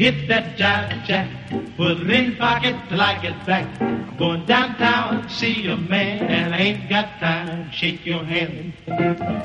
Hit 0.00 0.26
that 0.28 0.56
jack, 0.56 1.28
put 1.76 2.00
it 2.00 2.10
in 2.10 2.34
pocket 2.36 2.74
till 2.88 3.02
I 3.02 3.20
get 3.20 3.36
back. 3.44 3.66
I'm 3.82 4.16
going 4.16 4.46
downtown 4.46 5.24
to 5.24 5.28
see 5.28 5.66
a 5.66 5.76
man, 5.76 6.22
and 6.22 6.54
I 6.54 6.58
ain't 6.58 6.88
got 6.88 7.20
time 7.20 7.70
shake 7.70 8.08
your 8.08 8.24
hand. 8.24 8.72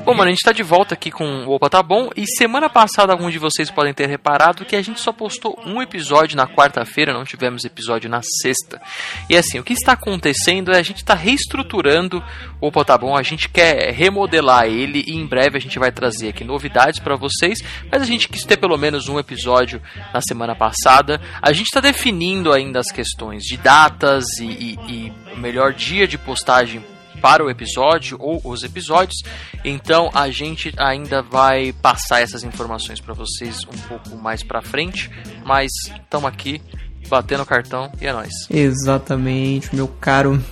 Bom, 0.04 0.14
mano, 0.14 0.28
a 0.28 0.30
gente 0.30 0.42
tá 0.42 0.52
de 0.52 0.62
volta 0.62 0.94
aqui 0.94 1.10
com 1.10 1.44
o 1.44 1.54
Opa 1.54 1.68
Tá 1.68 1.82
Bom. 1.82 2.08
E 2.16 2.24
semana 2.38 2.70
passada, 2.70 3.12
alguns 3.12 3.32
de 3.32 3.38
vocês 3.38 3.70
podem 3.70 3.92
ter 3.92 4.08
reparado 4.08 4.64
que 4.64 4.74
a 4.74 4.80
gente 4.80 4.98
só 4.98 5.12
postou 5.12 5.60
um 5.66 5.82
episódio 5.82 6.36
na 6.36 6.46
quarta-feira, 6.46 7.12
não 7.12 7.24
tivemos 7.24 7.64
episódio 7.64 8.08
na 8.08 8.22
sexta. 8.22 8.80
E 9.28 9.36
assim, 9.36 9.58
o 9.58 9.64
que 9.64 9.74
está 9.74 9.92
acontecendo 9.92 10.72
é 10.72 10.78
a 10.78 10.82
gente 10.82 11.04
tá 11.04 11.14
reestruturando 11.14 12.24
o 12.60 12.68
Opa 12.68 12.84
Tá 12.84 12.96
Bom, 12.96 13.14
a 13.14 13.22
gente 13.22 13.48
quer 13.48 13.92
remodelar 13.92 14.64
ele 14.64 15.04
e 15.06 15.16
em 15.16 15.26
breve 15.26 15.58
a 15.58 15.60
gente 15.60 15.78
vai 15.78 15.92
trazer 15.92 16.28
aqui 16.28 16.44
novidades 16.44 16.98
para 16.98 17.14
vocês. 17.14 17.58
Mas 17.92 18.00
a 18.00 18.06
gente 18.06 18.28
quis 18.28 18.44
ter 18.44 18.56
pelo 18.56 18.78
menos 18.78 19.08
um 19.08 19.18
episódio 19.18 19.82
na 20.14 20.20
semana 20.20 20.45
passada. 20.54 21.20
A 21.40 21.52
gente 21.52 21.66
está 21.66 21.80
definindo 21.80 22.52
ainda 22.52 22.80
as 22.80 22.90
questões 22.90 23.42
de 23.42 23.56
datas 23.56 24.24
e, 24.38 24.44
e, 24.44 24.78
e 24.88 25.12
o 25.32 25.36
melhor 25.36 25.72
dia 25.72 26.06
de 26.06 26.18
postagem 26.18 26.84
para 27.20 27.44
o 27.44 27.50
episódio 27.50 28.16
ou 28.20 28.40
os 28.44 28.62
episódios. 28.62 29.22
Então 29.64 30.10
a 30.14 30.30
gente 30.30 30.72
ainda 30.76 31.22
vai 31.22 31.72
passar 31.72 32.20
essas 32.20 32.44
informações 32.44 33.00
para 33.00 33.14
vocês 33.14 33.64
um 33.64 33.88
pouco 33.88 34.16
mais 34.16 34.42
para 34.42 34.62
frente, 34.62 35.10
mas 35.44 35.70
estamos 35.86 36.28
aqui 36.28 36.60
batendo 37.08 37.42
o 37.42 37.46
cartão 37.46 37.90
e 38.00 38.06
é 38.06 38.12
nóis. 38.12 38.32
Exatamente, 38.50 39.74
meu 39.74 39.88
caro. 39.88 40.42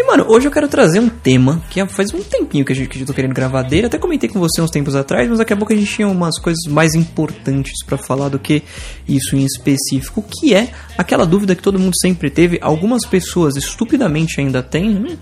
E 0.00 0.02
mano, 0.02 0.24
hoje 0.28 0.48
eu 0.48 0.50
quero 0.50 0.66
trazer 0.66 0.98
um 0.98 1.10
tema 1.10 1.62
que 1.68 1.86
faz 1.88 2.14
um 2.14 2.22
tempinho 2.22 2.64
que 2.64 2.72
a 2.72 2.74
gente 2.74 2.88
que 2.88 3.02
eu 3.02 3.06
tô 3.06 3.12
querendo 3.12 3.34
gravar 3.34 3.60
dele. 3.60 3.86
Até 3.86 3.98
comentei 3.98 4.30
com 4.30 4.40
você 4.40 4.62
uns 4.62 4.70
tempos 4.70 4.96
atrás, 4.96 5.28
mas 5.28 5.36
daqui 5.36 5.52
a 5.52 5.56
pouco 5.58 5.74
a 5.74 5.76
gente 5.76 5.94
tinha 5.94 6.08
umas 6.08 6.40
coisas 6.40 6.72
mais 6.72 6.94
importantes 6.94 7.84
pra 7.84 7.98
falar 7.98 8.30
do 8.30 8.38
que 8.38 8.62
isso 9.06 9.36
em 9.36 9.44
específico, 9.44 10.22
que 10.22 10.54
é 10.54 10.72
aquela 10.96 11.26
dúvida 11.26 11.54
que 11.54 11.62
todo 11.62 11.78
mundo 11.78 11.92
sempre 12.00 12.30
teve. 12.30 12.58
Algumas 12.62 13.06
pessoas 13.06 13.56
estupidamente 13.56 14.40
ainda 14.40 14.62
têm. 14.62 14.88
Hum, 14.88 15.18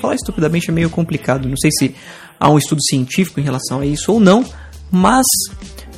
falar 0.00 0.14
estupidamente 0.14 0.70
é 0.70 0.72
meio 0.72 0.88
complicado. 0.88 1.46
Não 1.46 1.58
sei 1.58 1.70
se 1.70 1.94
há 2.40 2.50
um 2.50 2.56
estudo 2.56 2.80
científico 2.82 3.40
em 3.40 3.42
relação 3.42 3.80
a 3.80 3.86
isso 3.86 4.10
ou 4.10 4.18
não, 4.18 4.42
mas 4.90 5.26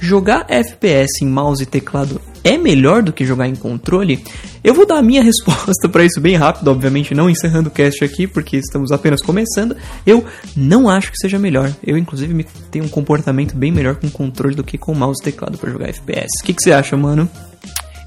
jogar 0.00 0.47
FPS 0.48 1.22
em 1.25 1.27
mouse 1.28 1.62
e 1.62 1.66
teclado 1.66 2.20
é 2.44 2.56
melhor 2.56 3.02
do 3.02 3.12
que 3.12 3.25
jogar 3.25 3.48
em 3.48 3.55
controle? 3.56 4.22
Eu 4.62 4.75
vou 4.75 4.86
dar 4.86 4.98
a 4.98 5.03
minha 5.03 5.22
resposta 5.25 5.88
para 5.88 6.05
isso 6.05 6.20
bem 6.20 6.36
rápido, 6.36 6.69
obviamente 6.70 7.14
não 7.14 7.28
encerrando 7.30 7.69
o 7.69 7.72
cast 7.72 8.05
aqui, 8.05 8.27
porque 8.27 8.56
estamos 8.56 8.92
apenas 8.92 9.22
começando. 9.22 9.77
Eu 10.06 10.25
não 10.56 10.88
acho 10.88 11.11
que 11.11 11.19
seja 11.19 11.38
melhor. 11.38 11.72
Eu, 11.84 11.97
inclusive, 11.98 12.33
me- 12.34 12.44
tenho 12.70 12.84
um 12.84 12.88
comportamento 12.88 13.56
bem 13.56 13.72
melhor 13.72 13.97
com 13.97 14.08
controle 14.11 14.55
do 14.55 14.62
que 14.64 14.78
com 14.78 14.94
mouse 14.94 15.20
e 15.22 15.25
teclado 15.25 15.58
para 15.58 15.70
jogar 15.70 15.88
FPS. 15.88 16.28
O 16.42 16.44
que, 16.47 16.55
que 16.55 16.62
você 16.62 16.72
acha, 16.72 16.97
mano? 16.97 17.28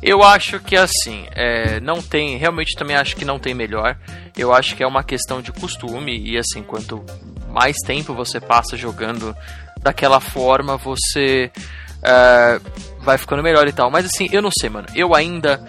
Eu 0.01 0.23
acho 0.23 0.59
que 0.61 0.77
assim, 0.77 1.25
é, 1.35 1.81
não 1.81 2.01
tem, 2.01 2.37
realmente 2.37 2.73
também 2.77 2.95
acho 2.95 3.17
que 3.17 3.25
não 3.25 3.37
tem 3.37 3.53
melhor. 3.53 3.97
Eu 4.37 4.53
acho 4.53 4.73
que 4.75 4.81
é 4.81 4.87
uma 4.87 5.03
questão 5.03 5.41
de 5.41 5.51
costume 5.51 6.17
e 6.17 6.37
assim, 6.37 6.63
quanto 6.63 7.03
mais 7.51 7.75
tempo 7.85 8.13
você 8.13 8.39
passa 8.39 8.77
jogando 8.77 9.35
daquela 9.81 10.19
forma, 10.19 10.77
você 10.77 11.51
é, 12.03 12.59
vai 13.01 13.17
ficando 13.17 13.43
melhor 13.43 13.67
e 13.67 13.71
tal. 13.73 13.89
Mas 13.89 14.05
assim, 14.05 14.27
eu 14.31 14.41
não 14.41 14.51
sei, 14.51 14.69
mano. 14.69 14.87
Eu 14.95 15.15
ainda, 15.15 15.65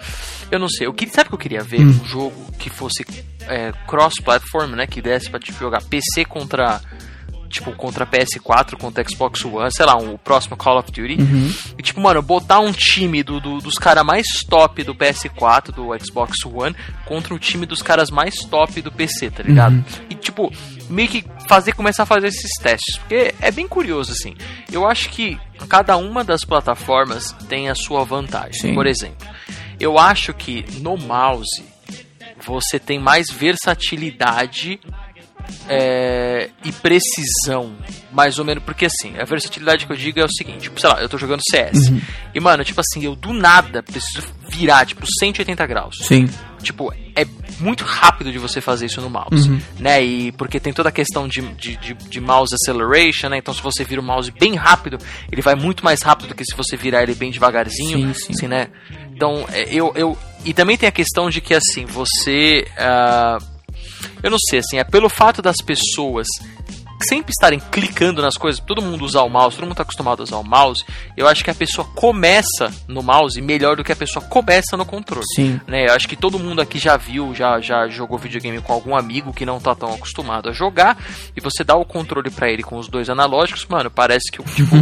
eu 0.51 0.59
não 0.59 0.69
sei. 0.69 0.87
Eu 0.87 0.93
queria, 0.93 1.13
sabe 1.13 1.27
o 1.27 1.29
que 1.31 1.35
eu 1.35 1.39
queria 1.39 1.63
ver? 1.63 1.81
Um 1.81 2.05
jogo 2.05 2.51
que 2.57 2.69
fosse 2.69 3.05
é, 3.47 3.71
cross-platform, 3.87 4.71
né? 4.75 4.85
Que 4.87 5.01
desse 5.01 5.29
pra 5.29 5.39
tipo, 5.39 5.57
jogar 5.59 5.81
PC 5.83 6.25
contra 6.25 6.81
tipo, 7.49 7.73
contra 7.73 8.07
PS4, 8.07 8.77
contra 8.77 9.03
Xbox 9.05 9.43
One, 9.43 9.69
sei 9.73 9.85
lá, 9.85 9.97
um, 9.97 10.13
o 10.13 10.17
próximo 10.17 10.55
Call 10.55 10.79
of 10.79 10.89
Duty. 10.89 11.17
E, 11.77 11.81
tipo, 11.83 11.99
mano, 11.99 12.21
botar 12.21 12.59
um 12.61 12.71
time 12.71 13.21
do, 13.23 13.41
do- 13.41 13.57
dos 13.57 13.75
caras 13.75 14.05
mais 14.05 14.25
top 14.49 14.81
do 14.85 14.95
PS4, 14.95 15.73
do 15.73 15.89
Xbox 16.01 16.45
One, 16.45 16.73
contra 17.05 17.33
o 17.33 17.37
time 17.39 17.65
dos 17.65 17.81
caras 17.81 18.09
mais 18.09 18.35
top 18.49 18.81
do 18.81 18.89
PC, 18.89 19.31
tá 19.31 19.43
ligado? 19.43 19.83
E, 20.09 20.15
tipo, 20.31 20.51
meio 20.89 21.09
que 21.09 21.23
fazer, 21.47 21.73
começar 21.73 22.03
a 22.03 22.05
fazer 22.05 22.27
esses 22.27 22.51
testes. 22.61 22.97
Porque 22.97 23.35
é 23.39 23.51
bem 23.51 23.67
curioso, 23.67 24.11
assim. 24.11 24.35
Eu 24.71 24.87
acho 24.87 25.09
que 25.09 25.39
cada 25.67 25.97
uma 25.97 26.23
das 26.23 26.43
plataformas 26.43 27.31
tem 27.47 27.69
a 27.69 27.75
sua 27.75 28.03
vantagem. 28.03 28.59
Sim. 28.61 28.73
Por 28.73 28.87
exemplo, 28.87 29.27
eu 29.79 29.99
acho 29.99 30.33
que 30.33 30.65
no 30.79 30.97
mouse 30.97 31.63
você 32.43 32.79
tem 32.79 32.99
mais 32.99 33.29
versatilidade 33.29 34.79
é, 35.67 36.49
e 36.63 36.71
precisão, 36.71 37.75
mais 38.11 38.39
ou 38.39 38.45
menos, 38.45 38.63
porque 38.63 38.85
assim, 38.85 39.17
a 39.19 39.25
versatilidade 39.25 39.85
que 39.85 39.91
eu 39.91 39.97
digo 39.97 40.19
é 40.19 40.25
o 40.25 40.31
seguinte, 40.31 40.61
tipo, 40.61 40.79
sei 40.79 40.89
lá, 40.89 41.01
eu 41.01 41.09
tô 41.09 41.17
jogando 41.17 41.41
CS, 41.49 41.91
e 42.33 42.39
mano, 42.39 42.63
tipo 42.63 42.81
assim, 42.81 43.03
eu 43.05 43.15
do 43.15 43.31
nada 43.33 43.83
preciso 43.83 44.27
virar, 44.49 44.85
tipo, 44.85 45.05
180 45.19 45.65
graus. 45.67 45.99
Sim. 46.03 46.27
Tipo, 46.61 46.93
é 47.15 47.25
muito 47.61 47.83
rápido 47.83 48.31
de 48.31 48.37
você 48.37 48.59
fazer 48.59 48.87
isso 48.87 48.99
no 49.01 49.09
mouse, 49.09 49.49
né? 49.79 50.03
E 50.03 50.31
porque 50.33 50.59
tem 50.59 50.73
toda 50.73 50.89
a 50.89 50.91
questão 50.91 51.27
de, 51.27 51.41
de, 51.53 51.77
de, 51.77 51.93
de 51.93 52.19
mouse 52.21 52.53
acceleration, 52.53 53.29
né? 53.29 53.37
Então 53.37 53.53
se 53.53 53.61
você 53.61 53.83
vira 53.83 54.01
o 54.01 54.03
mouse 54.03 54.31
bem 54.31 54.55
rápido, 54.55 54.97
ele 55.31 55.41
vai 55.41 55.55
muito 55.55 55.83
mais 55.85 56.01
rápido 56.01 56.29
do 56.29 56.35
que 56.35 56.43
se 56.43 56.55
você 56.55 56.75
virar 56.75 57.03
ele 57.03 57.15
bem 57.15 57.31
devagarzinho, 57.31 58.13
Sim, 58.13 58.13
sim. 58.13 58.33
assim, 58.33 58.47
né? 58.47 58.67
Então, 59.13 59.45
é, 59.51 59.71
eu, 59.71 59.93
eu... 59.95 60.17
E 60.43 60.53
também 60.53 60.75
tem 60.77 60.89
a 60.89 60.91
questão 60.91 61.29
de 61.29 61.39
que, 61.39 61.53
assim, 61.53 61.85
você... 61.85 62.65
ah, 62.75 63.37
eu 64.23 64.31
não 64.31 64.37
sei, 64.49 64.59
assim, 64.59 64.79
é 64.79 64.83
pelo 64.83 65.09
fato 65.09 65.41
das 65.41 65.57
pessoas 65.57 66.27
sempre 67.01 67.31
estarem 67.31 67.59
clicando 67.71 68.21
nas 68.21 68.35
coisas, 68.35 68.61
todo 68.61 68.81
mundo 68.81 69.03
usar 69.03 69.23
o 69.23 69.29
mouse, 69.29 69.55
todo 69.55 69.65
mundo 69.65 69.75
tá 69.75 69.83
acostumado 69.83 70.21
a 70.21 70.23
usar 70.23 70.37
o 70.37 70.43
mouse, 70.43 70.83
eu 71.15 71.27
acho 71.27 71.43
que 71.43 71.49
a 71.49 71.55
pessoa 71.55 71.87
começa 71.95 72.71
no 72.87 73.01
mouse 73.01 73.41
melhor 73.41 73.75
do 73.75 73.83
que 73.83 73.91
a 73.91 73.95
pessoa 73.95 74.23
começa 74.25 74.77
no 74.77 74.85
controle. 74.85 75.25
Sim. 75.35 75.59
Né? 75.67 75.87
Eu 75.87 75.93
acho 75.93 76.07
que 76.07 76.15
todo 76.15 76.39
mundo 76.39 76.61
aqui 76.61 76.79
já 76.79 76.97
viu, 76.97 77.33
já, 77.33 77.59
já 77.59 77.87
jogou 77.87 78.17
videogame 78.17 78.61
com 78.61 78.73
algum 78.73 78.95
amigo 78.95 79.33
que 79.33 79.45
não 79.45 79.59
tá 79.59 79.75
tão 79.75 79.93
acostumado 79.93 80.49
a 80.49 80.51
jogar, 80.51 80.97
e 81.35 81.41
você 81.41 81.63
dá 81.63 81.75
o 81.75 81.85
controle 81.85 82.29
pra 82.29 82.49
ele 82.49 82.63
com 82.63 82.77
os 82.77 82.87
dois 82.87 83.09
analógicos, 83.09 83.65
mano, 83.65 83.89
parece 83.89 84.31
que 84.31 84.41
o 84.41 84.45
tipo, 84.55 84.75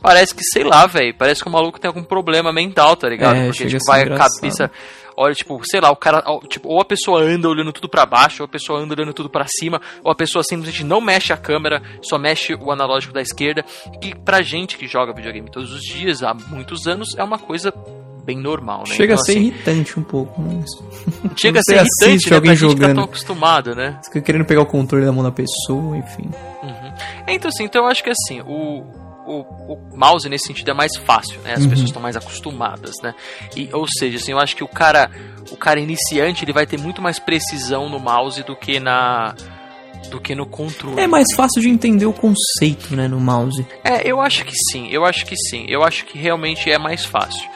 parece 0.00 0.34
que, 0.34 0.44
sei 0.44 0.64
lá, 0.64 0.86
velho, 0.86 1.14
parece 1.14 1.42
que 1.42 1.48
o 1.48 1.52
maluco 1.52 1.78
tem 1.78 1.88
algum 1.88 2.02
problema 2.02 2.52
mental, 2.52 2.96
tá 2.96 3.08
ligado? 3.08 3.36
É, 3.36 3.46
Porque 3.46 3.66
tipo, 3.66 3.84
vai 3.86 4.02
a 4.02 4.16
cabeça 4.16 4.70
Olha, 5.16 5.34
tipo, 5.34 5.60
sei 5.64 5.80
lá, 5.80 5.90
o 5.90 5.96
cara, 5.96 6.22
tipo, 6.48 6.68
ou 6.68 6.80
a 6.80 6.84
pessoa 6.84 7.22
anda 7.22 7.48
olhando 7.48 7.72
tudo 7.72 7.88
pra 7.88 8.04
baixo, 8.04 8.42
ou 8.42 8.46
a 8.46 8.48
pessoa 8.48 8.80
anda 8.80 8.94
olhando 8.94 9.12
tudo 9.12 9.30
pra 9.30 9.46
cima, 9.48 9.80
ou 10.02 10.10
a 10.10 10.14
pessoa 10.14 10.42
simplesmente 10.42 10.84
não 10.84 11.00
mexe 11.00 11.32
a 11.32 11.36
câmera, 11.36 11.82
só 12.02 12.18
mexe 12.18 12.54
o 12.54 12.70
analógico 12.70 13.12
da 13.14 13.20
esquerda. 13.20 13.64
E 14.02 14.14
pra 14.14 14.42
gente 14.42 14.76
que 14.76 14.86
joga 14.86 15.12
videogame 15.12 15.50
todos 15.50 15.72
os 15.72 15.82
dias, 15.82 16.22
há 16.22 16.34
muitos 16.34 16.86
anos, 16.86 17.08
é 17.16 17.22
uma 17.22 17.38
coisa 17.38 17.72
bem 18.24 18.38
normal, 18.38 18.84
né? 18.88 18.94
Chega 18.94 19.12
Então, 19.12 19.22
a 19.22 19.24
ser 19.26 19.32
assim, 19.32 19.40
irritante 19.40 20.00
um 20.00 20.02
pouco. 20.02 20.40
Né? 20.40 20.64
chega 21.36 21.60
a 21.60 21.62
ser 21.62 21.74
irritante, 21.76 22.30
né? 22.30 22.36
alguém 22.36 22.50
Pra 22.50 22.54
gente 22.54 22.74
que 22.74 22.80
tá 22.80 22.86
jogando. 22.86 22.94
tão 22.96 23.04
acostumado, 23.04 23.74
né? 23.74 24.00
Fica 24.04 24.20
querendo 24.20 24.44
pegar 24.44 24.62
o 24.62 24.66
controle 24.66 25.04
da 25.04 25.12
mão 25.12 25.22
da 25.22 25.30
pessoa, 25.30 25.96
enfim. 25.96 26.30
Então, 27.28 27.48
assim, 27.48 27.64
então 27.64 27.84
eu 27.84 27.88
acho 27.88 28.02
que 28.02 28.10
assim, 28.10 28.40
o, 28.40 28.84
o, 29.26 29.40
o 29.74 29.96
mouse 29.96 30.28
nesse 30.28 30.46
sentido 30.46 30.70
é 30.70 30.74
mais 30.74 30.96
fácil, 30.96 31.40
né? 31.42 31.54
As 31.54 31.62
Uhum. 31.64 31.70
pessoas 31.70 31.88
estão 31.88 32.02
mais 32.02 32.16
acostumadas, 32.16 32.94
né? 33.02 33.14
E, 33.56 33.68
ou 33.72 33.86
seja, 33.88 34.16
assim, 34.18 34.32
eu 34.32 34.38
acho 34.38 34.54
que 34.56 34.64
o 34.64 34.68
cara, 34.68 35.10
o 35.50 35.56
cara 35.56 35.80
iniciante, 35.80 36.44
ele 36.44 36.52
vai 36.52 36.66
ter 36.66 36.78
muito 36.78 37.00
mais 37.02 37.18
precisão 37.18 37.88
no 37.88 37.98
mouse 37.98 38.42
do 38.42 38.54
que 38.56 38.78
na 38.80 39.34
do 40.10 40.20
que 40.20 40.34
no 40.34 40.44
controle. 40.46 41.00
É 41.00 41.06
mais 41.06 41.26
fácil 41.34 41.62
de 41.62 41.68
entender 41.68 42.04
o 42.04 42.12
conceito, 42.12 42.94
né, 42.94 43.08
no 43.08 43.18
mouse. 43.18 43.66
É, 43.82 44.06
eu 44.06 44.20
acho 44.20 44.44
que 44.44 44.52
sim, 44.70 44.86
eu 44.90 45.04
acho 45.04 45.24
que 45.24 45.34
sim. 45.34 45.64
Eu 45.68 45.82
acho 45.82 46.04
que 46.04 46.18
realmente 46.18 46.70
é 46.70 46.76
mais 46.78 47.04
fácil. 47.06 47.48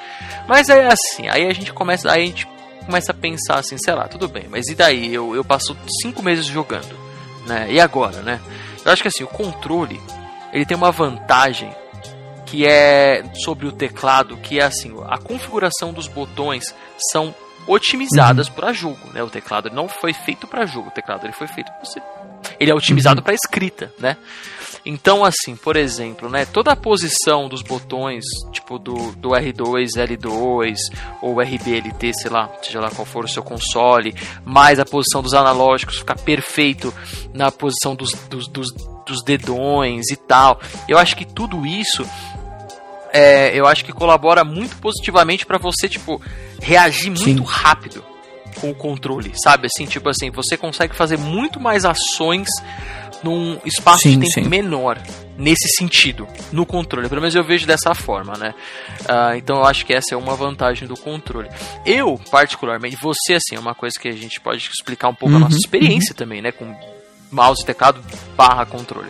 Mas 0.49 0.69
é 0.71 0.87
assim, 0.89 1.29
aí 1.29 1.47
a 1.47 1.53
gente 1.53 1.73
começa, 1.75 2.11
aí 2.11 2.23
a 2.23 2.27
gente 2.27 2.49
começa 2.87 3.13
a 3.13 3.15
pensar 3.15 3.59
assim, 3.59 3.77
sei 3.77 3.93
lá, 3.95 4.09
tudo 4.09 4.27
bem, 4.29 4.45
mas 4.49 4.67
e 4.69 4.75
daí? 4.75 5.13
Eu, 5.13 5.35
eu 5.37 5.45
passo 5.45 5.77
cinco 6.01 6.23
meses 6.23 6.47
jogando, 6.47 6.97
né? 7.47 7.67
E 7.71 7.79
agora, 7.79 8.23
né? 8.23 8.41
Eu 8.83 8.91
acho 8.93 9.03
que 9.03 9.09
assim, 9.09 9.25
o 9.25 9.29
controle, 9.29 10.01
ele 10.53 10.65
tem 10.65 10.77
uma 10.77 10.91
vantagem 10.91 11.71
que 12.47 12.67
é 12.67 13.23
sobre 13.45 13.67
o 13.67 13.73
teclado, 13.73 14.37
que 14.39 14.59
é 14.59 14.65
assim, 14.65 14.95
a 15.07 15.19
configuração 15.19 15.93
dos 15.93 16.09
botões 16.09 16.75
são 17.13 17.35
otimizadas 17.67 18.49
para 18.49 18.73
jogo, 18.73 19.13
né? 19.13 19.23
O 19.23 19.29
teclado 19.29 19.71
não 19.71 19.87
foi 19.89 20.15
feito 20.15 20.47
para 20.47 20.65
jogo, 20.65 20.89
o 20.89 20.93
teclado 20.93 21.27
ele 21.27 21.35
foi 21.35 21.47
feito 21.47 21.71
para 21.71 21.85
você. 21.85 22.01
Ele 22.59 22.71
é 22.71 22.75
otimizado 22.75 23.23
para 23.23 23.35
escrita, 23.35 23.93
né? 23.99 24.17
Então, 24.91 25.23
assim, 25.23 25.55
por 25.55 25.77
exemplo, 25.77 26.31
né, 26.31 26.47
toda 26.47 26.73
a 26.73 26.77
posição 26.77 27.47
dos 27.47 27.61
botões, 27.61 28.25
tipo 28.51 28.79
do, 28.79 29.13
do 29.17 29.29
R2, 29.33 29.89
L2 29.99 30.77
ou 31.21 31.43
RBLT, 31.43 32.15
sei 32.15 32.31
lá, 32.31 32.51
seja 32.63 32.81
lá 32.81 32.91
qual 32.91 33.05
for 33.05 33.27
o 33.27 33.29
seu 33.29 33.43
console, 33.43 34.15
mais 34.47 34.81
a 34.81 34.87
posição 34.87 35.23
dos 35.23 35.35
analógicos 35.35 35.99
ficar 35.99 36.17
perfeito 36.17 36.93
na 37.35 37.53
posição 37.53 37.95
dos, 37.95 38.13
dos, 38.31 38.49
dos, 38.49 38.73
dos 39.07 39.23
dedões 39.23 40.11
e 40.11 40.17
tal. 40.17 40.59
Eu 40.89 40.97
acho 40.97 41.15
que 41.17 41.27
tudo 41.27 41.67
isso 41.67 42.03
é, 43.13 43.55
eu 43.55 43.67
acho 43.67 43.85
que 43.85 43.93
colabora 43.93 44.43
muito 44.43 44.79
positivamente 44.79 45.45
para 45.45 45.59
você, 45.59 45.87
tipo, 45.87 46.19
reagir 46.63 47.11
muito 47.11 47.45
Sim. 47.45 47.45
rápido 47.47 48.03
com 48.59 48.71
o 48.71 48.75
controle, 48.75 49.33
sabe? 49.37 49.67
Assim, 49.67 49.85
tipo 49.85 50.09
assim, 50.09 50.31
você 50.31 50.57
consegue 50.57 50.97
fazer 50.97 51.19
muito 51.19 51.61
mais 51.61 51.85
ações 51.85 52.49
num 53.23 53.59
espaço 53.65 54.03
Sim, 54.03 54.19
de 54.19 54.27
tempo 54.27 54.33
sim. 54.33 54.49
menor 54.49 54.99
nesse 55.37 55.69
sentido, 55.77 56.27
no 56.53 56.67
controle. 56.67 57.09
Pelo 57.09 57.21
menos 57.21 57.35
eu 57.35 57.45
vejo 57.45 57.67
dessa 57.67 57.95
forma, 57.95 58.37
né? 58.37 58.55
Ah, 59.09 59.37
então 59.37 59.59
eu 59.59 59.65
acho 59.65 59.87
que 59.87 59.95
essa 59.95 60.15
é 60.15 60.19
uma 60.19 60.35
vantagem 60.35 60.87
do 60.89 60.97
controle. 60.97 61.49
Eu, 61.87 62.21
particularmente, 62.31 62.97
você, 63.01 63.35
assim, 63.35 63.55
é 63.55 63.61
uma 63.61 63.75
coisa 63.75 63.99
que 63.99 64.09
a 64.09 64.13
gente 64.13 64.41
pode 64.41 64.69
explicar 64.69 65.09
um 65.09 65.15
pouco 65.15 65.35
a 65.35 65.39
Uhum, 65.39 65.45
nossa 65.45 65.57
experiência 65.57 66.15
também, 66.15 66.43
né? 66.43 66.51
Com 66.51 66.75
mouse, 67.31 67.65
teclado, 67.65 68.03
barra 68.37 68.67
controle. 68.67 69.09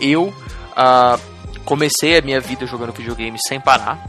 Eu 0.00 0.34
ah, 0.76 1.18
comecei 1.64 2.18
a 2.18 2.22
minha 2.22 2.40
vida 2.40 2.66
jogando 2.66 2.92
videogame 2.92 3.38
sem 3.46 3.60
parar. 3.60 4.04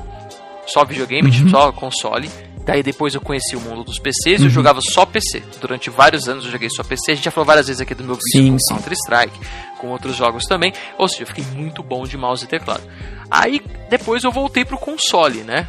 Só 0.65 0.83
videogame, 0.85 1.31
tipo, 1.31 1.49
só 1.49 1.71
console. 1.71 2.29
Daí 2.65 2.83
depois 2.83 3.15
eu 3.15 3.21
conheci 3.21 3.55
o 3.55 3.59
mundo 3.59 3.83
dos 3.83 3.97
PCs 3.97 4.41
e 4.41 4.45
eu 4.45 4.49
jogava 4.49 4.79
só 4.81 5.05
PC. 5.05 5.41
Durante 5.59 5.89
vários 5.89 6.27
anos 6.27 6.45
eu 6.45 6.51
joguei 6.51 6.69
só 6.69 6.83
PC. 6.83 7.11
A 7.11 7.15
gente 7.15 7.25
já 7.25 7.31
falou 7.31 7.45
várias 7.45 7.67
vezes 7.67 7.81
aqui 7.81 7.95
do 7.95 8.03
meu 8.03 8.15
vídeo 8.15 8.29
Sim, 8.31 8.51
com. 8.51 8.75
Counter-Strike, 8.75 9.39
com 9.79 9.87
outros 9.87 10.15
jogos 10.15 10.45
também. 10.45 10.73
Ou 10.97 11.07
seja, 11.07 11.23
eu 11.23 11.27
fiquei 11.27 11.43
muito 11.55 11.81
bom 11.81 12.03
de 12.03 12.17
mouse 12.17 12.43
e 12.43 12.47
teclado. 12.47 12.83
Aí 13.29 13.61
depois 13.89 14.23
eu 14.23 14.31
voltei 14.31 14.63
pro 14.65 14.77
console, 14.77 15.39
né? 15.39 15.67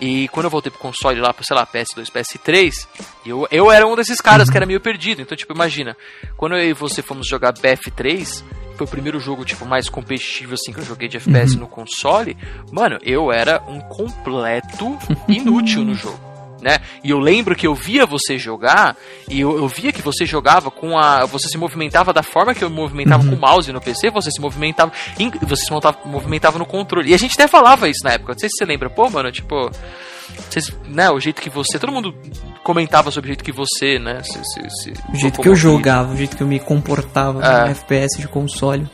E 0.00 0.28
quando 0.28 0.44
eu 0.44 0.50
voltei 0.50 0.70
pro 0.70 0.80
console 0.80 1.20
lá, 1.20 1.32
pro, 1.32 1.44
sei 1.44 1.56
lá, 1.56 1.66
PS2, 1.66 2.10
PS3, 2.10 2.86
eu, 3.24 3.48
eu 3.50 3.70
era 3.70 3.86
um 3.86 3.96
desses 3.96 4.20
caras 4.20 4.50
que 4.50 4.56
era 4.56 4.66
meio 4.66 4.80
perdido. 4.80 5.22
Então, 5.22 5.36
tipo, 5.36 5.54
imagina, 5.54 5.96
quando 6.36 6.56
eu 6.56 6.70
e 6.70 6.72
você 6.74 7.00
fomos 7.00 7.26
jogar 7.26 7.54
BF3, 7.54 8.44
foi 8.76 8.86
o 8.86 8.90
primeiro 8.90 9.18
jogo, 9.18 9.44
tipo, 9.44 9.64
mais 9.64 9.88
competitivo, 9.88 10.54
assim, 10.54 10.72
que 10.72 10.78
eu 10.80 10.84
joguei 10.84 11.08
de 11.08 11.16
FPS 11.16 11.56
no 11.56 11.66
console, 11.66 12.36
mano, 12.70 12.98
eu 13.02 13.32
era 13.32 13.62
um 13.66 13.80
completo 13.80 14.98
inútil 15.26 15.82
no 15.82 15.94
jogo. 15.94 16.35
Né? 16.66 16.78
E 17.04 17.10
eu 17.10 17.20
lembro 17.20 17.54
que 17.54 17.64
eu 17.64 17.76
via 17.76 18.04
você 18.04 18.36
jogar 18.36 18.96
e 19.30 19.38
eu, 19.40 19.56
eu 19.56 19.68
via 19.68 19.92
que 19.92 20.02
você 20.02 20.26
jogava 20.26 20.68
com 20.68 20.98
a. 20.98 21.24
Você 21.26 21.46
se 21.48 21.56
movimentava 21.56 22.12
da 22.12 22.24
forma 22.24 22.52
que 22.56 22.64
eu 22.64 22.68
me 22.68 22.74
movimentava 22.74 23.22
com 23.24 23.36
o 23.36 23.38
mouse 23.38 23.72
no 23.72 23.80
PC, 23.80 24.10
você 24.10 24.32
se 24.32 24.40
movimentava. 24.40 24.90
in- 25.16 25.30
Você 25.42 25.66
se 25.66 25.70
montava- 25.70 25.98
movimentava 26.04 26.58
no 26.58 26.66
controle. 26.66 27.08
E 27.10 27.14
a 27.14 27.16
gente 27.16 27.34
até 27.34 27.46
falava 27.46 27.88
isso 27.88 28.00
na 28.02 28.14
época. 28.14 28.32
Não 28.32 28.38
sei 28.40 28.48
se 28.48 28.56
você 28.58 28.64
lembra, 28.64 28.90
pô, 28.90 29.08
mano, 29.08 29.30
tipo. 29.30 29.70
Vocês, 30.50 30.76
né, 30.88 31.08
o 31.08 31.20
jeito 31.20 31.40
que 31.40 31.48
você. 31.48 31.78
Todo 31.78 31.92
mundo 31.92 32.12
comentava 32.64 33.12
sobre 33.12 33.28
o 33.28 33.30
jeito 33.30 33.44
que 33.44 33.52
você, 33.52 34.00
né? 34.00 34.24
Se, 34.24 34.32
se, 34.44 34.70
se 34.82 34.92
O 35.12 35.16
jeito 35.16 35.40
que 35.40 35.48
eu 35.48 35.54
jogava, 35.54 36.14
o 36.14 36.16
jeito 36.16 36.36
que 36.36 36.42
eu 36.42 36.48
me 36.48 36.58
comportava 36.58 37.44
É. 37.46 37.60
no 37.66 37.70
FPS 37.70 38.18
de 38.20 38.26
console. 38.26 38.88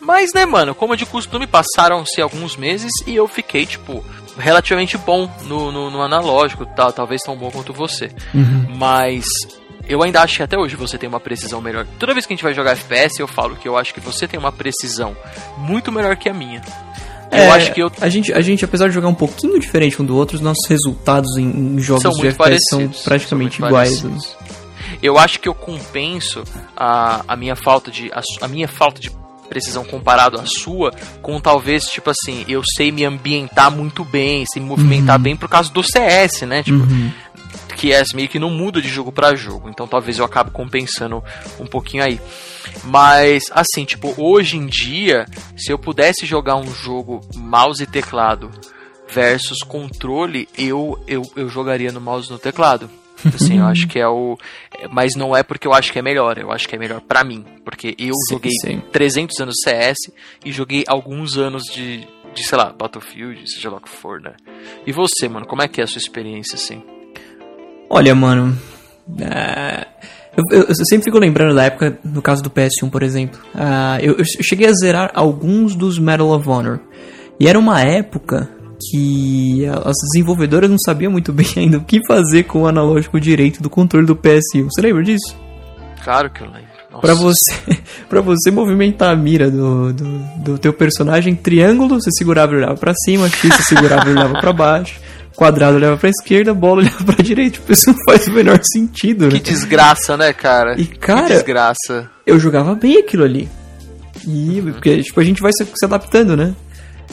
Mas, 0.00 0.32
né, 0.32 0.46
mano, 0.46 0.72
como 0.72 0.96
de 0.96 1.04
costume, 1.04 1.48
passaram-se 1.48 2.22
alguns 2.22 2.56
meses 2.56 2.92
e 3.08 3.16
eu 3.16 3.26
fiquei, 3.26 3.66
tipo, 3.66 4.04
relativamente 4.38 4.96
bom 4.98 5.30
no, 5.44 5.70
no, 5.72 5.90
no 5.90 6.02
analógico, 6.02 6.66
tal, 6.66 6.92
talvez 6.92 7.22
tão 7.22 7.36
bom 7.36 7.50
quanto 7.50 7.72
você. 7.72 8.10
Mas 8.76 9.24
eu 9.88 10.02
ainda 10.02 10.20
acho 10.20 10.36
que 10.36 10.42
até 10.42 10.58
hoje 10.58 10.76
você 10.76 10.98
tem 10.98 11.08
uma 11.08 11.20
precisão 11.20 11.60
melhor. 11.60 11.86
Toda 11.98 12.12
vez 12.12 12.26
que 12.26 12.32
a 12.32 12.36
gente 12.36 12.42
vai 12.44 12.54
jogar 12.54 12.72
FPS, 12.72 13.20
eu 13.20 13.26
falo 13.28 13.56
que 13.56 13.68
eu 13.68 13.76
acho 13.76 13.92
que 13.94 14.00
você 14.00 14.26
tem 14.26 14.38
uma 14.38 14.52
precisão 14.52 15.16
muito 15.58 15.90
melhor 15.92 16.16
que 16.16 16.28
a 16.28 16.34
minha. 16.34 16.60
Eu 17.30 17.38
É, 17.38 17.48
acho 17.50 17.72
que 17.72 17.82
eu 17.82 17.90
a 18.00 18.08
gente, 18.08 18.32
a 18.32 18.40
gente, 18.40 18.64
apesar 18.64 18.86
de 18.88 18.94
jogar 18.94 19.08
um 19.08 19.14
pouquinho 19.14 19.58
diferente 19.58 20.00
um 20.00 20.04
do 20.04 20.16
outro, 20.16 20.36
os 20.36 20.40
nossos 20.40 20.64
resultados 20.68 21.36
em, 21.36 21.44
em 21.44 21.78
jogos 21.80 22.02
São 22.02 22.12
de 22.12 22.28
FPS 22.28 22.60
são 22.70 22.88
praticamente 23.04 23.58
são 23.58 23.66
iguais. 23.68 24.00
parecidos. 24.00 24.36
eu 25.02 25.18
acho 25.18 25.40
que 25.40 25.48
eu 25.48 25.54
compenso 25.54 26.44
a, 26.76 27.24
a 27.26 27.36
minha 27.36 27.56
falta 27.56 27.90
de 27.90 28.10
a, 28.12 28.20
a 28.42 28.48
minha 28.48 28.68
falta 28.68 29.00
de 29.00 29.10
precisão 29.46 29.84
comparado 29.84 30.38
à 30.38 30.44
sua 30.44 30.92
com 31.22 31.40
talvez 31.40 31.84
tipo 31.84 32.10
assim 32.10 32.44
eu 32.48 32.62
sei 32.76 32.92
me 32.92 33.04
ambientar 33.04 33.70
muito 33.70 34.04
bem 34.04 34.44
sei 34.46 34.60
me 34.60 34.68
movimentar 34.68 35.18
bem 35.18 35.36
por 35.36 35.48
causa 35.48 35.72
do 35.72 35.82
CS 35.82 36.42
né? 36.42 36.62
Tipo 36.62 36.84
que 37.76 37.92
é 37.92 38.02
meio 38.14 38.28
que 38.28 38.38
não 38.38 38.50
muda 38.50 38.80
de 38.80 38.88
jogo 38.88 39.12
pra 39.12 39.34
jogo. 39.34 39.68
Então 39.68 39.86
talvez 39.86 40.18
eu 40.18 40.24
acabe 40.24 40.50
compensando 40.50 41.22
um 41.60 41.66
pouquinho 41.66 42.02
aí. 42.02 42.20
Mas 42.84 43.44
assim 43.52 43.84
tipo 43.84 44.14
hoje 44.16 44.56
em 44.56 44.66
dia 44.66 45.26
se 45.56 45.70
eu 45.70 45.78
pudesse 45.78 46.26
jogar 46.26 46.56
um 46.56 46.72
jogo 46.72 47.20
mouse 47.34 47.82
e 47.82 47.86
teclado 47.86 48.50
versus 49.12 49.58
controle 49.58 50.48
eu 50.58 50.98
eu, 51.06 51.22
eu 51.36 51.48
jogaria 51.48 51.92
no 51.92 52.00
mouse 52.00 52.28
e 52.28 52.32
no 52.32 52.38
teclado 52.38 52.90
Assim, 53.34 53.58
eu 53.58 53.64
acho 53.66 53.86
que 53.88 53.98
é 53.98 54.06
o. 54.08 54.36
Mas 54.90 55.12
não 55.16 55.34
é 55.36 55.42
porque 55.42 55.66
eu 55.66 55.72
acho 55.72 55.92
que 55.92 55.98
é 55.98 56.02
melhor, 56.02 56.38
eu 56.38 56.52
acho 56.52 56.68
que 56.68 56.76
é 56.76 56.78
melhor 56.78 57.00
pra 57.00 57.24
mim. 57.24 57.44
Porque 57.64 57.94
eu 57.98 58.14
Sim, 58.28 58.34
joguei 58.34 58.52
sim. 58.60 58.82
300 58.92 59.40
anos 59.40 59.54
CS 59.64 59.96
e 60.44 60.52
joguei 60.52 60.84
alguns 60.86 61.36
anos 61.38 61.62
de, 61.64 62.06
de, 62.34 62.44
sei 62.44 62.58
lá, 62.58 62.72
Battlefield, 62.72 63.42
seja 63.50 63.70
lá 63.70 63.78
o 63.78 63.80
que 63.80 63.88
for, 63.88 64.20
né? 64.20 64.32
E 64.86 64.92
você, 64.92 65.28
mano, 65.28 65.46
como 65.46 65.62
é 65.62 65.68
que 65.68 65.80
é 65.80 65.84
a 65.84 65.86
sua 65.86 65.98
experiência, 65.98 66.54
assim? 66.56 66.82
Olha, 67.88 68.14
mano. 68.14 68.56
é, 69.20 69.86
eu, 70.36 70.44
eu- 70.60 70.66
eu 70.68 70.74
sempre 70.88 71.04
fico 71.04 71.18
lembrando 71.18 71.54
da 71.54 71.64
época, 71.64 71.98
no 72.04 72.20
caso 72.20 72.42
do 72.42 72.50
PS1, 72.50 72.90
por 72.90 73.02
exemplo. 73.02 73.40
Ah, 73.54 73.98
eu, 74.02 74.16
eu 74.18 74.24
cheguei 74.42 74.66
a 74.68 74.72
zerar 74.72 75.10
alguns 75.14 75.74
dos 75.74 75.98
Medal 75.98 76.28
of 76.30 76.48
Honor. 76.48 76.80
E 77.38 77.46
era 77.48 77.58
uma 77.58 77.80
época 77.82 78.48
que 78.90 79.64
as 79.66 79.94
desenvolvedoras 80.12 80.68
não 80.70 80.78
sabiam 80.78 81.10
muito 81.12 81.32
bem 81.32 81.46
ainda 81.56 81.78
o 81.78 81.84
que 81.84 82.00
fazer 82.06 82.44
com 82.44 82.62
o 82.62 82.66
analógico 82.66 83.20
direito 83.20 83.62
do 83.62 83.70
controle 83.70 84.06
do 84.06 84.16
PS1. 84.16 84.64
Você 84.70 84.80
lembra 84.80 85.02
disso? 85.02 85.34
Claro 86.04 86.30
que 86.30 86.42
eu 86.42 86.46
lembro. 86.46 86.66
Pra 87.00 87.12
você, 87.14 87.52
pra 88.08 88.20
você 88.22 88.50
movimentar 88.50 89.10
a 89.12 89.16
mira 89.16 89.50
do, 89.50 89.92
do, 89.92 90.18
do 90.44 90.58
teu 90.58 90.72
personagem, 90.72 91.34
triângulo 91.34 92.00
você 92.00 92.10
segurava 92.10 92.54
e 92.54 92.56
olhava 92.56 92.74
pra 92.76 92.94
cima, 93.04 93.28
X 93.28 93.50
você 93.54 93.62
segurava 93.74 94.08
e 94.08 94.12
olhava 94.12 94.40
pra 94.40 94.50
baixo, 94.52 94.98
quadrado 95.34 95.76
olhava 95.76 95.98
pra 95.98 96.08
esquerda, 96.08 96.54
bola 96.54 96.80
olhava 96.80 97.04
pra 97.04 97.22
direita. 97.22 97.58
Tipo, 97.58 97.72
isso 97.72 97.90
não 97.90 97.96
faz 98.08 98.26
o 98.28 98.32
menor 98.32 98.58
sentido, 98.72 99.26
né? 99.26 99.32
Que 99.32 99.40
desgraça, 99.40 100.16
né, 100.16 100.32
cara? 100.32 100.80
E, 100.80 100.86
cara- 100.86 101.26
Que 101.26 101.34
desgraça. 101.34 102.08
Eu 102.26 102.38
jogava 102.40 102.74
bem 102.74 102.96
aquilo 102.98 103.24
ali. 103.24 103.46
E, 104.26 104.62
porque, 104.72 105.02
tipo, 105.02 105.20
a 105.20 105.24
gente 105.24 105.42
vai 105.42 105.52
se, 105.52 105.64
se 105.74 105.84
adaptando, 105.84 106.34
né? 106.36 106.54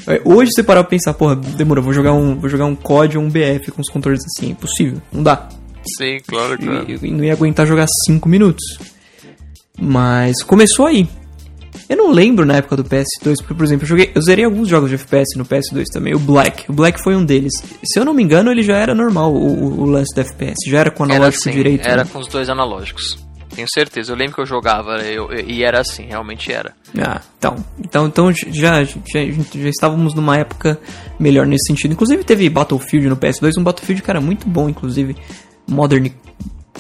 É, 0.08 0.22
Hoje 0.26 0.52
você 0.54 0.64
parar 0.64 0.84
pra 0.84 0.90
pensar, 0.92 1.14
porra, 1.14 1.36
demorou, 1.36 1.84
vou 1.84 1.94
jogar 1.94 2.14
um, 2.14 2.36
vou 2.40 2.50
jogar 2.50 2.66
um 2.66 2.76
COD 2.76 3.18
ou 3.18 3.24
um 3.24 3.30
BF 3.30 3.72
com 3.72 3.82
os 3.82 3.90
controles 3.90 4.22
assim, 4.26 4.48
é 4.48 4.52
impossível, 4.52 5.02
não 5.12 5.24
dá. 5.24 5.48
Sim, 5.98 6.18
claro, 6.28 6.58
claro. 6.58 6.86
E, 6.90 7.12
não 7.12 7.24
ia 7.24 7.34
aguentar 7.34 7.68
jogar 7.68 7.86
5 8.06 8.28
minutos. 8.30 8.64
Mas 9.80 10.42
começou 10.44 10.86
aí. 10.86 11.08
Eu 11.90 11.98
não 11.98 12.12
lembro 12.12 12.46
na 12.46 12.56
época 12.56 12.78
do 12.78 12.84
PS2, 12.86 13.38
porque, 13.40 13.54
por 13.54 13.64
exemplo, 13.66 13.84
eu, 13.84 13.88
joguei, 13.90 14.12
eu 14.16 14.22
zerei 14.22 14.46
alguns 14.46 14.68
jogos 14.70 14.90
de 14.90 14.96
FPS 14.96 15.38
no 15.38 15.44
PS2 15.46 15.84
também. 15.92 16.14
O 16.16 16.20
Black. 16.20 16.70
O 16.70 16.74
Black 16.74 17.02
foi 17.04 17.16
um 17.16 17.26
deles. 17.26 17.52
Se 17.84 18.00
eu 18.00 18.06
não 18.06 18.14
me 18.14 18.24
engano, 18.24 18.50
ele 18.52 18.64
já 18.64 18.78
era 18.78 18.96
normal, 18.96 19.34
o, 19.34 19.38
o- 19.48 19.82
o 19.82 19.86
lance 19.86 20.14
do 20.16 20.22
FPS. 20.22 20.56
Já 20.70 20.80
era 20.80 20.92
com 20.92 21.04
Era 21.04 21.16
analógico 21.16 21.42
assim, 21.50 21.52
direito. 21.58 21.86
era 21.86 22.04
né? 22.04 22.10
com 22.12 22.20
os 22.20 22.28
dois 22.28 22.50
analógicos. 22.50 23.18
Tenho 23.56 23.68
certeza, 23.72 24.12
eu 24.12 24.16
lembro 24.16 24.34
que 24.36 24.42
eu 24.42 24.46
jogava 24.46 24.98
eu, 25.04 25.32
eu- 25.32 25.46
e 25.48 25.64
era 25.64 25.80
assim, 25.82 26.06
realmente 26.06 26.52
era. 26.52 26.74
Ah, 26.98 27.22
então. 27.38 27.56
Então, 27.80 28.08
então 28.08 28.32
já, 28.32 28.84
já, 28.84 28.94
já 29.06 29.70
estávamos 29.70 30.14
numa 30.16 30.38
época 30.38 30.80
melhor 31.20 31.46
nesse 31.46 31.68
sentido. 31.68 31.92
Inclusive 31.94 32.24
teve 32.24 32.50
Battlefield 32.50 33.08
no 33.10 33.16
PS2, 33.18 33.52
um 33.60 33.64
Battlefield 33.64 34.02
que 34.02 34.10
era 34.10 34.20
muito 34.22 34.48
bom, 34.48 34.68
inclusive. 34.70 35.16
Modern 35.68 36.10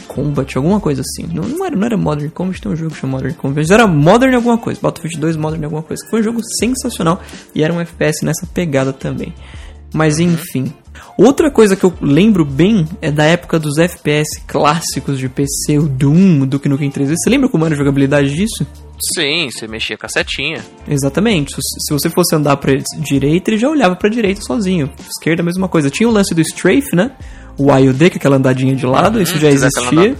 Combat, 0.07 0.57
alguma 0.57 0.79
coisa 0.79 1.01
assim. 1.01 1.27
Não, 1.31 1.43
não, 1.43 1.65
era, 1.65 1.75
não 1.75 1.85
era 1.85 1.97
Modern 1.97 2.29
Combat, 2.29 2.59
tem 2.59 2.71
um 2.71 2.75
jogo 2.75 2.91
que 2.93 2.99
chama 2.99 3.17
Modern 3.17 3.33
Combat. 3.35 3.55
Mas 3.59 3.71
era 3.71 3.87
Modern 3.87 4.33
alguma 4.35 4.57
coisa. 4.57 4.79
Battlefield 4.81 5.19
2 5.21 5.37
Modern 5.37 5.63
alguma 5.63 5.83
coisa. 5.83 6.03
Foi 6.09 6.19
um 6.19 6.23
jogo 6.23 6.41
sensacional 6.59 7.21
e 7.55 7.63
era 7.63 7.71
um 7.73 7.79
FPS 7.79 8.25
nessa 8.25 8.45
pegada 8.47 8.91
também. 8.91 9.33
Mas 9.93 10.19
enfim. 10.19 10.73
Outra 11.17 11.51
coisa 11.51 11.75
que 11.75 11.83
eu 11.83 11.93
lembro 12.01 12.43
bem 12.43 12.87
é 13.01 13.11
da 13.11 13.23
época 13.23 13.59
dos 13.59 13.77
FPS 13.77 14.41
clássicos 14.47 15.19
de 15.19 15.29
PC, 15.29 15.77
o 15.77 15.87
Doom, 15.87 16.45
Duke 16.47 16.67
Nukem 16.67 16.89
3D. 16.89 17.15
Você 17.15 17.29
lembra 17.29 17.47
como 17.47 17.65
era 17.65 17.75
a 17.75 17.77
jogabilidade 17.77 18.33
disso? 18.33 18.65
Sim, 19.13 19.49
você 19.51 19.67
mexia 19.67 19.97
com 19.97 20.05
a 20.05 20.09
setinha. 20.09 20.63
Exatamente. 20.87 21.55
Se 21.55 21.93
você 21.93 22.09
fosse 22.09 22.35
andar 22.35 22.57
pra 22.57 22.73
direita, 22.97 23.51
ele 23.51 23.57
já 23.59 23.69
olhava 23.69 23.95
pra 23.95 24.09
direita 24.09 24.41
sozinho. 24.41 24.89
Esquerda, 25.07 25.43
a 25.43 25.45
mesma 25.45 25.67
coisa. 25.67 25.89
Tinha 25.89 26.09
o 26.09 26.11
lance 26.11 26.33
do 26.33 26.41
strafe, 26.41 26.95
né? 26.95 27.11
O 27.57 27.71
IOD, 27.71 28.09
que 28.09 28.15
é 28.15 28.17
aquela 28.17 28.37
andadinha 28.37 28.75
de 28.75 28.85
lado, 28.85 29.21
isso 29.21 29.37
já 29.37 29.49
existia. 29.49 30.15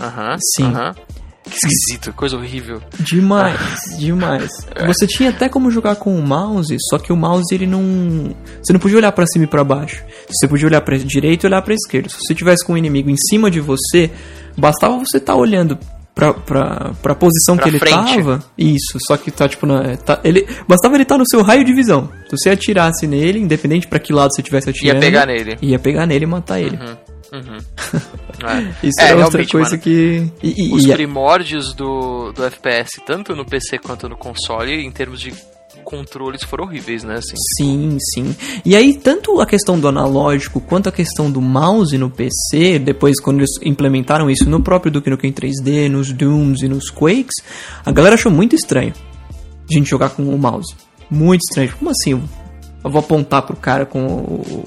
Aham. 0.00 0.36
Sim. 0.56 0.64
aham. 0.64 0.94
Que 1.44 1.50
esquisito, 1.56 2.12
coisa 2.14 2.36
horrível. 2.36 2.80
Demais, 2.98 3.58
demais. 3.98 4.50
Você 4.86 5.06
tinha 5.06 5.28
até 5.30 5.48
como 5.48 5.70
jogar 5.70 5.96
com 5.96 6.18
o 6.18 6.22
mouse, 6.26 6.74
só 6.88 6.98
que 6.98 7.12
o 7.12 7.16
mouse 7.16 7.54
ele 7.54 7.66
não. 7.66 8.34
Você 8.62 8.72
não 8.72 8.80
podia 8.80 8.96
olhar 8.96 9.12
pra 9.12 9.26
cima 9.26 9.44
e 9.44 9.48
pra 9.48 9.62
baixo. 9.62 10.02
Você 10.28 10.48
podia 10.48 10.66
olhar 10.66 10.80
pra 10.80 10.96
direita 10.96 11.46
e 11.46 11.48
olhar 11.48 11.60
pra 11.62 11.74
esquerda. 11.74 12.08
Se 12.08 12.16
você 12.18 12.34
tivesse 12.34 12.64
com 12.64 12.72
um 12.72 12.78
inimigo 12.78 13.10
em 13.10 13.16
cima 13.28 13.50
de 13.50 13.60
você, 13.60 14.10
bastava 14.56 14.98
você 14.98 15.18
estar 15.18 15.34
olhando 15.36 15.78
pra, 16.14 16.32
pra, 16.32 16.92
pra 17.02 17.14
posição 17.14 17.56
Pra 17.56 17.64
que 17.64 17.70
ele 17.70 17.78
frente. 17.78 18.16
tava. 18.16 18.42
Isso, 18.56 18.98
só 19.06 19.16
que 19.18 19.30
tá 19.30 19.46
tipo 19.46 19.66
na. 19.66 19.96
Tá, 19.98 20.20
ele, 20.24 20.46
bastava 20.66 20.94
ele 20.96 21.02
estar 21.02 21.18
no 21.18 21.24
seu 21.28 21.42
raio 21.42 21.62
de 21.64 21.74
visão. 21.74 22.08
Se 22.30 22.38
você 22.38 22.50
atirasse 22.50 23.06
nele, 23.06 23.38
independente 23.38 23.86
pra 23.86 23.98
que 23.98 24.12
lado 24.14 24.32
você 24.34 24.40
estivesse 24.40 24.70
atirando. 24.70 25.00
pegar 25.00 25.26
nele. 25.26 25.58
Ia 25.60 25.78
pegar 25.78 26.06
nele 26.06 26.24
e 26.24 26.28
matar 26.28 26.58
ele. 26.58 26.76
Uhum. 26.76 26.96
É. 28.44 28.86
Isso 28.86 29.00
É, 29.00 29.04
era 29.10 29.16
outra 29.24 29.38
realmente, 29.42 29.52
coisa 29.52 29.70
mano. 29.70 29.82
que. 29.82 30.30
E, 30.42 30.68
e- 30.68 30.72
Os 30.74 30.84
e- 30.84 30.92
primórdios 30.92 31.72
do, 31.72 32.32
do 32.32 32.44
FPS, 32.44 33.00
tanto 33.06 33.34
no 33.34 33.44
PC 33.44 33.78
quanto 33.78 34.08
no 34.08 34.16
console, 34.16 34.72
em 34.84 34.90
termos 34.90 35.20
de 35.20 35.32
controles 35.84 36.42
foram 36.42 36.64
horríveis, 36.64 37.04
né? 37.04 37.14
Assim. 37.16 37.34
Sim, 37.56 37.98
sim. 38.14 38.36
E 38.64 38.74
aí, 38.74 38.94
tanto 38.96 39.40
a 39.40 39.46
questão 39.46 39.78
do 39.78 39.86
analógico 39.86 40.60
quanto 40.60 40.88
a 40.88 40.92
questão 40.92 41.30
do 41.30 41.40
mouse 41.40 41.96
no 41.96 42.10
PC, 42.10 42.78
depois 42.78 43.20
quando 43.20 43.38
eles 43.38 43.50
implementaram 43.62 44.28
isso 44.30 44.48
no 44.48 44.62
próprio 44.62 44.90
Duke 44.90 45.10
Nukem 45.10 45.32
3D, 45.32 45.88
nos 45.88 46.12
Dooms 46.12 46.62
e 46.62 46.68
nos 46.68 46.90
Quakes, 46.90 47.34
a 47.84 47.92
galera 47.92 48.14
achou 48.16 48.32
muito 48.32 48.54
estranho 48.56 48.92
a 49.70 49.72
gente 49.74 49.88
jogar 49.88 50.10
com 50.10 50.22
o 50.24 50.38
mouse. 50.38 50.74
Muito 51.10 51.42
estranho. 51.48 51.72
Como 51.78 51.90
assim? 51.90 52.12
Eu 52.82 52.90
vou 52.90 52.98
apontar 53.00 53.42
pro 53.42 53.56
cara 53.56 53.86
com 53.86 54.04
o, 54.06 54.64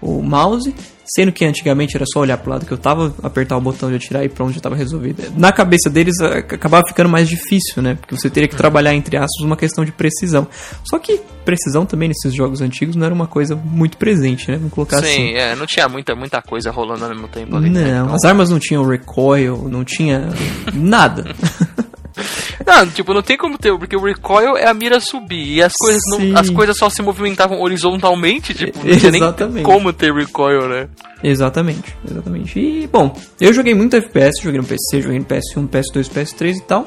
o 0.00 0.22
mouse 0.22 0.74
Sendo 1.12 1.32
que 1.32 1.44
antigamente 1.44 1.96
era 1.96 2.04
só 2.06 2.20
olhar 2.20 2.38
pro 2.38 2.52
lado 2.52 2.64
que 2.64 2.72
eu 2.72 2.78
tava, 2.78 3.12
apertar 3.20 3.56
o 3.56 3.60
botão 3.60 3.90
de 3.90 3.96
atirar 3.96 4.24
e 4.24 4.28
pronto, 4.28 4.52
já 4.52 4.60
tava 4.60 4.76
resolvido. 4.76 5.32
Na 5.36 5.50
cabeça 5.50 5.90
deles 5.90 6.20
acabava 6.20 6.84
ficando 6.86 7.08
mais 7.08 7.28
difícil, 7.28 7.82
né? 7.82 7.96
Porque 8.00 8.16
você 8.16 8.30
teria 8.30 8.48
que 8.48 8.54
trabalhar, 8.54 8.94
entre 8.94 9.16
aspas, 9.16 9.44
uma 9.44 9.56
questão 9.56 9.84
de 9.84 9.90
precisão. 9.90 10.46
Só 10.84 11.00
que 11.00 11.20
precisão 11.44 11.84
também 11.84 12.08
nesses 12.08 12.32
jogos 12.32 12.60
antigos 12.60 12.94
não 12.94 13.04
era 13.04 13.14
uma 13.14 13.26
coisa 13.26 13.56
muito 13.56 13.96
presente, 13.96 14.48
né? 14.48 14.56
Vamos 14.56 14.72
colocar 14.72 15.00
Sim, 15.00 15.06
assim. 15.06 15.16
Sim, 15.16 15.34
é, 15.34 15.56
não 15.56 15.66
tinha 15.66 15.88
muita, 15.88 16.14
muita 16.14 16.40
coisa 16.40 16.70
rolando 16.70 17.04
ao 17.04 17.10
mesmo 17.10 17.26
tempo 17.26 17.56
ali. 17.56 17.70
Né? 17.70 17.92
Não, 17.92 18.06
né? 18.06 18.14
as 18.14 18.24
armas 18.24 18.48
não 18.48 18.60
tinham 18.60 18.86
recoil, 18.86 19.68
não 19.68 19.84
tinha 19.84 20.28
nada. 20.72 21.24
Não, 22.70 22.86
tipo, 22.86 23.12
não 23.12 23.22
tem 23.22 23.36
como 23.36 23.58
ter, 23.58 23.76
porque 23.76 23.96
o 23.96 24.04
recoil 24.04 24.56
é 24.56 24.68
a 24.68 24.74
mira 24.74 25.00
subir 25.00 25.56
e 25.56 25.62
as 25.62 25.72
coisas, 25.72 26.02
não, 26.06 26.38
as 26.38 26.48
coisas 26.48 26.76
só 26.78 26.88
se 26.88 27.02
movimentavam 27.02 27.60
horizontalmente, 27.60 28.54
tipo, 28.54 28.78
não 28.86 28.96
tinha 28.96 29.10
nem 29.10 29.62
como 29.62 29.92
ter 29.92 30.12
recoil, 30.12 30.68
né? 30.68 30.88
Exatamente, 31.22 31.96
exatamente. 32.08 32.58
E, 32.58 32.86
bom, 32.86 33.14
eu 33.40 33.52
joguei 33.52 33.74
muito 33.74 33.96
FPS, 33.96 34.42
joguei 34.42 34.60
no 34.60 34.66
PC, 34.66 35.02
joguei 35.02 35.18
no 35.18 35.24
PS1, 35.24 35.68
PS2, 35.68 36.08
PS3 36.08 36.56
e 36.56 36.62
tal. 36.62 36.86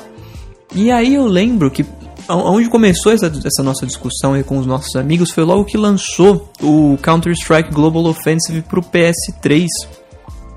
E 0.74 0.90
aí 0.90 1.16
eu 1.16 1.25
lembro 1.25 1.70
que 1.70 1.86
onde 2.30 2.70
começou 2.70 3.12
essa, 3.12 3.28
essa 3.28 3.62
nossa 3.62 3.86
discussão 3.86 4.34
aí 4.34 4.44
com 4.44 4.58
os 4.58 4.66
nossos 4.66 4.96
amigos 4.96 5.32
foi 5.32 5.44
logo 5.44 5.66
que 5.66 5.78
lançou 5.78 6.50
o 6.62 6.98
Counter-Strike 7.04 7.72
Global 7.72 8.06
Offensive 8.06 8.62
pro 8.62 8.82
PS3. 8.82 9.68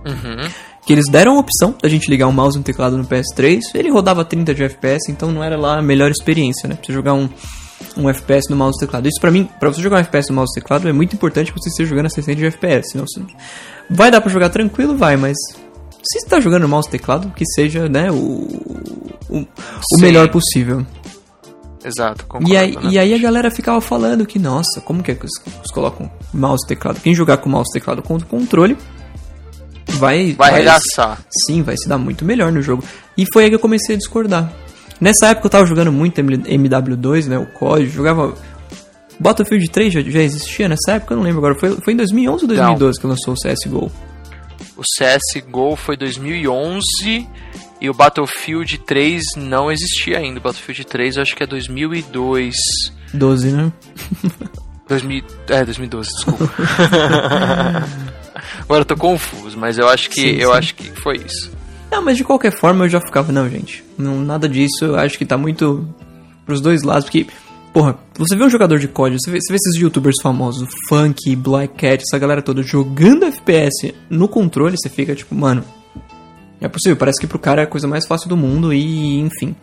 Uhum 0.07 0.66
que 0.87 0.93
eles 0.93 1.07
deram 1.11 1.37
a 1.37 1.41
opção 1.41 1.75
da 1.83 1.89
gente 1.89 2.09
ligar 2.09 2.29
um 2.29 2.33
mouse 2.33 2.57
e 2.57 2.61
um 2.61 2.63
teclado 2.63 2.97
no 2.97 3.05
PS3. 3.05 3.61
Ele 3.75 3.91
rodava 3.91 4.25
30 4.25 4.55
de 4.55 4.63
FPS, 4.63 5.11
então 5.11 5.33
não 5.33 5.43
era 5.43 5.59
lá 5.59 5.81
a 5.81 5.83
melhor 5.83 6.13
experiência, 6.13 6.69
né? 6.69 6.77
Pra 6.77 6.87
você 6.87 6.93
jogar 6.93 7.13
um, 7.13 7.29
um 7.97 8.09
FPS 8.09 8.49
no 8.49 8.57
mouse 8.57 8.77
e 8.77 8.87
teclado. 8.87 9.09
Isso 9.09 9.21
pra 9.21 9.33
mim, 9.33 9.49
pra 9.59 9.69
você 9.69 9.83
jogar 9.83 9.97
um 9.97 10.01
FPS 10.01 10.31
no 10.31 10.37
mouse 10.37 10.53
e 10.57 10.61
teclado, 10.61 10.89
é 10.89 10.93
muito 10.93 11.17
importante 11.17 11.53
que 11.53 11.61
você 11.61 11.71
esteja 11.71 11.91
jogando 11.91 12.07
a 12.07 12.11
60 12.11 12.37
de 12.37 12.47
FPS. 12.47 12.93
Senão 12.93 13.05
você... 13.05 13.21
Vai 13.91 14.13
dar 14.13 14.21
pra 14.21 14.31
jogar 14.31 14.49
tranquilo? 14.49 14.97
Vai, 14.97 15.17
mas 15.17 15.37
se 16.05 16.21
você 16.21 16.27
tá 16.29 16.39
jogando 16.39 16.63
no 16.63 16.69
mouse 16.69 16.87
e 16.87 16.93
teclado, 16.93 17.33
que 17.35 17.45
seja 17.45 17.89
né, 17.89 18.09
o, 18.13 18.47
o, 19.29 19.39
o 19.39 20.01
melhor 20.01 20.31
possível. 20.31 20.87
Exato, 21.85 22.27
concordo, 22.27 22.53
e 22.53 22.57
aí, 22.57 22.77
né? 22.77 22.81
e 22.85 22.99
aí 22.99 23.13
a 23.13 23.19
galera 23.19 23.51
ficava 23.51 23.81
falando 23.81 24.25
que, 24.25 24.39
nossa, 24.39 24.81
como 24.81 25.03
que 25.03 25.11
é 25.11 25.15
que 25.17 25.23
eles 25.23 25.71
colocam 25.73 26.09
mouse 26.33 26.65
e 26.65 26.69
teclado? 26.69 27.01
Quem 27.01 27.13
jogar 27.13 27.39
com 27.39 27.49
mouse 27.49 27.71
e 27.71 27.81
teclado 27.81 28.03
com 28.03 28.21
controle 28.21 28.77
vai. 29.87 30.33
Vai 30.33 30.51
arregaçar. 30.51 31.19
Sim, 31.47 31.63
vai 31.63 31.77
se 31.77 31.89
dar 31.89 31.99
muito 31.99 32.25
melhor 32.25 32.53
no 32.53 32.63
jogo. 32.63 32.85
E 33.17 33.25
foi 33.33 33.45
aí 33.45 33.49
que 33.49 33.57
eu 33.57 33.61
comecei 33.61 33.95
a 33.95 33.99
discordar. 33.99 34.53
Nessa 35.01 35.29
época 35.29 35.47
eu 35.47 35.51
tava 35.51 35.67
jogando 35.67 35.93
muito 35.93 36.21
MW2, 36.21 37.27
né? 37.27 37.39
O 37.39 37.47
código, 37.47 37.91
jogava. 37.91 38.35
Battlefield 39.19 39.71
3 39.71 39.95
já, 39.95 40.01
já 40.03 40.21
existia 40.21 40.69
nessa 40.69 40.93
época? 40.93 41.15
Eu 41.15 41.19
não 41.19 41.25
lembro 41.25 41.39
agora. 41.39 41.59
Foi, 41.59 41.77
foi 41.77 41.93
em 41.93 41.97
2011 41.97 42.45
ou 42.45 42.49
2012 42.49 42.97
não. 42.97 43.01
que 43.01 43.07
lançou 43.07 43.35
o 43.35 43.37
CSGO? 43.37 43.91
O 44.77 44.83
CSGO 44.83 45.75
foi 45.77 45.97
2011 45.97 47.27
e 47.81 47.91
o 47.91 47.95
Battlefield 47.95 48.79
3 48.79 49.23
não 49.37 49.71
existia 49.71 50.19
ainda. 50.19 50.39
O 50.39 50.43
Battlefield 50.43 50.85
3 50.85 51.17
eu 51.17 51.23
acho 51.23 51.35
que 51.35 51.43
é 51.43 51.47
2002. 51.47 52.55
12, 53.13 53.53
né? 53.53 53.73
2000, 54.89 55.25
é, 55.49 55.65
2012, 55.65 56.11
desculpa. 56.11 56.53
Agora 58.67 58.83
eu 58.83 58.85
tô 58.85 58.97
confuso, 58.97 59.57
mas 59.57 59.79
eu 59.79 59.89
acho 59.89 60.11
que 60.11 60.21
sim, 60.21 60.37
eu 60.37 60.51
sim. 60.51 60.59
acho 60.59 60.75
que 60.75 60.91
foi 61.01 61.17
isso. 61.17 61.51
Não, 61.91 62.05
mas 62.05 62.17
de 62.17 62.25
qualquer 62.25 62.53
forma 62.53 62.85
eu 62.85 62.89
já 62.89 63.01
ficava, 63.01 63.33
não, 63.33 63.49
gente. 63.49 63.83
Não, 63.97 64.21
nada 64.21 64.49
disso, 64.49 64.85
eu 64.85 64.97
acho 64.97 65.17
que 65.17 65.25
tá 65.25 65.39
muito 65.39 65.89
pros 66.45 66.61
dois 66.61 66.83
lados, 66.83 67.05
porque 67.05 67.27
Porra, 67.77 67.95
você 68.17 68.35
vê 68.35 68.43
um 68.43 68.49
jogador 68.49 68.79
de 68.79 68.89
código, 68.89 69.21
você 69.21 69.31
vê, 69.31 69.39
você 69.39 69.53
vê 69.53 69.57
esses 69.57 69.77
youtubers 69.79 70.17
famosos, 70.23 70.67
Funk, 70.89 71.37
Black 71.37 71.75
Cat, 71.75 72.03
essa 72.03 72.19
galera 72.19 72.41
toda 72.41 72.63
jogando 72.63 73.27
FPS 73.27 73.95
no 74.09 74.27
controle, 74.29 74.79
você 74.79 74.89
fica 74.89 75.15
tipo, 75.15 75.35
mano, 75.35 75.63
é 76.59 76.69
possível, 76.69 76.97
parece 76.97 77.21
que 77.21 77.27
pro 77.27 77.39
cara 77.39 77.61
é 77.61 77.65
a 77.65 77.67
coisa 77.67 77.87
mais 77.87 78.07
fácil 78.07 78.31
do 78.31 78.37
mundo 78.37 78.73
e, 78.73 79.21
enfim. 79.21 79.55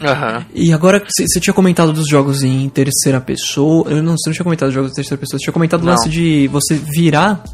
Uhum. 0.00 0.44
E 0.52 0.72
agora, 0.72 1.00
você 1.08 1.38
tinha 1.38 1.54
comentado 1.54 1.92
dos 1.92 2.08
jogos 2.08 2.42
em 2.42 2.68
terceira 2.68 3.20
pessoa. 3.20 3.88
Eu 3.88 4.02
não, 4.02 4.16
você 4.16 4.30
não 4.30 4.34
tinha 4.34 4.44
comentado 4.44 4.68
dos 4.68 4.74
jogos 4.74 4.90
em 4.90 4.94
terceira 4.96 5.20
pessoa, 5.20 5.38
você 5.38 5.44
tinha 5.44 5.52
comentado 5.52 5.82
o 5.84 5.86
lance 5.86 6.08
de 6.08 6.48
você 6.48 6.74
virar 6.74 7.44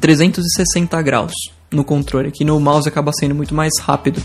360 0.00 1.00
graus 1.02 1.32
no 1.70 1.84
controle, 1.84 2.30
que 2.30 2.44
no 2.44 2.58
mouse 2.60 2.88
acaba 2.88 3.12
sendo 3.12 3.34
muito 3.34 3.54
mais 3.54 3.72
rápido. 3.80 4.22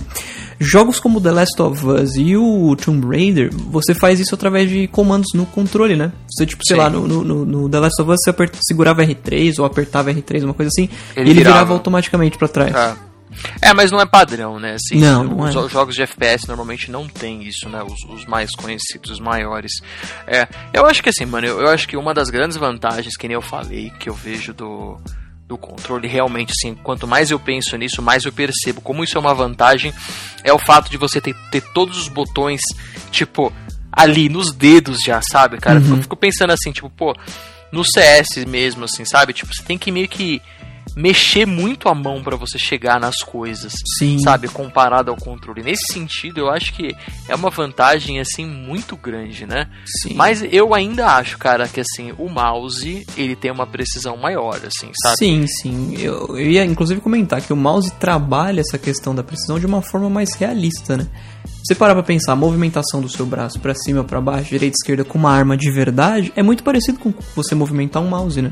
Jogos 0.59 0.99
como 0.99 1.19
The 1.19 1.31
Last 1.31 1.61
of 1.61 1.85
Us 1.85 2.15
e 2.15 2.37
o 2.37 2.75
Tomb 2.75 3.07
Raider, 3.07 3.49
você 3.53 3.95
faz 3.95 4.19
isso 4.19 4.35
através 4.35 4.69
de 4.69 4.87
comandos 4.87 5.27
no 5.33 5.45
controle, 5.45 5.95
né? 5.95 6.11
Você, 6.29 6.45
tipo, 6.45 6.63
sei 6.65 6.75
Sim. 6.75 6.81
lá, 6.81 6.89
no, 6.89 7.07
no, 7.07 7.45
no, 7.45 7.69
The 7.69 7.79
Last 7.79 8.01
of 8.01 8.11
Us 8.11 8.17
você 8.23 8.29
aperta, 8.29 8.59
segurava 8.61 9.03
R3 9.03 9.57
ou 9.57 9.65
apertava 9.65 10.13
R3, 10.13 10.43
uma 10.43 10.53
coisa 10.53 10.69
assim, 10.69 10.87
ele 11.15 11.29
e 11.29 11.31
ele 11.31 11.39
virava, 11.39 11.55
virava 11.55 11.73
automaticamente 11.73 12.37
para 12.37 12.47
trás. 12.47 12.75
Ah. 12.75 12.95
É, 13.61 13.73
mas 13.73 13.91
não 13.91 13.99
é 13.99 14.05
padrão, 14.05 14.59
né? 14.59 14.75
Assim, 14.75 14.99
não, 14.99 15.23
não 15.23 15.39
os 15.39 15.55
é. 15.55 15.69
jogos 15.69 15.95
de 15.95 16.01
FPS 16.01 16.47
normalmente 16.47 16.91
não 16.91 17.07
tem 17.07 17.43
isso, 17.43 17.69
né? 17.69 17.81
Os, 17.81 18.03
os, 18.13 18.25
mais 18.25 18.51
conhecidos, 18.51 19.09
os 19.09 19.19
maiores. 19.19 19.71
É, 20.27 20.47
eu 20.73 20.85
acho 20.85 21.01
que 21.01 21.09
assim, 21.09 21.25
mano, 21.25 21.47
eu, 21.47 21.61
eu 21.61 21.69
acho 21.69 21.87
que 21.87 21.95
uma 21.95 22.13
das 22.13 22.29
grandes 22.29 22.57
vantagens, 22.57 23.15
que 23.15 23.27
nem 23.27 23.35
eu 23.35 23.41
falei, 23.41 23.89
que 23.99 24.09
eu 24.09 24.13
vejo 24.13 24.53
do 24.53 24.99
do 25.51 25.57
controle. 25.57 26.07
Realmente 26.07 26.53
assim 26.57 26.73
quanto 26.75 27.05
mais 27.05 27.29
eu 27.29 27.39
penso 27.39 27.75
nisso 27.75 28.01
mais 28.01 28.23
eu 28.23 28.31
percebo 28.31 28.79
como 28.79 29.03
isso 29.03 29.17
é 29.17 29.19
uma 29.19 29.33
vantagem. 29.33 29.93
É 30.43 30.53
o 30.53 30.57
fato 30.57 30.89
de 30.89 30.97
você 30.97 31.19
ter, 31.19 31.35
ter 31.51 31.61
todos 31.73 31.97
os 31.97 32.07
botões 32.07 32.61
tipo 33.11 33.51
ali 33.91 34.29
nos 34.29 34.53
dedos 34.53 34.99
já 35.05 35.21
sabe 35.21 35.57
cara? 35.57 35.79
Uhum. 35.79 35.97
eu 35.97 36.01
fico 36.03 36.15
pensando 36.15 36.51
assim 36.51 36.71
tipo 36.71 36.89
pô 36.89 37.13
no 37.69 37.83
CS 37.83 38.45
mesmo 38.47 38.85
assim 38.85 39.03
sabe? 39.03 39.33
Tipo 39.33 39.53
você 39.53 39.61
tem 39.63 39.77
que 39.77 39.91
meio 39.91 40.07
que 40.07 40.41
mexer 40.95 41.45
muito 41.45 41.87
a 41.87 41.95
mão 41.95 42.21
para 42.21 42.35
você 42.35 42.57
chegar 42.57 42.99
nas 42.99 43.17
coisas, 43.17 43.73
Sim. 43.97 44.19
sabe, 44.19 44.47
comparado 44.47 45.11
ao 45.11 45.17
controle. 45.17 45.63
Nesse 45.63 45.91
sentido, 45.91 46.39
eu 46.39 46.49
acho 46.49 46.73
que 46.73 46.95
é 47.27 47.35
uma 47.35 47.49
vantagem 47.49 48.19
assim 48.19 48.45
muito 48.45 48.95
grande, 48.95 49.45
né? 49.45 49.69
Sim. 49.85 50.13
Mas 50.15 50.43
eu 50.51 50.73
ainda 50.73 51.07
acho, 51.07 51.37
cara, 51.37 51.67
que 51.67 51.79
assim, 51.79 52.13
o 52.17 52.29
mouse, 52.29 53.05
ele 53.17 53.35
tem 53.35 53.51
uma 53.51 53.67
precisão 53.67 54.17
maior, 54.17 54.55
assim, 54.55 54.91
sabe? 55.01 55.17
Sim, 55.17 55.45
sim. 55.47 55.95
Eu, 55.99 56.37
eu 56.37 56.51
ia 56.51 56.65
inclusive 56.65 57.01
comentar 57.01 57.41
que 57.41 57.53
o 57.53 57.57
mouse 57.57 57.91
trabalha 57.93 58.61
essa 58.61 58.77
questão 58.77 59.15
da 59.15 59.23
precisão 59.23 59.59
de 59.59 59.65
uma 59.65 59.81
forma 59.81 60.09
mais 60.09 60.33
realista, 60.35 60.97
né? 60.97 61.07
Você 61.63 61.75
parar 61.75 61.93
pra 61.93 62.03
pensar, 62.03 62.33
a 62.33 62.35
movimentação 62.35 63.01
do 63.01 63.09
seu 63.09 63.25
braço 63.25 63.59
para 63.59 63.75
cima 63.75 63.99
ou 63.99 64.05
pra 64.05 64.19
baixo, 64.19 64.49
direita 64.49 64.75
e 64.75 64.79
esquerda 64.81 65.03
com 65.03 65.17
uma 65.17 65.31
arma 65.31 65.55
de 65.55 65.71
verdade 65.71 66.33
é 66.35 66.41
muito 66.41 66.63
parecido 66.63 66.99
com 66.99 67.13
você 67.35 67.53
movimentar 67.53 68.01
um 68.01 68.09
mouse, 68.09 68.41
né? 68.41 68.51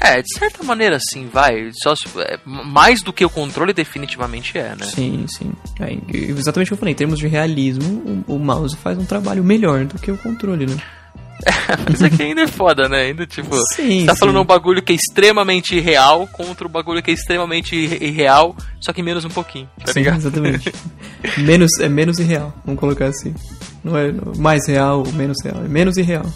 É, 0.00 0.22
de 0.22 0.38
certa 0.38 0.64
maneira 0.64 0.98
sim, 0.98 1.28
vai. 1.30 1.70
Só 1.74 1.92
é, 2.20 2.38
mais 2.44 3.02
do 3.02 3.12
que 3.12 3.24
o 3.24 3.30
controle 3.30 3.74
definitivamente 3.74 4.56
é, 4.56 4.74
né? 4.74 4.86
Sim, 4.86 5.26
sim. 5.28 5.52
É, 5.78 5.96
exatamente 6.12 6.68
o 6.68 6.70
que 6.70 6.72
eu 6.74 6.78
falei, 6.78 6.92
em 6.92 6.96
termos 6.96 7.18
de 7.18 7.28
realismo, 7.28 8.24
o, 8.26 8.36
o 8.36 8.38
mouse 8.38 8.76
faz 8.76 8.98
um 8.98 9.04
trabalho 9.04 9.44
melhor 9.44 9.84
do 9.84 9.98
que 9.98 10.10
o 10.10 10.16
controle, 10.16 10.66
né? 10.66 10.76
É, 11.42 11.74
mas 11.88 12.02
aqui 12.02 12.22
ainda 12.22 12.42
é 12.42 12.46
foda, 12.46 12.86
né? 12.86 13.04
Ainda 13.04 13.26
tipo, 13.26 13.56
sim, 13.74 14.00
você 14.00 14.06
tá 14.06 14.12
sim. 14.12 14.18
falando 14.18 14.40
um 14.40 14.44
bagulho 14.44 14.82
que 14.82 14.92
é 14.92 14.94
extremamente 14.94 15.80
real 15.80 16.26
contra 16.26 16.66
um 16.66 16.70
bagulho 16.70 17.02
que 17.02 17.10
é 17.10 17.14
extremamente 17.14 17.74
irreal, 17.74 18.54
só 18.78 18.92
que 18.92 19.02
menos 19.02 19.24
um 19.24 19.30
pouquinho, 19.30 19.66
tá 19.82 19.90
sim, 19.90 20.00
ligado? 20.00 20.18
Exatamente. 20.18 20.70
menos, 21.38 21.70
é 21.80 21.88
menos 21.88 22.18
irreal, 22.18 22.52
vamos 22.62 22.78
colocar 22.78 23.06
assim. 23.06 23.34
Não 23.82 23.96
é 23.96 24.12
mais 24.36 24.66
real 24.68 24.98
ou 24.98 25.12
menos 25.12 25.38
real, 25.42 25.64
é 25.64 25.68
menos 25.68 25.96
irreal. 25.96 26.26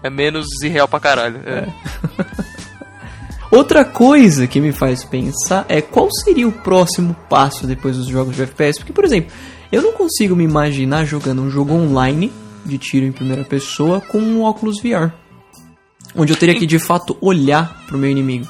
É 0.00 0.08
menos 0.08 0.46
irreal 0.62 0.86
pra 0.86 1.00
caralho. 1.00 1.40
É. 1.44 1.58
é. 1.58 2.51
Outra 3.52 3.84
coisa 3.84 4.46
que 4.46 4.58
me 4.62 4.72
faz 4.72 5.04
pensar 5.04 5.66
é 5.68 5.82
qual 5.82 6.08
seria 6.10 6.48
o 6.48 6.52
próximo 6.52 7.14
passo 7.28 7.66
depois 7.66 7.98
dos 7.98 8.06
jogos 8.06 8.34
de 8.34 8.44
FPS. 8.44 8.78
Porque, 8.78 8.94
por 8.94 9.04
exemplo, 9.04 9.30
eu 9.70 9.82
não 9.82 9.92
consigo 9.92 10.34
me 10.34 10.42
imaginar 10.42 11.04
jogando 11.04 11.42
um 11.42 11.50
jogo 11.50 11.74
online 11.74 12.32
de 12.64 12.78
tiro 12.78 13.04
em 13.04 13.12
primeira 13.12 13.44
pessoa 13.44 14.00
com 14.00 14.18
um 14.18 14.42
óculos 14.42 14.80
VR. 14.80 15.12
Onde 16.16 16.32
eu 16.32 16.36
teria 16.38 16.54
que 16.54 16.64
de 16.64 16.78
fato 16.78 17.14
olhar 17.20 17.84
pro 17.86 17.98
meu 17.98 18.10
inimigo. 18.10 18.46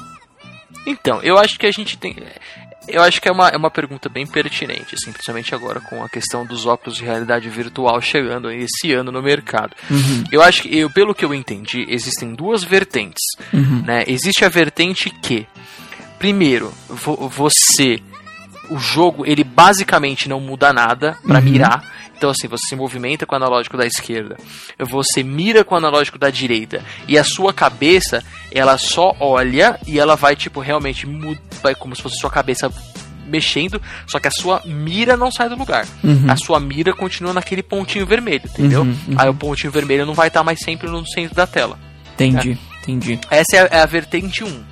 Então, 0.87 1.21
eu 1.21 1.37
acho 1.37 1.59
que 1.59 1.65
a 1.65 1.71
gente 1.71 1.97
tem. 1.97 2.15
Eu 2.87 3.01
acho 3.01 3.21
que 3.21 3.29
é 3.29 3.31
uma, 3.31 3.47
é 3.47 3.57
uma 3.57 3.71
pergunta 3.71 4.09
bem 4.09 4.27
pertinente, 4.27 4.95
assim, 4.95 5.11
principalmente 5.11 5.55
agora 5.55 5.79
com 5.79 6.03
a 6.03 6.09
questão 6.09 6.45
dos 6.45 6.65
óculos 6.65 6.97
de 6.97 7.03
realidade 7.03 7.49
virtual 7.49 8.01
chegando 8.01 8.51
esse 8.51 8.91
ano 8.91 9.11
no 9.11 9.21
mercado. 9.21 9.75
Uhum. 9.89 10.23
Eu 10.31 10.41
acho 10.41 10.63
que, 10.63 10.77
eu, 10.77 10.89
pelo 10.89 11.15
que 11.15 11.23
eu 11.23 11.33
entendi, 11.33 11.85
existem 11.87 12.33
duas 12.35 12.63
vertentes. 12.63 13.23
Uhum. 13.53 13.83
Né? 13.85 14.03
Existe 14.05 14.43
a 14.43 14.49
vertente 14.49 15.09
que, 15.09 15.47
primeiro, 16.19 16.73
vo 16.89 17.29
você 17.29 18.01
o 18.69 18.77
jogo 18.79 19.25
ele 19.25 19.43
basicamente 19.43 20.29
não 20.29 20.39
muda 20.39 20.71
nada 20.73 21.17
para 21.25 21.39
uhum. 21.39 21.45
mirar. 21.45 21.83
Então, 22.15 22.29
assim, 22.29 22.47
você 22.47 22.67
se 22.67 22.75
movimenta 22.75 23.25
com 23.25 23.33
o 23.33 23.35
analógico 23.35 23.75
da 23.75 23.85
esquerda, 23.85 24.37
você 24.79 25.23
mira 25.23 25.63
com 25.63 25.75
o 25.75 25.77
analógico 25.77 26.17
da 26.17 26.29
direita, 26.29 26.81
e 27.07 27.17
a 27.17 27.23
sua 27.23 27.53
cabeça, 27.53 28.23
ela 28.51 28.77
só 28.77 29.15
olha 29.19 29.79
e 29.85 29.99
ela 29.99 30.15
vai, 30.15 30.35
tipo, 30.35 30.59
realmente, 30.59 31.05
vai 31.61 31.75
como 31.75 31.95
se 31.95 32.01
fosse 32.01 32.17
sua 32.17 32.29
cabeça 32.29 32.71
mexendo, 33.25 33.81
só 34.07 34.19
que 34.19 34.27
a 34.27 34.31
sua 34.31 34.61
mira 34.65 35.17
não 35.17 35.31
sai 35.31 35.49
do 35.49 35.55
lugar. 35.55 35.87
Uhum. 36.03 36.25
A 36.29 36.35
sua 36.35 36.59
mira 36.59 36.93
continua 36.93 37.33
naquele 37.33 37.63
pontinho 37.63 38.05
vermelho, 38.05 38.43
entendeu? 38.45 38.81
Uhum, 38.81 38.95
uhum. 39.07 39.15
Aí 39.17 39.29
o 39.29 39.33
pontinho 39.33 39.71
vermelho 39.71 40.05
não 40.05 40.13
vai 40.13 40.27
estar 40.27 40.43
mais 40.43 40.59
sempre 40.63 40.89
no 40.89 41.05
centro 41.07 41.35
da 41.35 41.47
tela. 41.47 41.79
Entendi, 42.13 42.57
entendi. 42.81 43.19
Essa 43.29 43.57
é 43.57 43.59
a, 43.59 43.79
é 43.79 43.81
a 43.81 43.85
vertente 43.85 44.43
1. 44.43 44.63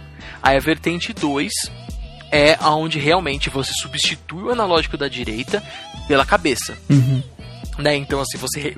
Aí 0.43 0.57
a 0.57 0.59
vertente 0.59 1.13
2 1.13 1.51
é 2.31 2.55
aonde 2.59 2.97
realmente 2.99 3.49
você 3.49 3.71
substitui 3.81 4.43
o 4.43 4.51
analógico 4.51 4.97
da 4.97 5.07
direita 5.07 5.61
pela 6.07 6.25
cabeça. 6.25 6.77
Uhum. 6.89 7.21
Né? 7.77 7.95
Então, 7.95 8.21
assim, 8.21 8.37
você. 8.37 8.75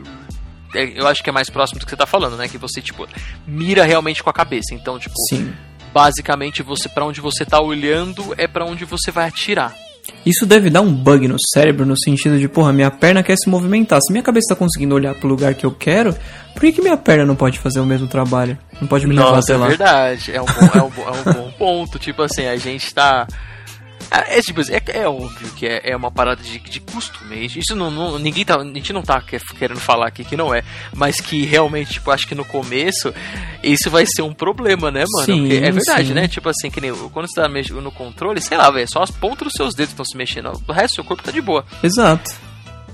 é, 0.75 1.00
Eu 1.00 1.07
acho 1.07 1.24
que 1.24 1.29
é 1.29 1.33
mais 1.33 1.50
próximo 1.50 1.79
do 1.79 1.86
que 1.86 1.89
você 1.91 1.98
tá 1.98 2.05
falando, 2.05 2.36
né? 2.38 2.48
Que 2.48 2.57
você, 2.57 2.81
tipo, 2.81 3.07
mira 3.45 3.83
realmente 3.83 4.24
com 4.24 4.29
a 4.29 4.33
cabeça. 4.33 4.74
Então, 4.74 4.98
tipo, 5.00 5.15
Sim. 5.29 5.53
basicamente 5.93 6.63
você 6.63 6.89
para 6.89 7.05
onde 7.05 7.22
você 7.22 7.45
tá 7.45 7.62
olhando 7.62 8.33
é 8.38 8.48
para 8.48 8.65
onde 8.65 8.86
você 8.86 9.12
vai 9.12 9.27
atirar. 9.27 9.74
Isso 10.25 10.45
deve 10.45 10.69
dar 10.69 10.81
um 10.81 10.93
bug 10.93 11.29
no 11.29 11.38
cérebro 11.53 11.86
no 11.86 11.98
sentido 11.98 12.38
de, 12.38 12.48
porra, 12.50 12.74
minha 12.74 12.91
perna 12.91 13.24
quer 13.24 13.38
se 13.38 13.50
movimentar. 13.50 14.00
Se 14.01 14.12
minha 14.12 14.24
cabeça 14.24 14.53
tá 14.53 14.55
conseguindo 14.55 14.93
olhar 14.93 15.15
pro 15.15 15.29
lugar 15.29 15.53
que 15.53 15.65
eu 15.65 15.72
quero, 15.72 16.13
por 16.53 16.60
que, 16.62 16.74
que 16.74 16.81
minha 16.81 16.98
perna 16.98 17.25
não 17.25 17.36
pode 17.38 17.57
fazer 17.60 17.79
o 17.79 17.86
mesmo 17.86 18.07
trabalho? 18.07 18.57
Não 18.81 18.88
pode 18.88 19.07
me 19.07 19.15
levar, 19.15 19.31
Nossa, 19.31 19.48
sei 19.48 19.55
é 19.55 19.57
lá. 19.57 19.67
verdade. 19.67 20.31
É 20.33 20.41
um, 20.41 20.45
bom, 20.45 20.51
é, 20.74 20.81
um, 20.83 20.89
bom- 20.89 21.07
é 21.07 21.12
um 21.12 21.33
bom 21.33 21.42
ponto. 21.63 21.98
Tipo 22.00 22.24
assim, 22.24 22.46
a 22.46 22.58
gente 22.58 22.93
tá. 22.93 23.25
É, 24.12 24.38
é, 24.38 24.41
tipo, 24.41 24.60
assim, 24.60 24.74
é, 24.74 24.82
é 25.00 25.08
óbvio 25.08 25.50
que 25.55 25.65
é, 25.65 25.82
é 25.91 25.96
uma 25.96 26.12
parada 26.12 26.43
de, 26.43 26.60
de 26.60 26.79
costume. 26.82 27.46
Isso 27.55 27.74
não, 27.75 27.89
não- 27.89 28.20
Ninguém 28.20 28.43
tá. 28.46 28.58
A 28.58 28.63
gente 28.63 28.91
não 28.93 29.01
tá 29.01 29.20
que- 29.22 29.39
querendo 29.58 29.79
falar 29.79 30.08
aqui 30.08 30.24
que 30.25 30.36
não 30.38 30.53
é. 30.53 30.62
Mas 30.93 31.20
que 31.22 31.46
realmente, 31.46 31.93
tipo, 31.93 32.12
acho 32.12 32.27
que 32.27 32.36
no 32.36 32.43
começo 32.46 33.13
isso 33.63 33.89
vai 33.89 34.05
ser 34.05 34.22
um 34.22 34.34
problema, 34.34 34.91
né, 34.91 35.03
mano? 35.12 35.25
Sim, 35.25 35.41
Porque 35.48 35.55
é 35.65 35.72
verdade, 35.72 36.08
sim. 36.10 36.13
né? 36.13 36.27
Tipo 36.27 36.50
assim, 36.50 36.70
que 36.70 36.82
nem 36.82 36.93
quando 37.12 37.27
você 37.27 37.41
tá 37.41 37.48
mexendo 37.48 37.82
no 37.82 37.91
controle, 37.91 38.41
sei 38.41 38.58
lá, 38.58 38.70
velho, 38.70 38.88
só 38.91 39.01
as 39.01 39.10
pontas 39.10 39.48
dos 39.48 39.53
seus 39.55 39.74
dedos 39.74 39.93
estão 39.93 40.05
se 40.05 40.17
mexendo. 40.17 40.51
O 40.67 40.72
resto 40.74 40.93
do 40.93 40.96
seu 40.96 41.03
corpo 41.05 41.24
tá 41.24 41.32
de 41.32 41.41
boa. 41.41 41.65
Exato. 41.82 42.29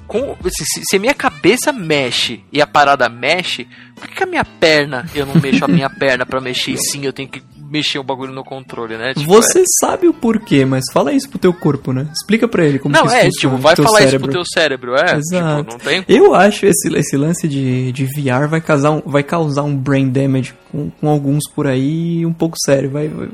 Com, 0.08 0.36
se, 0.48 0.82
se- 0.90 1.00
minha 1.00 1.14
cabeça 1.14 1.72
mexe 1.74 2.42
e 2.52 2.62
a 2.62 2.66
parada 2.68 3.08
mexe, 3.10 3.68
por 3.96 4.08
que, 4.08 4.16
que 4.16 4.24
a 4.24 4.28
minha 4.28 4.46
perna, 4.46 5.06
eu 5.14 5.26
não 5.26 5.36
mexo 5.36 5.66
a 5.66 5.68
minha 5.68 5.90
perna 5.92 6.26
pra 6.26 6.40
mexer 6.40 6.78
sim 6.78 7.06
eu 7.06 7.14
tenho 7.14 7.30
que 7.30 7.44
mexer 7.70 8.00
o 8.00 8.04
bagulho 8.04 8.34
no 8.34 8.44
controle, 8.44 8.98
né? 8.98 9.14
Tipo, 9.14 9.28
Você 9.32 9.64
sabe 9.80 10.08
o 10.08 10.14
porquê, 10.14 10.66
mas 10.66 10.84
fala 10.92 11.14
isso 11.14 11.30
pro 11.30 11.38
teu 11.40 11.54
corpo, 11.54 11.94
né? 11.94 12.08
Explica 12.14 12.48
pra 12.48 12.66
ele 12.66 12.80
como 12.80 12.94
Não, 12.96 13.02
que 13.04 13.08
isso 13.08 13.16
é, 13.18 13.24
funciona, 13.26 13.56
tipo, 13.56 13.62
vai 13.68 13.76
falar 13.76 13.98
cérebro. 14.00 14.16
isso 14.16 14.20
pro 14.24 14.32
teu 14.32 14.44
cérebro, 14.46 14.96
é. 14.96 15.16
Exato. 15.18 15.64
Tipo, 15.64 15.72
não 15.72 15.80
tem. 15.80 16.06
Eu 16.08 16.34
acho 16.36 16.66
esse, 16.66 16.94
esse 16.96 17.16
lance 17.18 17.48
de, 17.48 17.92
de 17.92 18.06
VR 18.06 18.48
vai 18.50 18.60
causar, 18.62 18.92
um, 18.92 19.02
vai 19.06 19.24
causar 19.24 19.64
um 19.64 19.76
brain 19.76 20.10
damage 20.10 20.54
com, 20.72 20.90
com 20.90 21.08
alguns 21.10 21.44
por 21.54 21.68
aí 21.68 22.26
um 22.26 22.34
pouco 22.34 22.58
sério. 22.66 22.90
Vai, 22.90 23.08
vai- 23.08 23.30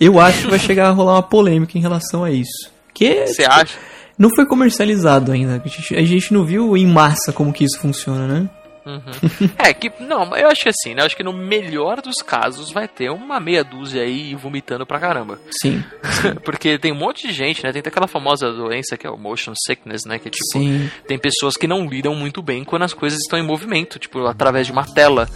eu 0.00 0.20
acho 0.20 0.42
que 0.44 0.50
vai 0.50 0.58
chegar 0.58 0.88
a 0.88 0.92
rolar 0.92 1.14
uma 1.14 1.22
polêmica 1.22 1.76
em 1.76 1.80
relação 1.80 2.22
a 2.24 2.30
isso. 2.30 2.70
Que 2.94 3.26
Você 3.26 3.44
acha? 3.44 3.76
não 4.18 4.28
foi 4.34 4.44
comercializado 4.46 5.32
ainda. 5.32 5.62
A 5.64 5.68
gente, 5.68 5.94
a 5.96 6.02
gente 6.02 6.32
não 6.34 6.44
viu 6.44 6.76
em 6.76 6.86
massa 6.86 7.32
como 7.32 7.52
que 7.52 7.64
isso 7.64 7.78
funciona, 7.80 8.26
né? 8.26 8.48
Uhum. 8.90 9.50
é, 9.58 9.72
que. 9.72 9.90
Não, 10.00 10.36
eu 10.36 10.48
acho 10.48 10.62
que 10.62 10.68
assim, 10.68 10.94
né? 10.94 11.02
Eu 11.02 11.06
acho 11.06 11.16
que 11.16 11.22
no 11.22 11.32
melhor 11.32 12.00
dos 12.00 12.16
casos 12.22 12.70
vai 12.72 12.88
ter 12.88 13.10
uma 13.10 13.38
meia 13.40 13.62
dúzia 13.62 14.02
aí 14.02 14.34
vomitando 14.34 14.84
pra 14.86 14.98
caramba. 14.98 15.38
Sim, 15.60 15.82
Porque 16.44 16.78
tem 16.78 16.92
um 16.92 16.96
monte 16.98 17.26
de 17.26 17.32
gente, 17.32 17.62
né? 17.64 17.72
Tem 17.72 17.80
até 17.80 17.88
aquela 17.88 18.06
famosa 18.08 18.50
doença 18.52 18.96
que 18.96 19.06
é 19.06 19.10
o 19.10 19.16
motion 19.16 19.52
sickness, 19.66 20.04
né? 20.04 20.18
Que 20.18 20.28
é 20.28 20.30
tipo. 20.30 20.44
sim. 20.52 20.90
Tem 21.06 21.18
pessoas 21.18 21.56
que 21.56 21.66
não 21.66 21.86
lidam 21.88 22.14
muito 22.14 22.42
bem 22.42 22.64
quando 22.64 22.82
as 22.82 22.94
coisas 22.94 23.18
estão 23.20 23.38
em 23.38 23.46
movimento, 23.46 23.98
tipo, 23.98 24.26
através 24.26 24.66
de 24.66 24.72
uma 24.72 24.84
tela. 24.84 25.28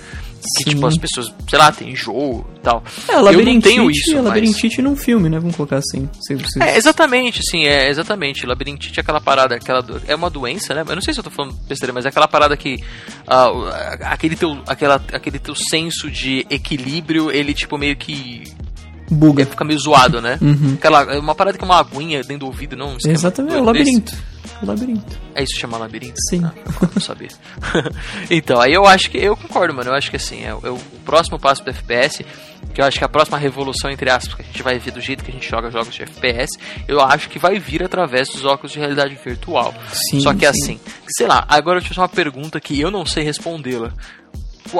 Que, 0.58 0.64
Sim. 0.64 0.70
tipo, 0.74 0.86
as 0.86 0.98
pessoas, 0.98 1.32
sei 1.48 1.58
lá, 1.58 1.72
tem 1.72 1.88
enjoo 1.92 2.46
e 2.58 2.60
tal. 2.60 2.84
É, 3.08 3.14
eu 3.14 3.22
não 3.46 3.60
tenho 3.62 3.90
isso, 3.90 4.14
mas... 4.16 4.24
labirintite 4.24 4.82
num 4.82 4.94
filme, 4.94 5.30
né? 5.30 5.38
Vamos 5.38 5.56
colocar 5.56 5.78
assim. 5.78 6.06
É, 6.62 6.76
exatamente, 6.76 7.40
sim, 7.42 7.64
é 7.64 7.88
exatamente. 7.88 8.44
Labirintite 8.44 9.00
é 9.00 9.02
aquela 9.02 9.22
parada, 9.22 9.54
aquela 9.54 9.80
do- 9.80 10.02
é 10.06 10.14
uma 10.14 10.28
doença, 10.28 10.74
né? 10.74 10.84
Eu 10.86 10.94
não 10.96 11.00
sei 11.00 11.14
se 11.14 11.20
eu 11.20 11.24
tô 11.24 11.30
falando 11.30 11.54
besteira, 11.66 11.94
mas 11.94 12.04
é 12.04 12.10
aquela 12.10 12.28
parada 12.28 12.54
que 12.58 12.78
a- 13.26 13.43
aquele 14.00 14.36
teu 14.36 14.62
aquela 14.66 14.96
aquele 15.12 15.38
teu 15.38 15.54
senso 15.54 16.10
de 16.10 16.46
equilíbrio, 16.50 17.30
ele 17.30 17.54
tipo 17.54 17.76
meio 17.78 17.96
que 17.96 18.44
buga. 19.10 19.44
fica 19.46 19.64
meio 19.64 19.78
zoado, 19.78 20.20
né? 20.20 20.38
Uhum. 20.40 20.74
Aquela 20.74 21.18
uma 21.18 21.34
parada 21.34 21.56
que 21.58 21.64
é 21.64 21.66
uma 21.66 21.78
aguinha 21.78 22.22
dentro 22.22 22.40
do 22.40 22.46
ouvido, 22.46 22.76
não? 22.76 22.94
um 22.94 22.98
Exatamente, 23.06 23.56
é 23.56 23.60
o 23.60 23.64
doido 23.64 23.78
desse. 23.78 23.90
labirinto. 23.92 24.34
O 24.62 24.66
labirinto. 24.66 25.18
É 25.34 25.42
isso 25.42 25.54
que 25.54 25.60
chama 25.60 25.76
labirinto? 25.78 26.14
Sim. 26.30 26.44
Ah, 26.44 26.52
não 26.94 27.02
sabia. 27.02 27.28
então, 28.30 28.60
aí 28.60 28.72
eu 28.72 28.86
acho 28.86 29.10
que. 29.10 29.18
Eu 29.18 29.36
concordo, 29.36 29.74
mano. 29.74 29.90
Eu 29.90 29.94
acho 29.94 30.10
que 30.10 30.16
assim, 30.16 30.42
é, 30.42 30.48
é 30.48 30.52
o 30.70 30.78
próximo 31.04 31.38
passo 31.38 31.64
do 31.64 31.70
FPS, 31.70 32.24
que 32.72 32.80
eu 32.80 32.84
acho 32.84 32.98
que 32.98 33.04
a 33.04 33.08
próxima 33.08 33.36
revolução, 33.36 33.90
entre 33.90 34.08
aspas, 34.10 34.34
que 34.34 34.42
a 34.42 34.44
gente 34.44 34.62
vai 34.62 34.78
ver 34.78 34.92
do 34.92 35.00
jeito 35.00 35.24
que 35.24 35.30
a 35.30 35.34
gente 35.34 35.48
joga 35.48 35.70
jogos 35.70 35.92
de 35.94 36.02
FPS, 36.02 36.56
eu 36.86 37.00
acho 37.00 37.28
que 37.28 37.38
vai 37.38 37.58
vir 37.58 37.82
através 37.82 38.28
dos 38.28 38.44
óculos 38.44 38.72
de 38.72 38.78
realidade 38.78 39.18
virtual. 39.22 39.74
Sim, 40.10 40.20
Só 40.20 40.32
que 40.32 40.40
sim. 40.40 40.46
assim, 40.46 40.80
sei 41.08 41.26
lá, 41.26 41.44
agora 41.48 41.78
eu 41.78 41.82
te 41.82 41.88
faço 41.88 42.00
uma 42.00 42.08
pergunta 42.08 42.60
que 42.60 42.80
eu 42.80 42.90
não 42.90 43.04
sei 43.04 43.24
respondê-la. 43.24 43.92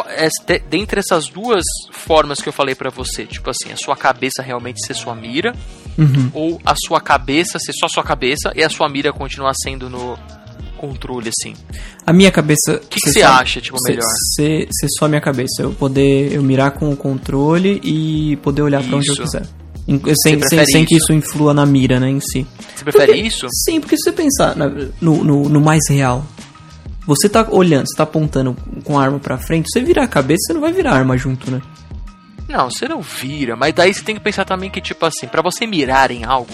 É, 0.09 0.29
de- 0.47 0.59
Dentre 0.69 1.01
essas 1.01 1.29
duas 1.29 1.63
formas 1.93 2.41
que 2.41 2.49
eu 2.49 2.53
falei 2.53 2.75
pra 2.75 2.91
você, 2.91 3.25
tipo 3.27 3.51
assim, 3.51 3.71
a 3.73 3.77
sua 3.77 3.95
cabeça 3.97 4.43
realmente 4.43 4.85
ser 4.87 4.95
sua 4.95 5.15
mira, 5.15 5.55
Uhum. 5.99 6.31
ou 6.33 6.61
a 6.65 6.75
sua 6.87 7.01
cabeça 7.01 7.59
ser 7.59 7.73
só 7.79 7.87
sua 7.89 8.03
cabeça 8.03 8.51
e 8.57 8.63
a 8.65 8.69
sua 8.71 8.89
mira 8.89 9.13
continuar 9.13 9.53
sendo 9.63 9.89
no 9.91 10.19
controle, 10.79 11.29
assim. 11.31 11.55
A 12.07 12.13
minha 12.13 12.31
cabeça. 12.31 12.75
O 12.83 12.89
que 12.89 12.99
você 13.01 13.23
acha, 13.23 13.61
tipo, 13.61 13.77
melhor? 13.87 14.03
Ser 14.35 14.69
ser 14.71 14.89
só 14.99 15.05
a 15.05 15.09
minha 15.09 15.21
cabeça. 15.21 15.63
Eu 15.63 15.73
poder 15.73 16.33
eu 16.33 16.43
mirar 16.43 16.73
com 16.73 16.91
o 16.91 16.97
controle 16.97 17.81
e 17.85 18.37
poder 18.43 18.63
olhar 18.63 18.83
pra 18.83 18.97
onde 18.97 19.09
eu 19.11 19.17
quiser. 19.17 19.47
Sem, 20.23 20.41
sem, 20.49 20.65
sem 20.67 20.85
que 20.87 20.97
isso? 20.97 21.13
influa 21.13 21.53
na 21.53 21.67
mira, 21.67 22.01
né, 22.01 22.09
em 22.09 22.19
si. 22.21 22.47
Você 22.75 22.85
prefere 22.85 23.13
Porque- 23.13 23.21
isso? 23.29 23.47
Sim, 23.65 23.81
porque 23.81 23.97
se 23.99 24.05
você 24.05 24.13
pensar 24.13 24.57
no, 25.01 25.23
no, 25.23 25.49
no 25.49 25.61
mais 25.61 25.83
real, 25.91 26.25
você 27.07 27.29
tá 27.29 27.47
olhando, 27.51 27.87
você 27.89 27.97
tá 27.97 28.03
apontando 28.05 28.57
com 28.85 28.99
a 28.99 29.03
arma 29.03 29.19
pra 29.19 29.37
frente, 29.39 29.67
você 29.71 29.81
virar 29.81 30.05
a 30.05 30.09
cabeça, 30.09 30.41
você 30.47 30.53
não 30.55 30.61
vai 30.61 30.73
virar 30.73 30.93
a 30.93 30.97
arma 30.97 31.17
junto, 31.17 31.51
né? 31.51 31.61
Não, 32.49 32.71
você 32.71 32.87
não 32.87 33.01
vira, 33.01 33.57
mas 33.57 33.73
daí 33.75 33.93
você 33.93 34.03
tem 34.03 34.15
que 34.15 34.21
pensar 34.21 34.45
também 34.45 34.71
que, 34.71 34.81
tipo 34.81 35.05
assim, 35.07 35.27
pra 35.27 35.43
você 35.43 35.67
mirar 35.67 36.11
em 36.11 36.25
algo, 36.25 36.53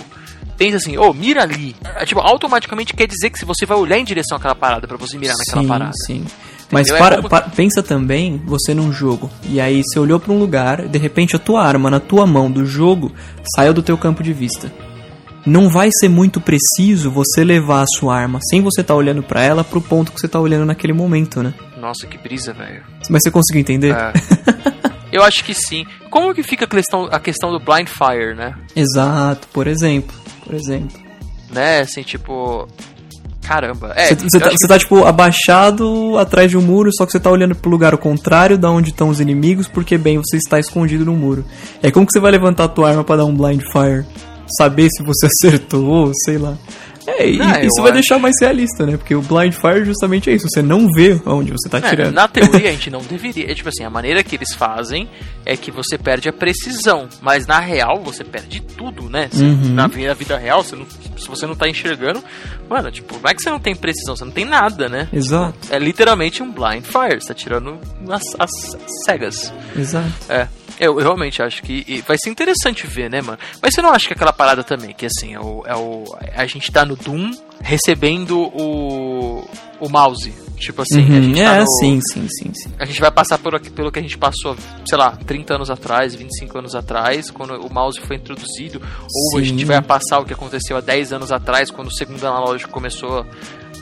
pensa 0.57 0.77
assim, 0.77 0.97
ô, 0.97 1.13
mira 1.13 1.43
ali. 1.43 1.75
É, 1.97 2.05
tipo, 2.05 2.21
automaticamente 2.21 2.95
quer 2.95 3.07
dizer 3.09 3.31
que 3.31 3.39
se 3.39 3.45
você 3.45 3.67
vai 3.67 3.77
olhar 3.77 3.99
em 3.99 4.05
direção 4.05 4.37
àquela 4.39 4.55
parada 4.55 4.87
pra 4.87 4.97
você 4.97 5.19
mirar 5.19 5.37
naquela 5.37 5.63
sim, 5.63 5.69
parada. 5.69 5.93
sim. 6.07 6.25
Mas 6.73 6.89
É 6.89 6.97
para, 6.97 7.17
como- 7.17 7.29
para- 7.29 7.49
pensa 7.49 7.83
também 7.83 8.41
você 8.47 8.73
num 8.73 8.93
jogo. 8.93 9.29
E 9.49 9.61
aí 9.61 9.83
você 9.83 9.99
olhou 9.99 10.21
pra 10.21 10.33
um 10.33 10.39
lugar, 10.39 10.87
de 10.87 10.99
repente 10.99 11.35
a 11.35 11.39
tua 11.41 11.65
arma 11.67 11.91
na 11.91 11.99
tua 11.99 12.25
mão 12.25 12.49
do 12.49 12.65
jogo 12.65 13.11
saiu 13.57 13.75
do 13.75 13.83
teu 13.83 13.99
campo 13.99 14.23
de 14.23 14.33
vista. 14.33 14.73
Não 15.47 15.69
vai 15.69 15.89
ser 15.93 16.09
muito 16.09 16.41
preciso 16.41 17.11
você 17.11 17.43
levar 17.43 17.83
a 17.83 17.87
sua 17.99 18.17
arma 18.17 18.39
sem 18.51 18.61
você 18.61 18.83
estar 18.83 18.95
olhando 18.95 19.23
pra 19.23 19.43
ela 19.43 19.65
pro 19.65 19.81
ponto 19.81 20.13
que 20.13 20.21
você 20.21 20.29
tá 20.29 20.39
olhando 20.39 20.67
naquele 20.67 20.93
momento, 20.93 21.43
né? 21.43 21.55
Nossa, 21.81 22.07
que 22.07 22.19
brisa, 22.19 22.53
velho. 22.53 22.83
Mas 23.09 23.23
você 23.23 23.31
conseguiu 23.31 23.61
entender? 23.61 23.95
É. 23.95 24.13
Eu 25.13 25.23
acho 25.25 25.45
que 25.45 25.55
sim. 25.55 25.85
Como 26.09 26.33
que 26.35 26.43
fica 26.43 26.65
a 26.65 26.69
questão, 26.69 27.09
a 27.11 27.19
questão 27.19 27.51
do 27.51 27.59
blind 27.59 27.89
fire, 27.89 28.35
né? 28.35 28.55
Exato, 28.77 29.49
por 29.49 29.67
exemplo. 29.67 30.15
Por 30.45 30.55
exemplo. 30.55 31.01
Né, 31.51 31.81
assim, 31.81 32.03
tipo. 32.03 32.69
Caramba. 33.43 33.93
É, 33.97 34.15
Você 34.15 34.39
tá, 34.39 34.51
você 34.51 34.69
tá, 34.69 34.79
tipo, 34.79 35.05
abaixado 35.05 36.17
atrás 36.19 36.49
de 36.49 36.57
um 36.57 36.63
muro, 36.63 36.91
só 36.93 37.05
que 37.05 37.11
você 37.11 37.19
tá 37.19 37.29
olhando 37.29 37.57
pro 37.57 37.69
lugar 37.69 37.93
ao 37.93 37.99
contrário 37.99 38.57
da 38.57 38.71
onde 38.71 38.91
estão 38.91 39.09
os 39.09 39.19
inimigos, 39.19 39.67
porque, 39.67 39.99
bem, 39.99 40.19
você 40.19 40.37
está 40.37 40.61
escondido 40.61 41.05
no 41.05 41.17
muro. 41.17 41.45
É 41.83 41.91
como 41.91 42.07
que 42.07 42.13
você 42.13 42.21
vai 42.21 42.31
levantar 42.31 42.65
a 42.65 42.69
tua 42.69 42.91
arma 42.91 43.03
pra 43.03 43.17
dar 43.17 43.25
um 43.25 43.35
blind 43.35 43.63
fire? 43.73 44.05
Saber 44.59 44.89
se 44.91 45.03
você 45.03 45.27
acertou, 45.49 46.11
sei 46.25 46.39
lá. 46.39 46.57
É, 47.07 47.27
e 47.29 47.41
Ah, 47.41 47.61
eu 47.63 47.67
isso 47.69 47.77
vai 47.81 47.87
acho. 47.87 47.93
deixar 47.95 48.19
mais 48.19 48.35
realista, 48.41 48.85
né? 48.85 48.97
Porque 48.97 49.15
o 49.15 49.23
blind 49.23 49.55
fire 49.55 49.85
justamente 49.87 50.29
é 50.31 50.35
isso, 50.35 50.47
você 50.49 50.61
não 50.61 50.87
vê 50.93 51.21
onde 51.25 51.51
você 51.51 51.67
tá 51.69 51.79
É, 51.79 51.81
atirando. 51.87 52.13
na 52.15 52.29
teoria 52.29 52.69
a 52.69 52.73
gente 52.73 52.91
não 52.91 53.01
deveria. 53.01 53.51
É 53.51 53.55
tipo 53.55 53.69
assim, 53.71 53.83
a 53.85 53.91
maneira 53.91 54.23
que 54.23 54.37
eles 54.37 54.55
fazem 54.55 55.09
é 55.45 55.57
que 55.57 55.71
você 55.71 55.97
perde 55.97 56.29
a 56.29 56.33
precisão. 56.33 57.09
Mas 57.23 57.47
na 57.47 57.59
real 57.59 58.03
você 58.05 58.23
perde 58.23 58.61
tudo, 58.61 59.09
né? 59.09 59.29
Você- 59.33 59.43
Uhum. 59.45 59.73
Na 59.75 59.87
vida, 59.87 60.15
vida 60.15 60.37
real, 60.37 60.63
você 60.63 60.77
não- 60.77 60.87
se 61.17 61.27
você 61.27 61.47
não 61.47 61.57
tá 61.57 61.69
enxergando, 61.69 62.23
mano, 62.69 62.91
tipo, 62.93 63.19
não 63.21 63.31
é 63.31 63.35
que 63.35 63.43
você 63.43 63.51
não 63.51 63.59
tem 63.59 63.75
precisão, 63.75 64.15
você 64.15 64.25
não 64.25 64.33
tem 64.33 64.45
nada, 64.45 64.89
né? 64.89 65.09
Exato, 65.13 65.57
É 65.71 65.79
literalmente 65.79 66.43
um 66.43 66.53
blind 66.53 66.85
fire, 66.85 67.19
você 67.21 67.29
tá 67.29 67.35
tirando 67.35 67.79
as, 68.11 68.23
as 68.39 68.51
cegas. 69.07 69.53
exato. 69.75 70.13
É. 70.29 70.47
Eu, 70.81 70.95
eu 70.99 71.05
realmente 71.05 71.43
acho 71.43 71.63
que 71.63 72.03
vai 72.09 72.17
ser 72.19 72.31
interessante 72.31 72.87
ver, 72.87 73.11
né, 73.11 73.21
mano? 73.21 73.39
Mas 73.61 73.75
você 73.75 73.83
não 73.83 73.91
acha 73.93 74.09
que 74.09 74.15
aquela 74.15 74.33
parada 74.33 74.65
também, 74.65 74.95
que 74.95 75.05
assim, 75.05 75.35
é 75.35 75.39
o, 75.41 75.63
é 75.67 75.77
o, 75.77 76.05
a 76.35 76.47
gente 76.47 76.73
tá 76.73 76.87
no 76.87 76.97
Doom 76.97 77.31
recebendo 77.61 78.39
o, 78.41 79.47
o 79.79 79.89
mouse. 79.91 80.33
Tipo 80.57 80.83
assim, 80.83 81.01
a 81.01 81.17
Uhum, 81.17 81.23
gente 81.23 81.41
é, 81.41 81.45
tá 81.45 81.57
no, 81.57 81.67
sim, 81.81 81.99
sim, 82.13 82.27
sim, 82.29 82.53
sim. 82.53 82.71
a 82.79 82.85
gente 82.85 83.01
vai 83.01 83.11
passar 83.11 83.39
por, 83.39 83.59
pelo 83.71 83.91
que 83.91 83.99
a 83.99 84.03
gente 84.03 84.19
passou, 84.19 84.55
sei 84.87 84.99
lá, 84.99 85.17
30 85.27 85.55
anos 85.55 85.71
atrás, 85.71 86.15
25 86.15 86.59
anos 86.59 86.75
atrás, 86.75 87.31
quando 87.31 87.55
o 87.55 87.73
mouse 87.73 87.99
foi 88.01 88.17
introduzido, 88.17 88.81
ou 89.11 89.39
a 89.39 89.41
Sim. 89.41 89.47
gente 89.47 89.65
vai 89.65 89.81
passar 89.81 90.19
o 90.19 90.25
que 90.27 90.35
aconteceu 90.35 90.77
há 90.77 90.81
10 90.83 91.15
anos 91.15 91.33
atrás, 91.33 91.71
quando 91.71 91.89
o 91.89 91.95
segundo 91.95 92.23
analógico 92.27 92.71
começou 92.71 93.25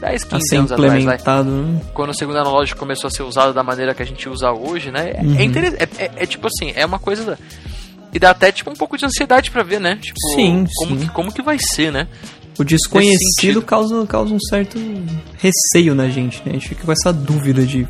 10, 0.00 0.22
a 0.22 0.26
15 0.26 0.48
ser 0.48 0.56
anos 0.56 0.72
atrás, 0.72 0.92
implementado. 1.02 1.50
né? 1.50 1.80
Quando 1.92 2.11
o 2.11 2.14
segundo 2.14 2.38
analógico 2.38 2.78
começou 2.78 3.08
a 3.08 3.11
ser 3.11 3.22
usado 3.22 3.52
da 3.52 3.62
maneira 3.62 3.94
que 3.94 4.02
a 4.02 4.06
gente 4.06 4.28
usa 4.28 4.50
hoje, 4.52 4.90
né? 4.90 5.11
É, 5.11 5.40
é 5.40 5.44
interessante. 5.44 5.82
É, 5.98 6.04
é- 6.04 6.11
é 6.16 6.26
tipo 6.26 6.46
assim, 6.46 6.72
é 6.74 6.84
uma 6.87 6.98
coisa. 6.98 7.24
da- 7.24 7.38
E 8.12 8.18
dá 8.18 8.30
até 8.30 8.50
tipo 8.50 8.70
um 8.70 8.74
pouco 8.74 8.96
de 8.96 9.04
ansiedade 9.04 9.50
pra 9.50 9.62
ver, 9.62 9.78
né? 9.80 9.96
Tipo, 10.00 10.16
Sim, 10.34 10.66
como, 10.76 10.90
sim. 10.92 11.06
Que, 11.06 11.12
como 11.12 11.32
que 11.32 11.42
vai 11.42 11.58
ser, 11.74 11.92
né? 11.92 12.08
O 12.58 12.64
desconhecido 12.64 13.61
causa, 13.62 14.04
causa 14.06 14.34
um 14.34 14.40
certo 14.40 14.78
receio 15.37 15.94
na 15.94 16.08
gente, 16.08 16.38
né? 16.44 16.50
A 16.50 16.52
gente 16.54 16.68
fica 16.68 16.84
com 16.84 16.90
essa 16.92 17.12
dúvida 17.12 17.64
de 17.66 17.87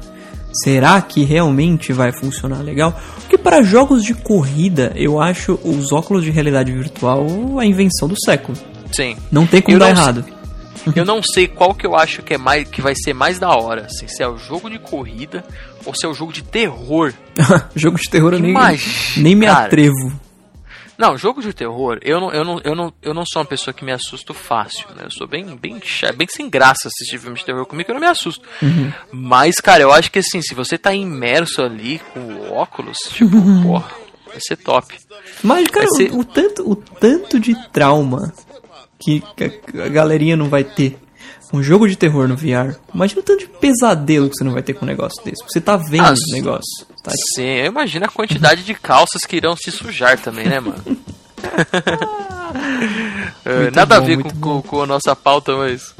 será 0.65 1.01
que 1.01 1.25
realmente 1.25 1.93
vai 1.93 2.13
funcionar 2.13 2.59
legal? 2.63 2.99
Porque 3.21 3.39
para 3.39 3.63
jogos 3.63 4.03
de 4.03 4.13
corrida, 4.15 4.93
eu 4.97 5.21
acho 5.21 5.59
os 5.65 5.93
óculos 5.93 6.25
de 6.25 6.31
realidade 6.31 6.73
virtual 6.73 7.27
a 7.59 7.65
invenção 7.65 8.09
do 8.09 8.15
século. 8.25 8.57
Sim. 8.93 9.17
Não 9.31 9.47
tem 9.47 9.61
como 9.63 9.77
Eu 9.77 9.81
dar 9.81 9.91
errado. 9.91 10.25
Eu 10.95 11.05
não 11.05 11.23
sei 11.23 11.47
qual 11.49 11.75
que 11.75 11.87
eu 11.87 11.95
acho 11.97 12.23
que 12.23 12.35
é 12.35 12.39
mais 12.39 12.69
que 12.69 12.81
vai 12.83 12.95
ser 12.95 13.13
mais 13.15 13.39
da 13.39 13.51
hora, 13.51 13.87
assim, 13.87 14.07
se 14.09 14.23
é 14.23 14.29
o 14.29 14.37
jogo 14.39 14.69
de 14.71 14.79
corrida 14.79 15.45
ou 15.85 15.95
se 15.95 16.05
é 16.07 16.09
o 16.09 16.15
jogo 16.15 16.33
de 16.33 16.43
terror. 16.43 17.13
Jogo 17.77 17.97
de 17.99 18.11
terror 18.11 18.33
eu 18.35 18.41
nem, 18.41 18.55
nem 19.19 19.35
me 19.37 19.47
cara. 19.47 19.67
atrevo. 19.67 20.13
Não, 20.99 21.17
jogo 21.17 21.41
de 21.41 21.53
terror, 21.53 21.99
eu 22.03 22.21
não, 22.21 22.33
eu 22.33 22.45
não, 22.45 22.61
eu 22.65 22.75
não, 22.75 22.93
eu 23.01 23.15
não 23.15 23.25
sou 23.25 23.41
uma 23.41 23.47
pessoa 23.47 23.73
que 23.73 23.85
me 23.85 23.93
assusto 23.93 24.35
fácil, 24.35 24.85
né? 24.97 25.05
Eu 25.05 25.11
sou 25.13 25.29
bem, 25.29 25.45
bem, 25.57 25.81
bem 26.17 26.27
sem 26.29 26.51
graça 26.51 26.89
assistir 26.89 27.19
filme 27.21 27.37
de 27.39 27.45
terror 27.45 27.65
comigo, 27.67 27.89
eu 27.89 27.95
não 27.95 28.01
me 28.01 28.09
assusto. 28.09 28.45
Uhum. 28.61 28.93
Mas, 29.13 29.55
cara, 29.63 29.81
eu 29.85 29.93
acho 29.93 30.11
que 30.11 30.19
assim, 30.19 30.43
se 30.43 30.57
você 30.57 30.77
tá 30.77 30.93
imerso 30.93 31.63
ali 31.63 32.01
com 32.13 32.19
o 32.19 32.53
óculos, 32.53 32.97
tipo, 33.13 33.37
Uhum. 33.37 33.63
porra, 33.63 33.89
vai 34.27 34.41
ser 34.41 34.57
top. 34.57 34.93
Mas, 35.45 35.69
cara, 35.69 35.87
ser- 35.91 36.13
o 36.13 36.25
tanto, 36.25 36.69
o 36.69 36.75
tanto 36.75 37.39
de 37.39 37.55
trauma 37.71 38.33
que 38.99 39.23
a 39.75 39.89
galerinha 39.89 40.37
não 40.37 40.49
vai 40.49 40.65
ter 40.65 40.99
um 41.53 41.63
jogo 41.63 41.89
de 41.89 41.97
terror 41.97 42.29
no 42.29 42.37
VR. 42.37 42.77
Imagina 42.95 43.21
o 43.21 43.25
tanto 43.25 43.41
de 43.41 43.47
pesadelo 43.47 44.29
que 44.29 44.37
você 44.37 44.45
não 44.45 44.53
vai 44.53 44.63
ter 44.63 44.75
com 44.75 44.85
um 44.85 44.89
negócio 44.89 45.23
desse. 45.25 45.43
Você 45.45 45.61
tá 45.61 45.77
vendo 45.77 46.05
Ah, 46.05 46.13
o 46.13 46.33
negócio. 46.33 46.87
Tá? 47.03 47.11
Sim, 47.35 47.43
eu 47.43 47.67
imagino 47.67 48.05
a 48.05 48.09
quantidade 48.09 48.65
de 48.65 48.75
calças 48.75 49.23
que 49.27 49.37
irão 49.37 49.57
se 49.57 49.71
sujar 49.71 50.19
também, 50.19 50.47
né, 50.47 50.61
mano? 50.61 50.83
Muito 53.45 53.75
nada 53.75 53.97
a 53.97 54.01
bom, 54.01 54.07
ver 54.07 54.17
muito 54.17 54.35
com, 54.37 54.63
com, 54.63 54.63
com 54.63 54.83
a 54.83 54.87
nossa 54.87 55.15
pauta, 55.15 55.57
mas. 55.57 55.95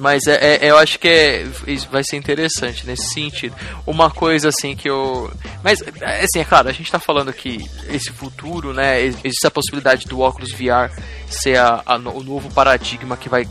Mas 0.00 0.26
é, 0.26 0.56
é- 0.56 0.70
eu 0.70 0.78
acho 0.78 0.98
que 0.98 1.06
é, 1.08 1.46
vai 1.90 2.02
ser 2.02 2.16
interessante 2.16 2.86
nesse 2.86 3.12
sentido. 3.12 3.54
Uma 3.86 4.10
coisa 4.10 4.48
assim 4.48 4.74
que 4.74 4.88
eu. 4.88 5.30
Mas, 5.62 5.82
assim, 5.82 6.40
é 6.40 6.44
claro, 6.44 6.68
a 6.68 6.72
gente 6.72 6.90
tá 6.90 6.98
falando 6.98 7.32
que 7.32 7.64
esse 7.88 8.10
futuro, 8.10 8.72
né? 8.72 9.00
Existe 9.02 9.46
a 9.46 9.50
possibilidade 9.50 10.06
do 10.06 10.20
óculos 10.20 10.52
VR 10.52 10.90
ser 11.28 11.58
a- 11.58 11.82
a 11.84 11.96
o 11.96 12.22
novo 12.22 12.50
paradigma 12.52 13.16
que 13.16 13.28
vai 13.28 13.46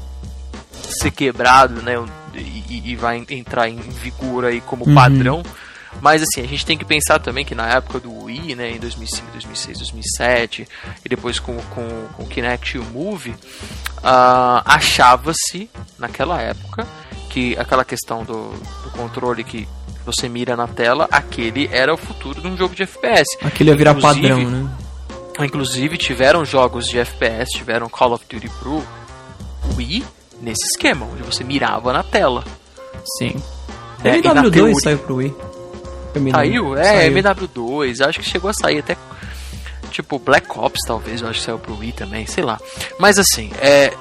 ser 1.00 1.12
quebrado, 1.12 1.82
né? 1.82 1.94
E, 2.34 2.40
e- 2.70 2.82
e 2.92 2.96
vai 2.96 3.24
entrar 3.30 3.70
em 3.70 3.78
vigor 3.78 4.46
aí 4.46 4.60
como 4.62 4.86
Uhum. 4.88 4.96
padrão. 4.96 5.44
Mas 6.02 6.22
assim, 6.22 6.42
a 6.42 6.48
gente 6.48 6.66
tem 6.66 6.78
que 6.78 6.86
pensar 6.86 7.20
também 7.20 7.44
que 7.44 7.54
na 7.56 7.68
época 7.68 8.00
do 8.00 8.24
Wii, 8.26 8.56
né, 8.56 8.72
em 8.72 8.80
2005, 8.80 9.32
2006, 9.32 9.78
2007, 9.80 10.68
e 11.04 11.10
depois 11.10 11.40
com, 11.40 11.56
com, 11.58 12.08
com 12.16 12.24
o 12.24 12.28
Kinect 12.28 12.78
e 12.78 12.80
o 12.80 12.84
Move, 12.86 13.36
ah, 14.04 14.62
achava-se 14.66 15.70
naquela 15.98 16.42
época 16.42 16.86
que 17.30 17.58
aquela 17.58 17.84
questão 17.86 18.24
do, 18.24 18.50
do 18.84 18.92
controle 18.96 19.44
que 19.44 19.68
você 20.06 20.28
mira 20.30 20.56
na 20.56 20.68
tela, 20.68 21.08
aquele 21.12 21.70
era 21.72 21.94
o 21.94 21.98
futuro 21.98 22.42
de 22.42 22.48
um 22.48 22.58
jogo 22.58 22.74
de 22.74 22.84
FPS. 22.84 23.38
Aquele 23.44 23.70
ia 23.70 23.76
virar 23.76 23.96
Inclusive- 23.98 24.28
padrão, 24.30 24.50
né? 24.50 24.70
Inclusive 25.42 25.98
tiveram 25.98 26.44
jogos 26.44 26.86
de 26.88 26.98
FPS, 27.00 27.52
tiveram 27.56 27.88
Call 27.88 28.14
of 28.14 28.26
Duty 28.30 28.50
Pro 28.60 28.84
Wii 29.78 30.04
nesse 30.42 30.66
esquema, 30.66 31.06
onde 31.06 31.24
você 31.24 31.44
mirava 31.44 31.94
na 31.94 32.04
tela. 32.04 32.44
Sim. 33.18 33.36
É, 34.04 34.12
na 34.22 34.34
MW2 34.44 34.52
teoria- 34.52 34.76
saiu 34.82 34.98
pro 35.00 35.16
Wii. 35.16 35.34
Saiu? 36.32 36.70
lembro. 36.74 36.80
É, 36.80 36.84
Saiu. 36.84 37.14
MW2, 37.14 38.08
acho 38.08 38.20
que 38.20 38.26
chegou 38.26 38.50
a 38.50 38.54
sair 38.54 38.80
até. 38.80 38.98
Tipo, 39.92 40.20
Black 40.20 40.48
Ops, 40.58 40.82
talvez, 40.86 41.22
eu 41.22 41.28
acho 41.28 41.40
que 41.40 41.46
saiu 41.46 41.60
pro 41.60 41.78
Wii 41.78 41.92
também, 41.94 42.26
sei 42.26 42.44
lá. 42.44 42.60
Mas 43.00 43.18
assim, 43.18 43.52
é. 43.62 43.94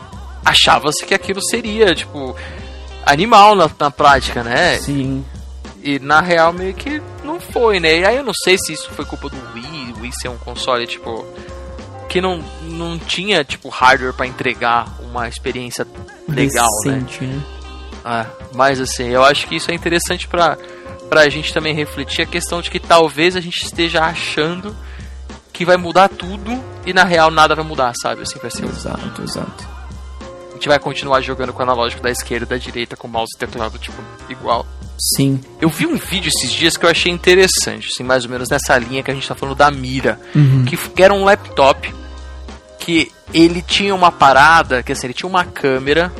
Achava-se 0.45 1.05
que 1.05 1.15
aquilo 1.15 1.43
seria, 1.43 1.95
tipo, 1.95 2.35
animal 3.05 3.55
na, 3.55 3.71
na 3.79 3.91
prática, 3.91 4.43
né? 4.43 4.79
Sim. 4.79 5.25
E 5.83 5.99
na 5.99 6.21
real 6.21 6.53
meio 6.53 6.75
que 6.75 7.03
não 7.25 7.41
foi, 7.41 7.81
né? 7.81 7.99
E 7.99 8.05
aí 8.05 8.17
eu 8.17 8.25
não 8.25 8.33
sei 8.35 8.57
se 8.59 8.73
isso 8.73 8.91
foi 8.91 9.05
culpa 9.05 9.29
do 9.29 9.37
Wii, 9.55 9.95
o 9.97 10.01
Wii 10.01 10.13
ser 10.21 10.29
um 10.29 10.39
console, 10.39 10.87
tipo. 10.87 11.25
Que 12.09 12.21
não, 12.21 12.43
não 12.63 12.99
tinha, 12.99 13.45
tipo, 13.45 13.69
hardware 13.69 14.15
pra 14.15 14.27
entregar 14.27 14.87
uma 15.03 15.29
experiência 15.29 15.87
legal, 16.27 16.67
né? 16.87 16.93
Decente, 16.93 17.25
né? 17.25 17.43
Ah, 18.05 18.27
mas 18.55 18.81
assim, 18.81 19.09
eu 19.09 19.23
acho 19.23 19.47
que 19.47 19.57
isso 19.57 19.71
é 19.71 19.75
interessante 19.75 20.27
pra, 21.09 21.21
pra 21.23 21.29
gente 21.29 21.53
também 21.53 21.75
refletir 21.75 22.23
a 22.23 22.27
questão 22.27 22.61
de 22.61 22.71
que 22.71 22.79
talvez 22.81 23.37
a 23.37 23.41
gente 23.41 23.65
esteja 23.65 24.03
achando 24.03 24.75
que 25.53 25.65
vai 25.65 25.77
mudar 25.77 26.09
tudo 26.09 26.63
e 26.87 26.93
na 26.93 27.05
real 27.05 27.31
nada 27.31 27.55
vai 27.55 27.65
mudar, 27.65 27.93
sabe? 28.01 28.23
Assim, 28.23 28.39
vai 28.39 28.51
ser, 28.51 28.65
Exato, 28.65 29.23
exato. 29.23 29.67
a 30.51 30.55
gente 30.55 30.69
vai 30.69 30.79
continuar 30.79 31.21
jogando 31.21 31.53
com 31.53 31.59
o 31.59 31.63
analógico 31.63 32.03
da 32.03 32.11
esquerda 32.11 32.47
e 32.47 32.49
da 32.49 32.57
direita 32.57 32.97
com 32.97 33.09
o 33.09 33.11
mouse 33.11 33.33
e 33.35 33.39
teclado, 33.39 33.79
tipo, 33.79 34.01
igual. 34.29 34.65
Sim. 35.17 35.41
Eu 35.61 35.69
vi 35.69 35.87
um 35.87 35.97
vídeo 35.97 36.29
esses 36.29 36.53
dias 36.53 36.77
que 36.77 36.85
eu 36.85 36.91
achei 36.91 37.11
interessante, 37.11 37.89
assim, 37.93 38.03
mais 38.03 38.25
ou 38.25 38.31
menos 38.31 38.49
nessa 38.49 38.77
linha 38.79 39.03
que 39.03 39.11
a 39.11 39.15
gente 39.15 39.27
tá 39.27 39.35
falando 39.35 39.57
da 39.57 39.71
mira. 39.71 40.21
Uhum. 40.35 40.65
Que 40.65 41.03
era 41.03 41.15
um 41.15 41.25
laptop 41.25 41.95
que 42.79 43.13
ele 43.33 43.63
tinha 43.63 43.95
uma 43.95 44.11
parada, 44.11 44.83
que 44.83 44.93
assim, 44.93 45.07
ele 45.07 45.15
tinha 45.15 45.29
uma 45.29 45.45
câmera, 45.45 46.13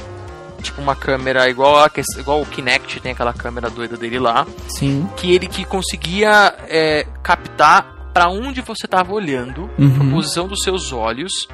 tipo 0.63 0.81
uma 0.81 0.95
câmera 0.97 1.49
igual, 1.49 1.79
a, 1.79 1.91
igual 2.19 2.43
o 2.43 2.47
Kinect 2.47 3.01
tem 3.01 3.13
aquela 3.13 3.33
câmera 3.33 3.71
doida 3.71 3.97
dele 3.97 4.19
lá, 4.19 4.47
Sim. 4.69 5.09
que 5.17 5.35
ele 5.35 5.47
que 5.47 5.65
conseguia 5.65 6.55
é, 6.69 7.07
captar 7.23 8.11
para 8.13 8.29
onde 8.29 8.61
você 8.61 8.87
estava 8.87 9.13
olhando, 9.13 9.71
Uhum. 9.79 10.09
a 10.09 10.15
posição 10.15 10.49
dos 10.49 10.63
seus 10.63 10.93
olhos 10.93 11.47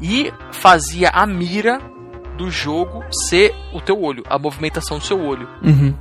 e 0.00 0.32
fazia 0.50 1.10
a 1.10 1.24
mira 1.26 1.78
do 2.36 2.50
jogo 2.50 3.04
ser 3.28 3.54
o 3.72 3.80
teu 3.80 4.00
olho, 4.02 4.24
a 4.28 4.38
movimentação 4.38 4.98
do 4.98 5.04
seu 5.04 5.20
olho. 5.20 5.48
Uhum. 5.62 5.94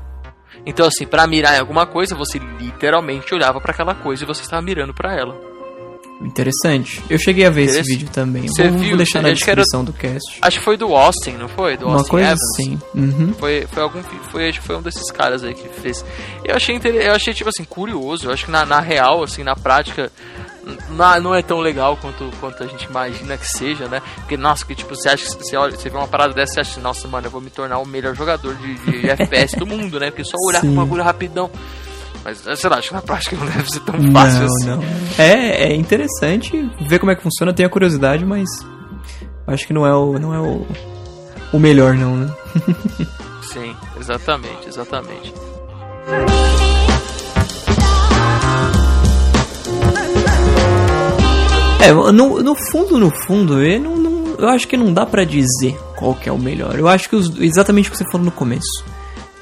Então 0.66 0.86
assim, 0.88 1.06
para 1.06 1.28
mirar 1.28 1.56
em 1.56 1.60
alguma 1.60 1.86
coisa, 1.86 2.16
você 2.16 2.40
literalmente 2.40 3.34
olhava 3.34 3.60
para 3.62 3.72
aquela 3.72 3.94
coisa 3.96 4.24
e 4.24 4.28
você 4.28 4.42
estava 4.42 4.62
mirando 4.62 4.94
para 4.94 5.16
ela. 5.16 5.36
Interessante. 6.24 7.04
Eu 7.10 7.18
cheguei 7.18 7.46
a 7.46 7.50
ver 7.50 7.64
esse 7.64 7.82
vídeo 7.82 8.08
também. 8.10 8.48
Você 8.48 8.68
Vou, 8.70 8.78
viu? 8.80 8.90
vou 8.90 8.98
deixar 8.98 9.22
na 9.22 9.30
Acho 9.30 9.44
que 9.44 9.50
era- 9.50 9.62
descrição 9.62 9.84
do 9.84 9.92
cast. 9.94 10.38
Acho 10.42 10.60
que 10.60 10.64
foi 10.66 10.78
do 10.78 10.96
Austin, 10.96 11.32
não 11.32 11.48
foi? 11.48 11.78
Do 11.78 11.88
Uma 11.88 11.96
Austin 11.98 12.10
coisa 12.12 12.28
Evans. 12.28 12.42
assim. 12.54 12.80
Uhum. 12.94 13.34
Foi, 13.40 13.68
foi 13.72 13.84
algum 13.84 14.02
foi, 14.32 14.50
acho 14.50 14.62
que 14.62 14.68
foi 14.68 14.78
um 14.78 14.82
desses 14.82 15.12
caras 15.12 15.44
aí 15.44 15.54
que 15.54 15.68
fez. 15.82 16.06
Eu 16.46 16.56
achei 16.56 16.80
eu 16.84 17.14
achei 17.14 17.34
tipo 17.34 17.50
assim 17.50 17.64
curioso. 17.64 18.28
Eu 18.28 18.34
acho 18.34 18.46
que 18.46 18.52
na, 18.52 18.66
na 18.66 18.80
real, 18.80 19.24
assim, 19.24 19.44
na 19.44 19.56
prática, 19.56 20.12
na- 20.90 21.20
não 21.20 21.34
é 21.34 21.42
tão 21.42 21.60
legal 21.60 21.98
quanto, 21.98 22.30
quanto 22.40 22.64
a 22.64 22.68
gente 22.68 22.84
imagina 22.86 23.36
que 23.38 23.48
seja, 23.48 23.88
né? 23.88 24.02
Porque 24.18 24.38
nossa, 24.38 24.64
que 24.66 24.76
tipo 24.76 24.96
você 24.96 25.10
acha 25.10 25.26
que 25.26 25.44
você 25.44 25.56
olha, 25.58 25.76
você 25.76 25.90
vê 25.90 25.98
uma 25.98 26.08
parada 26.08 26.34
dessa, 26.34 26.54
você 26.54 26.60
acha, 26.62 26.72
assim, 26.72 26.82
nossa, 26.82 27.08
mano, 27.08 27.28
eu 27.28 27.32
vou 27.32 27.42
me 27.42 27.50
tornar 27.50 27.80
o 27.80 27.86
melhor 27.86 28.16
jogador 28.16 28.56
de, 28.56 28.76
de 28.76 29.10
FPS 29.10 29.58
do 29.58 29.66
mundo, 29.66 30.00
né? 30.00 30.12
Porque 30.12 30.24
só 30.24 30.38
olhar 30.48 30.62
Sim. 30.62 30.68
com 30.68 30.74
o 30.74 30.86
bagulho 30.86 31.04
rapidão. 31.04 31.50
Mas 32.24 32.38
sei 32.60 32.70
lá, 32.70 32.78
acho 32.78 32.90
que 32.90 32.94
na 32.94 33.02
prática 33.02 33.36
não 33.36 33.46
deve 33.46 33.70
ser 33.72 33.80
tão 33.82 33.96
fácil 34.12 34.42
Não, 34.42 34.46
assim. 34.48 34.66
não. 34.68 34.84
É, 35.18 35.64
é 35.72 35.76
interessante 35.76 36.70
ver 36.88 37.00
como 37.00 37.12
é 37.12 37.16
que 37.16 37.24
funciona, 37.24 37.54
tenho 37.54 37.68
a 37.68 37.72
curiosidade, 37.72 38.24
mas 38.26 38.48
acho 39.48 39.66
que 39.66 39.74
não 39.74 39.86
é 39.88 39.94
o, 39.96 40.20
não 40.20 40.34
é 40.34 40.40
o, 40.40 40.66
o 41.54 41.60
melhor 41.60 41.96
não, 41.96 42.16
né? 42.16 42.34
Sim, 43.52 43.76
exatamente, 44.00 44.68
exatamente. 44.68 45.34
É, 51.84 51.92
no, 51.92 52.44
no 52.44 52.56
fundo, 52.72 53.00
no 53.00 53.10
fundo, 53.26 53.62
eu, 53.64 53.80
não, 53.80 53.96
não- 53.98 54.36
eu 54.38 54.50
acho 54.50 54.68
que 54.68 54.78
não 54.78 54.94
dá 54.94 55.06
pra 55.06 55.24
dizer 55.24 55.76
qual 55.98 56.14
que 56.14 56.30
é 56.30 56.32
o 56.32 56.38
melhor. 56.38 56.78
Eu 56.78 56.88
acho 56.88 57.10
que 57.10 57.16
os- 57.16 57.36
exatamente 57.40 57.90
o 57.90 57.92
que 57.92 57.98
você 57.98 58.06
falou 58.12 58.26
no 58.26 58.32
começo. 58.32 58.84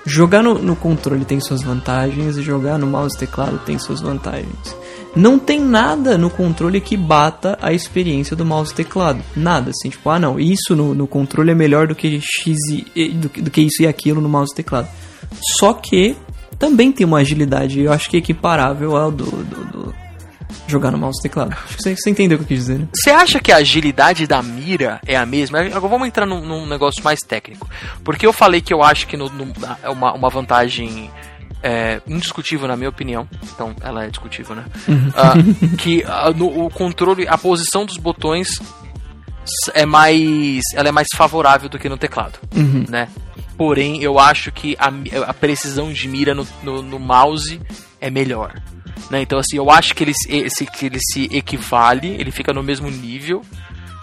Jogar 0.10 0.42
no, 0.42 0.56
no 0.58 0.76
controle 0.76 1.24
tem 1.24 1.40
suas 1.40 1.62
vantagens 1.62 2.36
e 2.36 2.42
jogar 2.42 2.80
no 2.80 2.88
mouse 2.88 3.16
e 3.16 3.20
teclado 3.20 3.60
tem 3.66 3.78
suas 3.78 4.02
vantagens. 4.02 4.76
Não 5.16 5.38
tem 5.38 5.60
nada 5.60 6.18
no 6.18 6.30
controle 6.30 6.82
que 6.82 6.98
bata 6.98 7.58
a 7.62 7.72
experiência 7.74 8.36
do 8.36 8.44
mouse 8.46 8.72
e 8.72 8.76
teclado. 8.76 9.22
Nada, 9.36 9.70
assim, 9.72 9.90
tipo, 9.90 10.10
ah 10.10 10.20
não, 10.20 10.40
isso 10.40 10.76
no, 10.76 10.94
no 10.96 11.06
controle 11.08 11.52
é 11.52 11.56
melhor 11.56 11.88
do 11.88 11.96
que 11.96 12.20
X 12.22 12.58
e, 12.96 13.10
do, 13.10 13.30
do 13.44 13.52
que 13.52 13.62
isso 13.62 13.82
e 13.84 13.88
aquilo 13.88 14.20
no 14.20 14.30
mouse 14.30 14.52
e 14.54 14.56
teclado. 14.56 14.88
Só 15.60 15.74
que 15.74 16.16
também 16.58 16.92
tem 16.92 17.06
uma 17.06 17.20
agilidade, 17.20 17.80
eu 17.80 17.92
acho 17.94 18.10
que 18.10 18.18
é 18.18 18.20
equiparável 18.20 18.96
ao 18.98 19.12
do, 19.12 19.26
do- 19.26 19.66
do 19.72 19.79
jogar 20.72 20.92
no 20.92 20.98
mouse 20.98 21.20
e 21.20 21.24
teclado. 21.24 21.52
Acho 21.54 21.78
que 21.78 21.84
você, 21.84 21.96
você 21.96 22.10
entendeu 22.10 22.36
o 22.36 22.40
que 22.40 22.44
eu 22.46 22.48
quis 22.48 22.60
dizer, 22.66 22.80
né? 22.80 22.88
Você 22.96 23.10
acha 23.10 23.40
que 23.40 23.52
a 23.52 23.58
agilidade 23.58 24.26
da 24.28 24.42
mira 24.42 25.00
é 25.06 25.16
a 25.16 25.26
mesma? 25.26 25.60
Agora 25.60 25.88
vamos 25.88 26.08
entrar 26.08 26.26
num, 26.26 26.42
num 26.46 26.66
negócio 26.66 27.04
mais 27.04 27.20
técnico. 27.20 27.70
Porque 28.04 28.26
eu 28.26 28.34
falei 28.34 28.62
que 28.62 28.74
eu 28.74 28.82
acho 28.84 29.08
que 29.08 29.16
no- 29.18 29.30
no- 29.30 29.54
é 29.84 29.90
uma, 29.90 30.14
uma 30.14 30.30
vantagem 30.30 31.10
é, 31.62 32.02
indiscutível, 32.08 32.68
na 32.68 32.78
minha 32.78 32.90
opinião. 32.90 33.28
Então, 33.54 33.76
ela 33.82 34.06
é 34.06 34.10
discutível, 34.10 34.56
né? 34.56 34.66
Ah, 35.16 35.34
que 35.78 36.04
ah, 36.08 36.32
no, 36.36 36.66
o 36.66 36.70
controle, 36.70 37.28
a 37.28 37.38
posição 37.38 37.86
dos 37.86 37.98
botões 37.98 38.48
é 39.74 39.86
mais, 39.86 40.62
ela 40.76 40.90
é 40.90 40.92
mais 40.92 41.08
favorável 41.16 41.68
do 41.70 41.80
que 41.80 41.90
no 41.90 41.98
teclado, 41.98 42.40
Uhum. 42.56 42.86
né? 42.88 43.08
porém 43.58 44.02
eu 44.02 44.18
acho 44.18 44.54
que 44.54 44.78
a, 44.80 44.90
a 45.30 45.34
precisão 45.34 45.92
de 45.92 46.08
mira 46.08 46.34
no, 46.34 46.48
no, 46.64 46.82
no 46.82 46.98
mouse 46.98 47.60
é 48.00 48.10
melhor. 48.10 48.54
Né? 49.10 49.22
Então, 49.22 49.40
assim, 49.40 49.58
eu 49.58 49.70
acho 49.72 49.96
que 49.96 50.04
ele, 50.04 50.14
esse, 50.28 50.66
que 50.66 50.86
ele 50.86 51.00
se 51.00 51.26
equivale, 51.32 52.08
ele 52.20 52.32
fica 52.32 52.54
no 52.54 52.62
mesmo 52.62 52.90
nível, 52.90 53.44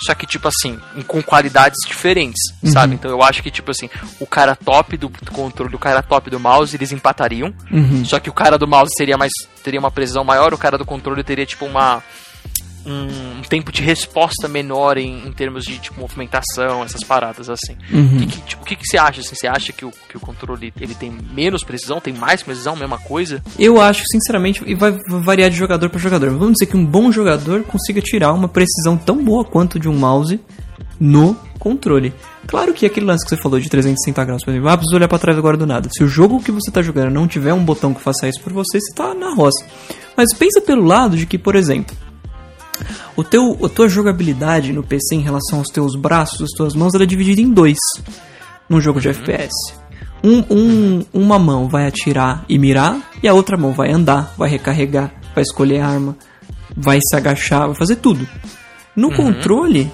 só 0.01 0.15
que, 0.15 0.27
tipo 0.27 0.47
assim, 0.49 0.79
com 1.07 1.23
qualidades 1.23 1.79
diferentes, 1.87 2.41
uhum. 2.63 2.71
sabe? 2.71 2.95
Então 2.95 3.11
eu 3.11 3.23
acho 3.23 3.43
que, 3.43 3.51
tipo 3.51 3.71
assim, 3.71 3.89
o 4.21 4.27
cara 4.27 4.55
top 4.55 4.97
do 4.97 5.11
controle, 5.33 5.75
o 5.75 5.79
cara 5.79 6.03
top 6.03 6.29
do 6.29 6.39
mouse, 6.39 6.77
eles 6.77 6.93
empatariam. 6.93 7.53
Uhum. 7.71 8.05
Só 8.05 8.21
que 8.21 8.29
o 8.29 8.33
cara 8.33 8.59
do 8.59 8.69
mouse 8.69 8.91
seria 8.97 9.17
mais. 9.17 9.33
teria 9.63 9.81
uma 9.81 9.91
precisão 9.91 10.23
maior, 10.23 10.53
o 10.53 10.59
cara 10.59 10.77
do 10.77 10.85
controle 10.85 11.25
teria, 11.25 11.47
tipo, 11.47 11.65
uma 11.65 12.03
um, 12.87 13.43
tempo 13.43 13.73
de 13.73 13.83
resposta 13.83 14.49
menor 14.49 14.97
em, 14.97 15.27
em, 15.27 15.33
termos 15.33 15.65
de 15.65 15.79
tipo, 15.79 16.01
movimentação, 16.01 16.85
essas 16.85 17.03
paradas 17.03 17.51
assim. 17.51 17.77
Uhum. 17.93 18.19
Que, 18.19 18.27
que, 18.27 18.41
tipo, 18.43 18.63
o 18.63 18.65
que, 18.67 18.77
que 18.77 18.87
você 18.87 18.97
acha? 18.97 19.21
Assim, 19.21 19.35
você 19.35 19.47
acha 19.47 19.73
que 19.73 19.85
o, 19.85 19.91
que 20.09 20.17
o 20.17 20.21
controle 20.21 20.73
ele 20.81 20.95
tem 20.95 21.11
menos 21.11 21.65
precisão, 21.65 22.01
tem 22.01 22.15
mais 22.15 22.43
precisão, 22.43 22.77
mesma 22.77 22.99
coisa? 22.99 23.43
Eu 23.59 23.81
acho, 23.81 24.05
sinceramente, 24.11 24.63
e 24.67 24.75
vai 24.75 24.97
variar 25.09 25.51
de 25.51 25.57
jogador 25.57 25.91
para 25.91 25.99
jogador. 25.99 26.31
Vamos 26.31 26.55
dizer 26.55 26.67
que 26.67 26.77
um 26.77 26.85
bom 26.85 27.11
jogador 27.11 27.63
consiga 27.65 28.01
tirar 28.01 28.33
uma 28.33 28.49
precisão 28.49 28.97
tão 28.97 29.23
boa 29.25 29.45
quanto 29.45 29.79
de 29.79 29.89
um 29.89 29.97
mouse 29.97 30.41
no 30.99 31.37
controle. 31.59 32.15
Claro 32.47 32.73
que 32.73 32.87
aquele 32.87 33.07
lance 33.07 33.25
que 33.25 33.31
você 33.31 33.37
falou 33.37 33.59
de 33.59 33.69
360 33.69 34.25
graus, 34.25 34.45
por 34.45 34.51
exemplo, 34.51 34.69
ah, 34.69 34.77
preciso 34.77 34.97
olhar 34.97 35.09
para 35.09 35.19
trás 35.19 35.37
agora 35.37 35.57
do 35.57 35.67
nada. 35.67 35.89
Se 35.93 36.05
o 36.05 36.09
jogo 36.09 36.41
que 36.41 36.53
você 36.53 36.71
tá 36.71 36.81
jogando 36.81 37.13
não 37.13 37.27
tiver 37.27 37.53
um 37.53 37.65
botão 37.65 37.93
que 37.93 38.01
faça 38.01 38.29
isso 38.29 38.41
por 38.41 38.53
você, 38.53 38.81
você 38.81 38.95
tá 38.95 39.15
na 39.15 39.35
roça. 39.35 39.65
Mas 40.17 40.33
pensa 40.33 40.61
pelo 40.61 40.85
lado 40.85 41.17
de 41.17 41.27
que, 41.27 41.37
por 41.37 41.57
exemplo, 41.57 41.97
o 43.17 43.25
teu, 43.25 43.59
a 43.65 43.69
tua 43.69 43.89
jogabilidade 43.89 44.73
no 44.73 44.83
PC 44.83 45.15
em 45.15 45.23
relação 45.23 45.59
aos 45.59 45.69
teus 45.69 45.95
braços, 45.95 46.43
às 46.43 46.51
tuas 46.51 46.75
mãos, 46.75 46.95
ela 46.95 47.05
é 47.05 47.07
dividida 47.07 47.41
em 47.41 47.53
dois 47.53 47.79
num 48.69 48.81
jogo 48.81 49.01
de 49.01 49.09
FPS. 49.09 49.53
Um, 50.25 50.43
um, 50.51 51.05
uma 51.13 51.39
mão 51.39 51.69
vai 51.69 51.87
atirar 51.87 52.45
e 52.49 52.59
mirar, 52.59 52.99
e 53.23 53.29
a 53.29 53.35
outra 53.35 53.57
mão 53.57 53.73
vai 53.73 53.93
andar, 53.93 54.35
vai 54.37 54.49
recarregar, 54.49 55.13
vai 55.35 55.43
escolher 55.43 55.81
arma, 55.81 56.17
vai 56.77 56.99
se 57.01 57.15
agachar, 57.15 57.67
vai 57.67 57.77
fazer 57.77 57.97
tudo. 57.97 58.27
No 58.95 59.09
uhum. 59.09 59.17
controle, 59.17 59.93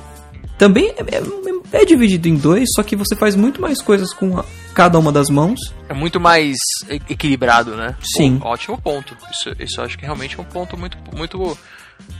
também 0.56 0.94
é, 0.96 1.16
é, 1.16 1.82
é, 1.82 1.84
dividido 1.84 2.28
em 2.28 2.36
dois, 2.36 2.68
só 2.74 2.82
que 2.82 2.96
você 2.96 3.16
faz 3.16 3.34
muito 3.34 3.60
mais 3.60 3.82
coisas 3.82 4.14
com 4.14 4.38
a, 4.38 4.44
cada 4.72 4.98
uma 4.98 5.12
das 5.12 5.28
mãos. 5.28 5.58
É 5.88 5.94
muito 5.94 6.20
mais 6.20 6.56
equilibrado, 7.08 7.76
né? 7.76 7.96
Sim. 8.16 8.38
Pô, 8.38 8.48
ótimo 8.48 8.80
ponto. 8.80 9.16
Isso, 9.30 9.50
isso 9.58 9.80
eu 9.80 9.84
acho 9.84 9.98
que 9.98 10.04
realmente 10.04 10.38
é 10.38 10.40
um 10.40 10.44
ponto 10.44 10.78
muito, 10.78 10.96
muito 11.14 11.58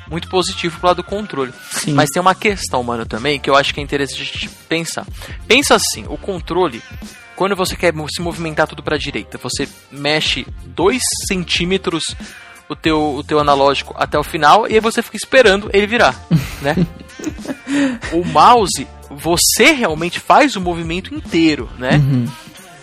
muito 0.08 0.28
positivo 0.28 0.78
pro 0.78 0.88
lado 0.88 0.96
do 0.98 1.04
controle. 1.04 1.52
Sim. 1.70 1.94
Mas 1.94 2.10
tem 2.10 2.20
uma 2.20 2.34
questão, 2.34 2.82
mano, 2.82 3.06
também, 3.06 3.40
que 3.40 3.48
eu 3.48 3.56
acho 3.56 3.72
que 3.72 3.80
é 3.80 3.82
interessante 3.82 4.48
pensar. 4.68 5.06
Pensa 5.46 5.74
assim, 5.74 6.04
o 6.08 6.16
controle, 6.16 6.82
quando 7.34 7.56
você 7.56 7.74
quer 7.76 7.94
se 8.10 8.20
movimentar 8.20 8.66
tudo 8.66 8.82
pra 8.82 8.96
direita, 8.96 9.38
você 9.38 9.68
mexe 9.90 10.46
2 10.66 11.00
centímetros 11.26 12.14
o 12.68 12.76
teu, 12.76 13.14
o 13.14 13.24
teu 13.24 13.38
analógico 13.38 13.94
até 13.96 14.18
o 14.18 14.22
final 14.22 14.66
e 14.68 14.74
aí 14.74 14.80
você 14.80 15.02
fica 15.02 15.16
esperando 15.16 15.68
ele 15.72 15.86
virar, 15.86 16.18
né? 16.62 16.74
o 18.12 18.24
mouse, 18.24 18.86
você 19.10 19.72
realmente 19.72 20.18
faz 20.18 20.56
o 20.56 20.60
movimento 20.60 21.14
inteiro, 21.14 21.68
né? 21.78 21.96
Uhum 21.96 22.26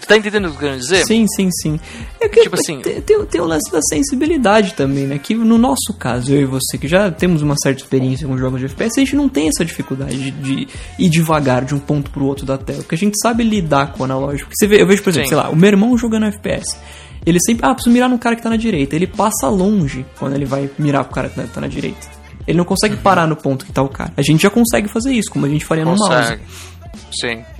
tá 0.10 0.18
entendendo 0.18 0.48
o 0.48 0.50
que 0.50 0.56
eu 0.56 0.70
quero 0.70 0.80
dizer? 0.80 1.06
Sim, 1.06 1.26
sim, 1.28 1.50
sim. 1.62 1.80
É 2.20 2.28
que 2.28 2.42
tipo 2.42 2.56
assim, 2.56 2.82
tem, 2.82 3.02
tem, 3.02 3.42
o 3.42 3.46
lance 3.46 3.72
da 3.72 3.80
sensibilidade 3.82 4.74
também, 4.74 5.06
né? 5.06 5.20
Que 5.20 5.36
no 5.36 5.58
nosso 5.58 5.94
caso, 5.98 6.34
eu 6.34 6.42
e 6.42 6.46
você, 6.46 6.78
que 6.78 6.88
já 6.88 7.12
temos 7.12 7.44
uma 7.44 7.56
certa 7.62 7.84
experiência 7.84 8.28
com 8.28 8.38
jogos 8.38 8.60
de 8.60 8.66
FPS, 8.66 9.00
a 9.00 9.04
gente 9.04 9.16
não 9.16 9.30
tem 9.30 9.48
essa 9.48 9.64
dificuldade 9.64 10.18
de, 10.18 10.32
de 10.32 10.68
ir 10.98 11.10
devagar 11.10 11.64
de 11.64 11.76
um 11.76 11.80
ponto 11.80 12.10
pro 12.10 12.26
outro 12.26 12.46
da 12.46 12.58
tela. 12.58 12.80
Porque 12.80 12.96
a 12.96 12.98
gente 12.98 13.16
sabe 13.22 13.44
lidar 13.44 13.94
com 13.94 14.02
o 14.02 14.04
analógico. 14.04 14.50
Você 14.54 14.68
vê, 14.68 14.82
eu 14.82 14.88
vejo, 14.88 15.04
por 15.04 15.12
exemplo, 15.12 15.30
sim. 15.30 15.36
sei 15.36 15.44
lá, 15.44 15.50
o 15.50 15.56
meu 15.56 15.68
irmão 15.68 15.96
jogando 15.98 16.26
FPS. 16.26 16.78
Ele 17.26 17.38
sempre, 17.46 17.66
ah, 17.66 17.74
preciso 17.74 17.94
mirar 17.94 18.10
no 18.10 18.18
cara 18.18 18.36
que 18.36 18.42
tá 18.42 18.50
na 18.50 18.58
direita. 18.58 18.96
Ele 18.96 19.06
passa 19.06 19.48
longe 19.48 20.06
quando 20.18 20.36
ele 20.36 20.46
vai 20.46 20.70
mirar 20.80 21.04
pro 21.04 21.14
cara 21.14 21.30
que 21.30 21.36
tá 21.48 21.62
na 21.62 21.68
direita. 21.68 22.08
Ele 22.48 22.58
não 22.58 22.66
consegue 22.66 22.96
uhum. 22.96 23.02
parar 23.02 23.28
no 23.28 23.36
ponto 23.36 23.64
que 23.66 23.72
tá 23.72 23.84
o 23.84 23.90
cara. 23.90 24.12
A 24.18 24.24
gente 24.24 24.42
já 24.42 24.50
consegue 24.50 24.88
fazer 24.88 25.12
isso, 25.12 25.30
como 25.30 25.46
a 25.46 25.50
gente 25.50 25.64
faria 25.66 25.86
consegue. 25.86 26.10
no 26.10 26.38
mouse. 26.38 27.10
Sim. 27.20 27.59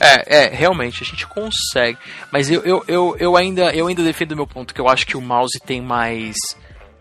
É, 0.00 0.44
é, 0.44 0.48
realmente, 0.54 1.02
a 1.02 1.06
gente 1.06 1.26
consegue. 1.26 1.98
Mas 2.32 2.50
eu, 2.50 2.62
eu, 2.62 2.84
eu, 2.86 3.16
eu, 3.18 3.36
ainda, 3.36 3.74
eu 3.74 3.86
ainda 3.86 4.02
defendo 4.02 4.32
o 4.32 4.36
meu 4.36 4.46
ponto, 4.46 4.74
que 4.74 4.80
eu 4.80 4.88
acho 4.88 5.06
que 5.06 5.16
o 5.16 5.20
mouse 5.20 5.58
tem 5.64 5.80
mais 5.80 6.36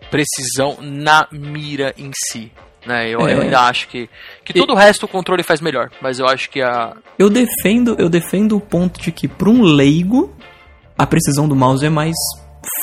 precisão 0.09 0.77
na 0.81 1.27
mira 1.31 1.93
em 1.97 2.11
si. 2.13 2.51
Né? 2.85 3.09
Eu, 3.09 3.27
é. 3.27 3.33
eu 3.33 3.41
ainda 3.41 3.61
acho 3.61 3.87
que, 3.87 4.07
que 4.43 4.53
todo 4.53 4.69
e... 4.69 4.73
o 4.73 4.75
resto 4.75 5.05
o 5.05 5.09
controle 5.09 5.41
faz 5.41 5.59
melhor, 5.59 5.91
mas 6.01 6.19
eu 6.19 6.27
acho 6.27 6.49
que 6.49 6.61
a. 6.61 6.95
Eu 7.17 7.29
defendo, 7.29 7.95
eu 7.97 8.07
defendo 8.07 8.55
o 8.55 8.61
ponto 8.61 9.01
de 9.01 9.11
que, 9.11 9.27
para 9.27 9.49
um 9.49 9.63
leigo, 9.63 10.35
a 10.97 11.05
precisão 11.05 11.47
do 11.47 11.55
mouse 11.55 11.85
é 11.85 11.89
mais 11.89 12.15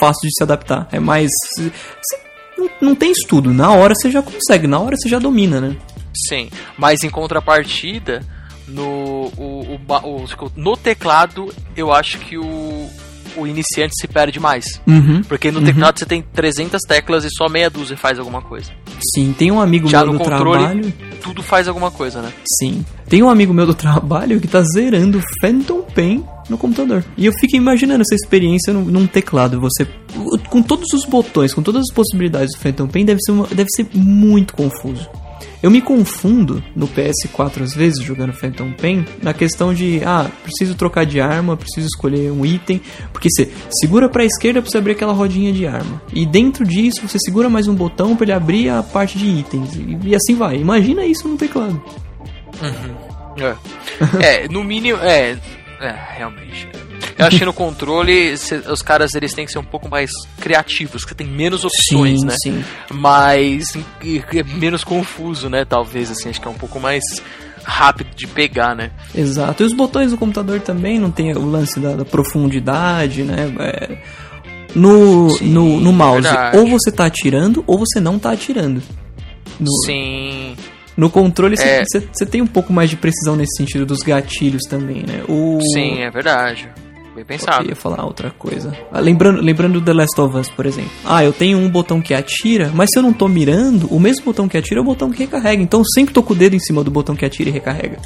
fácil 0.00 0.28
de 0.28 0.34
se 0.36 0.42
adaptar. 0.42 0.88
É 0.90 0.98
mais. 0.98 1.30
Não, 2.58 2.70
não 2.80 2.94
tem 2.94 3.12
estudo, 3.12 3.52
na 3.52 3.72
hora 3.72 3.94
você 3.94 4.10
já 4.10 4.22
consegue, 4.22 4.66
na 4.66 4.78
hora 4.78 4.96
você 4.96 5.08
já 5.08 5.18
domina, 5.18 5.60
né? 5.60 5.76
Sim, 6.28 6.50
mas 6.76 7.02
em 7.02 7.10
contrapartida 7.10 8.22
no, 8.72 9.30
o, 9.36 9.78
o, 9.88 10.24
o, 10.24 10.52
no 10.56 10.76
teclado, 10.76 11.52
eu 11.76 11.92
acho 11.92 12.18
que 12.18 12.38
o, 12.38 12.90
o 13.36 13.46
iniciante 13.46 13.94
se 14.00 14.08
perde 14.08 14.40
mais. 14.40 14.80
Uhum, 14.86 15.22
porque 15.22 15.50
no 15.50 15.60
uhum. 15.60 15.64
teclado 15.64 15.98
você 15.98 16.06
tem 16.06 16.22
300 16.22 16.80
teclas 16.86 17.24
e 17.24 17.28
só 17.30 17.48
meia 17.48 17.70
dúzia 17.70 17.96
faz 17.96 18.18
alguma 18.18 18.42
coisa. 18.42 18.70
Sim, 19.14 19.34
tem 19.36 19.50
um 19.50 19.60
amigo 19.60 19.88
Já 19.88 20.04
meu 20.04 20.12
do 20.12 20.18
controle, 20.18 20.58
trabalho. 20.58 20.94
Tudo 21.22 21.42
faz 21.42 21.68
alguma 21.68 21.90
coisa, 21.90 22.22
né? 22.22 22.32
Sim. 22.58 22.84
Tem 23.08 23.22
um 23.22 23.28
amigo 23.28 23.52
meu 23.52 23.66
do 23.66 23.74
trabalho 23.74 24.40
que 24.40 24.48
tá 24.48 24.62
zerando 24.62 25.20
Phantom 25.40 25.82
Pain 25.82 26.24
no 26.48 26.56
computador. 26.56 27.04
E 27.16 27.26
eu 27.26 27.32
fico 27.32 27.56
imaginando 27.56 28.02
essa 28.02 28.14
experiência 28.14 28.72
num, 28.72 28.84
num 28.84 29.06
teclado. 29.06 29.60
Você. 29.60 29.86
Com 30.48 30.62
todos 30.62 30.92
os 30.92 31.04
botões, 31.04 31.52
com 31.52 31.62
todas 31.62 31.82
as 31.82 31.94
possibilidades 31.94 32.54
do 32.54 32.60
Phantom 32.60 32.86
Pain, 32.86 33.04
deve 33.04 33.20
ser, 33.22 33.32
uma, 33.32 33.46
deve 33.48 33.68
ser 33.70 33.86
muito 33.94 34.54
confuso. 34.54 35.08
Eu 35.62 35.70
me 35.70 35.80
confundo 35.80 36.62
no 36.74 36.88
PS4 36.88 37.62
às 37.62 37.74
vezes 37.74 38.02
jogando 38.02 38.32
Phantom 38.32 38.72
Pain 38.72 39.06
na 39.22 39.32
questão 39.32 39.72
de, 39.72 40.02
ah, 40.04 40.28
preciso 40.42 40.74
trocar 40.74 41.06
de 41.06 41.20
arma, 41.20 41.56
preciso 41.56 41.86
escolher 41.86 42.32
um 42.32 42.44
item, 42.44 42.80
porque 43.12 43.28
você 43.30 43.50
segura 43.80 44.08
para 44.08 44.22
a 44.22 44.26
esquerda 44.26 44.60
para 44.60 44.70
você 44.70 44.78
abrir 44.78 44.92
aquela 44.92 45.12
rodinha 45.12 45.52
de 45.52 45.66
arma. 45.66 46.02
E 46.12 46.26
dentro 46.26 46.64
disso 46.64 47.06
você 47.06 47.18
segura 47.20 47.48
mais 47.48 47.68
um 47.68 47.74
botão 47.74 48.16
para 48.16 48.24
ele 48.24 48.32
abrir 48.32 48.68
a 48.70 48.82
parte 48.82 49.16
de 49.16 49.26
itens 49.26 49.74
e, 49.76 50.08
e, 50.08 50.14
assim 50.16 50.34
vai. 50.34 50.56
Imagina 50.56 51.04
isso 51.04 51.28
no 51.28 51.36
teclado. 51.36 51.80
Uhum. 52.60 53.46
É. 54.20 54.44
é, 54.44 54.48
no 54.48 54.64
mínimo, 54.64 54.98
é, 54.98 55.38
é, 55.80 55.94
realmente. 56.16 56.68
Eu 57.18 57.26
acho 57.26 57.38
que 57.38 57.44
no 57.44 57.52
controle 57.52 58.34
os 58.70 58.82
caras 58.82 59.14
eles 59.14 59.32
têm 59.32 59.44
que 59.44 59.52
ser 59.52 59.58
um 59.58 59.64
pouco 59.64 59.88
mais 59.88 60.10
criativos, 60.40 61.04
que 61.04 61.14
tem 61.14 61.26
menos 61.26 61.64
opções, 61.64 62.20
sim, 62.20 62.26
né? 62.26 62.34
Sim. 62.42 62.64
Mas 62.90 63.76
é 63.76 64.42
menos 64.42 64.84
confuso, 64.84 65.48
né? 65.48 65.64
Talvez 65.64 66.10
assim, 66.10 66.28
acho 66.30 66.40
que 66.40 66.48
é 66.48 66.50
um 66.50 66.58
pouco 66.58 66.80
mais 66.80 67.02
rápido 67.64 68.14
de 68.14 68.26
pegar, 68.26 68.74
né? 68.74 68.90
Exato. 69.14 69.62
E 69.62 69.66
os 69.66 69.72
botões 69.72 70.10
do 70.10 70.18
computador 70.18 70.60
também 70.60 70.98
não 70.98 71.10
tem 71.10 71.32
o 71.32 71.46
lance 71.46 71.78
da, 71.78 71.94
da 71.94 72.04
profundidade, 72.04 73.22
né? 73.22 73.52
É, 73.60 73.98
no, 74.74 75.30
sim, 75.30 75.48
no, 75.48 75.80
no 75.80 75.92
mouse, 75.92 76.22
verdade. 76.22 76.56
ou 76.56 76.66
você 76.66 76.90
tá 76.90 77.06
atirando 77.06 77.62
ou 77.66 77.78
você 77.78 78.00
não 78.00 78.18
tá 78.18 78.32
atirando. 78.32 78.82
No... 79.60 79.70
Sim. 79.84 80.56
No 80.96 81.08
controle 81.08 81.56
você 81.56 81.98
é... 81.98 82.24
tem 82.26 82.42
um 82.42 82.46
pouco 82.46 82.72
mais 82.72 82.90
de 82.90 82.96
precisão 82.96 83.34
nesse 83.34 83.56
sentido 83.56 83.86
dos 83.86 84.00
gatilhos 84.00 84.62
também, 84.68 85.02
né? 85.02 85.24
O... 85.28 85.58
Sim, 85.72 86.00
é 86.00 86.10
verdade. 86.10 86.68
Bem 87.14 87.24
pensado. 87.24 87.64
Eu 87.64 87.70
ia 87.70 87.76
falar 87.76 88.04
outra 88.04 88.30
coisa. 88.30 88.76
Ah, 88.90 89.00
lembrando, 89.00 89.40
lembrando 89.40 89.80
do 89.80 89.84
The 89.84 89.92
Last 89.92 90.20
of 90.20 90.36
Us, 90.36 90.48
por 90.48 90.64
exemplo. 90.64 90.90
Ah, 91.04 91.22
eu 91.22 91.32
tenho 91.32 91.58
um 91.58 91.68
botão 91.68 92.00
que 92.00 92.14
atira, 92.14 92.70
mas 92.74 92.88
se 92.92 92.98
eu 92.98 93.02
não 93.02 93.12
tô 93.12 93.28
mirando, 93.28 93.86
o 93.94 94.00
mesmo 94.00 94.24
botão 94.24 94.48
que 94.48 94.56
atira 94.56 94.80
é 94.80 94.82
o 94.82 94.84
botão 94.84 95.10
que 95.10 95.18
recarrega. 95.18 95.62
Então 95.62 95.80
eu 95.80 95.84
sempre 95.94 96.14
tô 96.14 96.22
com 96.22 96.32
o 96.32 96.36
dedo 96.36 96.56
em 96.56 96.60
cima 96.60 96.82
do 96.82 96.90
botão 96.90 97.14
que 97.14 97.24
atira 97.24 97.50
e 97.50 97.52
recarrega. 97.52 97.98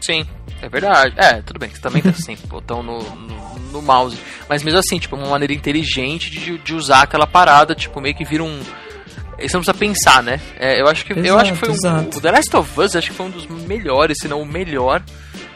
Sim, 0.00 0.24
é 0.60 0.68
verdade. 0.68 1.14
É, 1.16 1.42
tudo 1.42 1.58
bem, 1.58 1.70
você 1.70 1.80
também 1.80 2.00
tem 2.00 2.12
sempre 2.14 2.46
botão 2.46 2.82
no, 2.82 3.02
no, 3.02 3.58
no, 3.72 3.82
mouse. 3.82 4.16
Mas 4.48 4.62
mesmo 4.62 4.78
assim, 4.78 4.98
tipo, 4.98 5.16
uma 5.16 5.28
maneira 5.28 5.52
inteligente 5.52 6.30
de, 6.30 6.58
de 6.58 6.74
usar 6.74 7.02
aquela 7.02 7.26
parada, 7.26 7.74
tipo, 7.74 8.00
meio 8.00 8.14
que 8.14 8.24
vira 8.24 8.44
um 8.44 8.60
isso 9.38 9.56
não 9.56 9.62
precisa 9.62 9.74
pensar, 9.74 10.22
né? 10.22 10.40
É, 10.56 10.80
eu 10.80 10.86
acho 10.86 11.04
que 11.04 11.12
exato, 11.12 11.26
eu 11.26 11.36
acho 11.36 11.52
que 11.52 11.58
foi 11.58 11.70
um, 11.70 12.08
o 12.16 12.20
The 12.20 12.30
Last 12.30 12.56
of 12.56 12.80
Us 12.80 12.94
acho 12.94 13.10
que 13.10 13.16
foi 13.16 13.26
um 13.26 13.30
dos 13.30 13.46
melhores, 13.46 14.18
se 14.20 14.28
não 14.28 14.40
o 14.40 14.46
melhor 14.46 15.02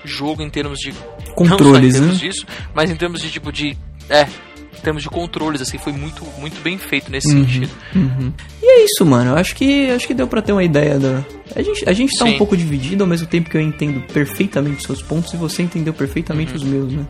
jogo 0.05 0.43
em 0.43 0.51
termos 0.51 0.79
de 0.79 0.93
controles, 1.37 1.61
não 1.61 1.73
só 1.73 1.79
em 1.79 1.91
termos 1.93 2.23
né? 2.23 2.29
disso, 2.29 2.47
mas 2.75 2.91
em 2.91 2.97
termos 2.97 3.21
de 3.21 3.31
tipo 3.31 3.53
de 3.53 3.77
é, 4.09 4.23
em 4.23 4.81
termos 4.83 5.03
de 5.03 5.09
controles 5.09 5.61
assim, 5.61 5.79
foi 5.79 5.93
muito 5.93 6.25
muito 6.39 6.61
bem 6.63 6.79
feito 6.79 7.11
nesse 7.11 7.29
uhum, 7.29 7.45
sentido. 7.45 7.71
Uhum. 7.95 8.33
E 8.63 8.67
é 8.67 8.85
isso, 8.85 9.05
mano. 9.05 9.31
Eu 9.31 9.37
acho 9.37 9.55
que 9.55 9.91
acho 9.91 10.07
que 10.07 10.15
deu 10.15 10.27
para 10.27 10.43
ter 10.43 10.53
uma 10.53 10.65
ideia 10.65 10.99
da 10.99 11.25
a 11.55 11.63
gente 11.63 11.89
a 11.89 11.93
gente 11.93 12.17
tá 12.19 12.25
Sim. 12.25 12.35
um 12.35 12.39
pouco 12.39 12.57
dividido 12.57 13.05
ao 13.05 13.09
mesmo 13.09 13.27
tempo 13.27 13.49
que 13.49 13.57
eu 13.57 13.61
entendo 13.61 14.01
perfeitamente 14.13 14.79
os 14.79 14.85
seus 14.85 15.03
pontos 15.03 15.33
e 15.33 15.37
você 15.37 15.63
entendeu 15.63 15.93
perfeitamente 15.93 16.53
uhum. 16.53 16.57
os 16.57 16.65
meus, 16.65 16.93
né? 16.93 17.07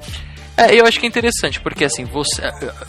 É, 0.56 0.74
eu 0.74 0.86
acho 0.86 0.98
que 0.98 1.04
é 1.04 1.08
interessante, 1.08 1.60
porque 1.60 1.84
assim, 1.84 2.04
você, 2.04 2.40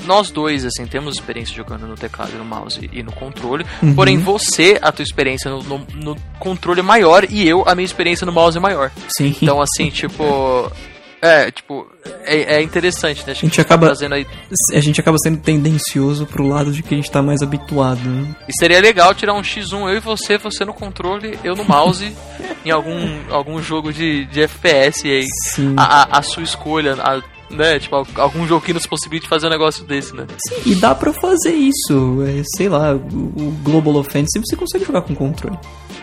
nós 0.05 0.31
dois, 0.31 0.63
assim, 0.63 0.85
temos 0.85 1.15
experiência 1.15 1.53
jogando 1.53 1.85
no 1.85 1.95
teclado, 1.95 2.31
no 2.37 2.45
mouse 2.45 2.89
e 2.93 3.03
no 3.03 3.11
controle, 3.11 3.65
uhum. 3.83 3.93
porém 3.93 4.17
você, 4.17 4.79
a 4.81 4.89
tua 4.89 5.03
experiência 5.03 5.51
no, 5.51 5.61
no, 5.61 5.87
no, 5.95 6.15
controle 6.39 6.79
é 6.79 6.83
maior 6.83 7.25
e 7.29 7.45
eu, 7.45 7.67
a 7.67 7.75
minha 7.75 7.85
experiência 7.85 8.25
no 8.25 8.31
mouse 8.31 8.57
é 8.57 8.61
maior. 8.61 8.89
Sim. 9.17 9.35
Então, 9.41 9.61
assim, 9.61 9.89
tipo, 9.89 10.71
É, 11.21 11.49
tipo, 11.49 11.87
é, 12.25 12.57
é 12.57 12.61
interessante, 12.61 13.25
né? 13.25 13.31
Acho 13.31 13.43
A 13.43 13.47
gente 13.47 13.55
tá 13.55 13.61
acaba- 13.63 13.87
trazendo 13.87 14.13
aí. 14.15 14.27
A 14.73 14.79
gente 14.79 15.01
acaba 15.01 15.17
sendo 15.17 15.37
tendencioso 15.39 16.25
pro 16.27 16.47
lado 16.47 16.71
de 16.71 16.83
que 16.83 16.93
a 16.93 16.97
gente 16.97 17.09
tá 17.09 17.21
mais 17.23 17.41
habituado, 17.41 17.99
né? 18.07 18.35
E 18.47 18.53
seria 18.59 18.79
legal 18.79 19.13
tirar 19.15 19.33
um 19.33 19.41
X1, 19.41 19.89
eu 19.89 19.95
e 19.97 19.99
você, 19.99 20.37
você 20.37 20.63
no 20.63 20.73
controle, 20.73 21.37
eu 21.43 21.55
no 21.55 21.63
mouse, 21.65 22.15
em 22.63 22.69
algum, 22.69 23.19
algum 23.31 23.61
jogo 23.61 23.91
de, 23.91 24.25
de 24.25 24.41
FPS 24.43 25.07
aí. 25.07 25.25
Sim. 25.45 25.73
A, 25.75 26.03
a, 26.03 26.19
a 26.19 26.21
sua 26.21 26.43
escolha, 26.43 26.93
a- 27.01 27.21
né? 27.49 27.79
Tipo, 27.79 28.05
algum 28.15 28.45
jogo 28.45 28.63
que 28.63 28.73
nos 28.73 28.85
possibilite 28.85 29.27
fazer 29.27 29.47
um 29.47 29.49
negócio 29.49 29.83
desse, 29.85 30.13
né? 30.15 30.27
E 30.65 30.75
dá 30.75 30.93
pra 30.93 31.11
fazer 31.13 31.53
isso. 31.53 32.23
É, 32.27 32.43
sei 32.55 32.69
lá, 32.69 32.93
o, 32.93 32.97
o 32.97 33.57
Global 33.63 33.95
Offensive 33.95 34.45
você 34.45 34.55
consegue 34.55 34.85
jogar 34.85 35.01
com 35.01 35.15
controle, 35.15 35.57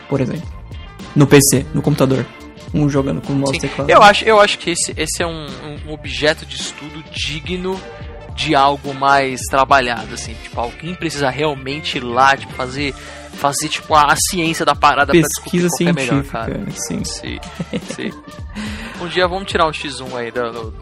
por 0.09 0.20
exemplo. 0.20 0.48
No 1.14 1.27
PC, 1.27 1.64
no 1.72 1.83
computador. 1.83 2.27
Um 2.75 2.89
jogando 2.91 3.21
com 3.23 3.33
mouse 3.35 3.57
e 3.57 3.61
Sim. 3.61 3.69
teclado. 3.69 3.89
Eu 3.91 4.03
acho, 4.03 4.25
eu 4.25 4.41
acho 4.41 4.59
que 4.59 4.71
esse, 4.71 4.93
esse 4.97 5.23
é 5.23 5.27
um, 5.27 5.47
um 5.89 5.93
objeto 5.93 6.45
de 6.45 6.57
estudo 6.57 7.03
digno 7.13 7.81
de 8.35 8.55
algo 8.55 8.93
mais 8.93 9.41
trabalhado, 9.43 10.13
assim. 10.15 10.35
Tipo, 10.43 10.61
alguém 10.61 10.95
precisa 10.95 11.31
realmente 11.31 11.99
ir 11.99 12.01
lá, 12.05 12.37
tipo, 12.37 12.53
fazer, 12.55 12.93
fazer 13.35 13.69
tipo, 13.69 13.95
a, 13.95 14.13
a 14.13 14.17
ciência 14.17 14.65
da 14.65 14.75
parada 14.75 15.13
Pesquisa 15.13 15.69
pra 15.69 15.77
descobrir 15.79 15.85
qual 15.85 15.89
é 15.89 15.93
melhor, 15.93 16.25
cara. 16.25 16.65
sim. 16.73 17.05
Sim, 17.05 17.39
sim. 17.95 18.11
Um 19.01 19.07
dia 19.07 19.29
vamos 19.29 19.49
tirar 19.49 19.67
um 19.69 19.71
X1 19.71 20.17
aí 20.17 20.31
da- 20.33 20.51
no, 20.51 20.73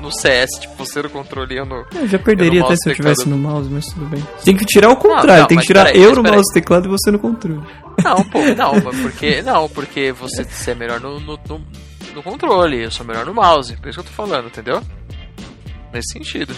no, 0.00 0.10
CS, 0.10 0.48
tipo, 0.60 0.76
você 0.76 1.02
no 1.02 1.10
controle 1.10 1.54
e 1.54 1.58
eu 1.58 1.66
no... 1.66 1.84
Eu 1.94 2.08
já 2.08 2.18
perderia 2.18 2.60
Eu 2.60 2.66
até 2.66 2.76
se 2.76 2.90
eu 2.90 2.94
tivesse 2.94 3.28
no 3.28 3.36
mouse, 3.36 3.68
mas 3.70 3.86
tudo 3.86 4.06
bem. 4.06 4.22
Tem 4.44 4.56
que 4.56 4.64
tirar 4.64 4.90
o 4.90 4.96
contrário, 4.96 5.42
não, 5.42 5.46
tem 5.46 5.58
que 5.58 5.66
tirar 5.66 5.86
peraí, 5.86 6.02
eu 6.02 6.14
no 6.14 6.22
mouse 6.22 6.52
teclado 6.52 6.86
e 6.86 6.90
você 6.90 7.10
no 7.10 7.18
controle. 7.18 7.62
Não, 8.02 8.24
pô, 8.24 8.38
não, 8.56 8.80
porque. 9.02 9.42
Não, 9.42 9.68
porque 9.68 10.12
você, 10.12 10.44
você 10.44 10.70
é 10.70 10.74
melhor 10.74 11.00
no, 11.00 11.20
no, 11.20 11.38
no, 11.48 11.60
no 12.14 12.22
controle, 12.22 12.82
eu 12.82 12.90
sou 12.90 13.06
melhor 13.06 13.26
no 13.26 13.34
mouse. 13.34 13.76
Por 13.76 13.88
isso 13.88 14.00
que 14.00 14.06
eu 14.06 14.10
tô 14.10 14.16
falando, 14.16 14.46
entendeu? 14.46 14.82
Nesse 15.92 16.12
sentido. 16.12 16.54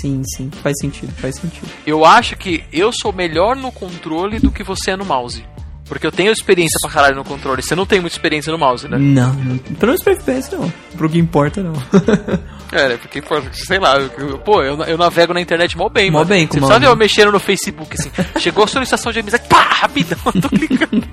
Sim, 0.00 0.22
sim, 0.24 0.50
faz 0.62 0.74
sentido, 0.80 1.12
faz 1.12 1.36
sentido. 1.36 1.68
Eu 1.86 2.04
acho 2.04 2.36
que 2.36 2.64
eu 2.72 2.90
sou 2.92 3.12
melhor 3.12 3.56
no 3.56 3.70
controle 3.70 4.38
do 4.38 4.50
que 4.50 4.62
você 4.62 4.92
é 4.92 4.96
no 4.96 5.04
mouse. 5.04 5.44
Porque 5.92 6.06
eu 6.06 6.12
tenho 6.12 6.32
experiência 6.32 6.78
pra 6.82 6.90
caralho 6.90 7.16
no 7.16 7.24
controle. 7.24 7.62
Você 7.62 7.74
não 7.74 7.84
tem 7.84 8.00
muita 8.00 8.16
experiência 8.16 8.50
no 8.50 8.58
mouse, 8.58 8.88
né? 8.88 8.96
Não, 8.98 9.32
não, 9.34 9.58
pelo 9.58 9.92
menos 9.92 10.02
pra 10.02 10.12
FPS 10.14 10.50
não. 10.52 10.72
Pro 10.96 11.08
que 11.10 11.18
importa 11.18 11.62
não. 11.62 11.72
É, 12.74 12.88
né? 12.88 12.96
Porque, 12.96 13.20
pô, 13.20 13.34
sei 13.52 13.78
lá, 13.78 13.98
eu, 13.98 14.38
pô, 14.38 14.62
eu, 14.62 14.82
eu 14.84 14.96
navego 14.96 15.34
na 15.34 15.42
internet 15.42 15.76
mó 15.76 15.90
bem, 15.90 16.10
Mó 16.10 16.20
mano. 16.20 16.30
bem 16.30 16.46
com 16.46 16.54
Você 16.54 16.60
precisa 16.60 16.78
ver 16.80 16.86
mouse. 16.86 16.94
eu 16.94 16.96
mexendo 16.96 17.30
no 17.32 17.38
Facebook, 17.38 17.94
assim. 18.00 18.10
Chegou 18.40 18.64
a 18.64 18.66
solicitação 18.66 19.12
de 19.12 19.20
amizade, 19.20 19.46
pá, 19.46 19.60
rapidão, 19.60 20.18
eu 20.34 20.40
tô 20.40 20.48
clicando. 20.48 21.06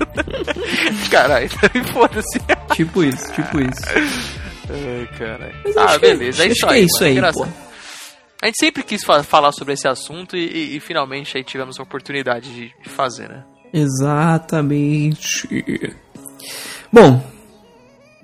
Caralho, 1.11 1.49
foda-se. 1.91 2.39
tipo 2.75 3.03
isso, 3.03 3.33
tipo 3.33 3.59
isso. 3.59 3.81
Ai, 4.69 5.09
caralho. 5.17 5.53
Ah, 5.77 5.93
que- 5.93 5.99
beleza, 5.99 6.43
é 6.43 6.45
acho 6.45 6.53
isso 6.55 6.65
que 6.67 6.73
aí. 6.73 6.79
é 6.79 6.83
isso 6.85 6.93
mano, 6.95 7.05
aí, 7.07 7.11
engraçado. 7.11 7.45
pô. 7.51 7.69
A 8.41 8.45
gente 8.45 8.57
sempre 8.57 8.83
quis 8.83 9.03
fa- 9.03 9.21
falar 9.23 9.51
sobre 9.51 9.73
esse 9.73 9.85
assunto 9.85 10.37
e, 10.37 10.45
e- 10.45 10.77
e 10.77 10.79
finalmente 10.79 11.35
aí 11.37 11.43
tivemos 11.43 11.77
a 11.77 11.83
oportunidade 11.83 12.53
de, 12.53 12.71
de 12.81 12.89
fazer, 12.89 13.27
né? 13.27 13.43
Exatamente. 13.73 15.47
Bom. 16.91 17.21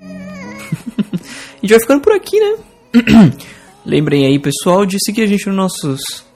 a 0.02 1.60
gente 1.60 1.70
vai 1.70 1.80
ficando 1.80 2.00
por 2.00 2.12
aqui, 2.12 2.38
né? 2.38 2.56
Lembrem 3.84 4.26
aí, 4.26 4.38
pessoal, 4.38 4.84
de 4.84 4.98
seguir 4.98 5.22
a 5.22 5.26
gente 5.26 5.46
nos 5.46 5.56
nossos 5.56 6.26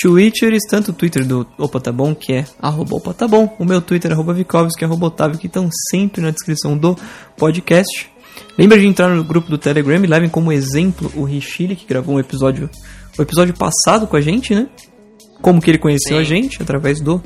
Twitters, 0.00 0.62
tanto 0.70 0.90
o 0.90 0.94
Twitter 0.94 1.26
do 1.26 1.46
Opa 1.58 1.80
Tá 1.80 1.92
Bom, 1.92 2.14
que 2.14 2.32
é 2.32 2.44
arroba 2.62 2.96
Opa 2.96 3.12
Tá 3.12 3.26
Bom, 3.26 3.54
o 3.58 3.64
meu 3.64 3.82
Twitter, 3.82 4.12
arroba 4.12 4.32
Vikovski, 4.32 4.84
arroba 4.84 5.06
Otávio, 5.06 5.38
que 5.38 5.48
estão 5.48 5.68
sempre 5.90 6.22
na 6.22 6.30
descrição 6.30 6.78
do 6.78 6.96
podcast. 7.36 8.08
Lembra 8.56 8.78
de 8.78 8.86
entrar 8.86 9.08
no 9.08 9.24
grupo 9.24 9.50
do 9.50 9.58
Telegram 9.58 10.02
e 10.02 10.06
levem 10.06 10.30
como 10.30 10.52
exemplo 10.52 11.12
o 11.16 11.24
Richili, 11.24 11.74
que 11.74 11.84
gravou 11.84 12.14
um 12.14 12.20
episódio, 12.20 12.70
o 13.18 13.22
episódio 13.22 13.54
passado 13.54 14.06
com 14.06 14.16
a 14.16 14.20
gente, 14.20 14.54
né? 14.54 14.68
Como 15.42 15.60
que 15.60 15.70
ele 15.70 15.78
conheceu 15.78 16.16
Sim. 16.16 16.22
a 16.22 16.24
gente, 16.24 16.62
através 16.62 17.00
do 17.00 17.20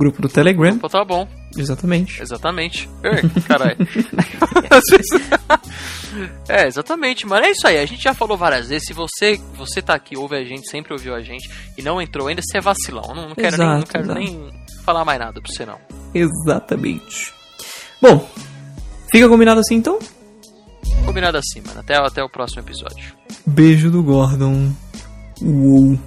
grupo 0.00 0.22
do 0.22 0.28
Telegram. 0.28 0.78
Pô, 0.78 0.88
tá 0.88 1.04
bom, 1.04 1.28
Exatamente. 1.56 2.22
exatamente. 2.22 2.88
Caralho. 3.46 3.76
É, 6.48 6.66
exatamente, 6.66 7.26
mano. 7.26 7.44
É 7.44 7.50
isso 7.50 7.66
aí. 7.66 7.78
A 7.78 7.86
gente 7.86 8.02
já 8.02 8.14
falou 8.14 8.36
várias 8.36 8.68
vezes. 8.68 8.86
Se 8.86 8.92
você, 8.94 9.38
você 9.56 9.82
tá 9.82 9.94
aqui, 9.94 10.16
ouve 10.16 10.36
a 10.36 10.44
gente, 10.44 10.68
sempre 10.70 10.92
ouviu 10.92 11.14
a 11.14 11.20
gente 11.20 11.48
e 11.76 11.82
não 11.82 12.00
entrou 12.00 12.28
ainda, 12.28 12.40
você 12.42 12.58
é 12.58 12.60
vacilão. 12.60 13.14
Não, 13.14 13.28
não 13.28 13.34
quero, 13.34 13.56
nem, 13.56 13.66
não 13.66 13.76
Exato, 13.76 13.92
quero 13.92 14.04
exato. 14.04 14.18
nem 14.18 14.50
falar 14.84 15.04
mais 15.04 15.18
nada 15.18 15.40
pra 15.40 15.52
você, 15.52 15.66
não. 15.66 15.78
Exatamente. 16.14 17.32
Bom, 18.00 18.26
fica 19.12 19.28
combinado 19.28 19.60
assim 19.60 19.74
então? 19.76 19.98
Combinado 21.04 21.36
assim, 21.36 21.60
mano. 21.66 21.80
Até, 21.80 21.96
até 21.96 22.22
o 22.24 22.28
próximo 22.28 22.62
episódio. 22.62 23.14
Beijo 23.46 23.90
do 23.90 24.02
Gordon. 24.02 24.72
Uou. 25.42 25.98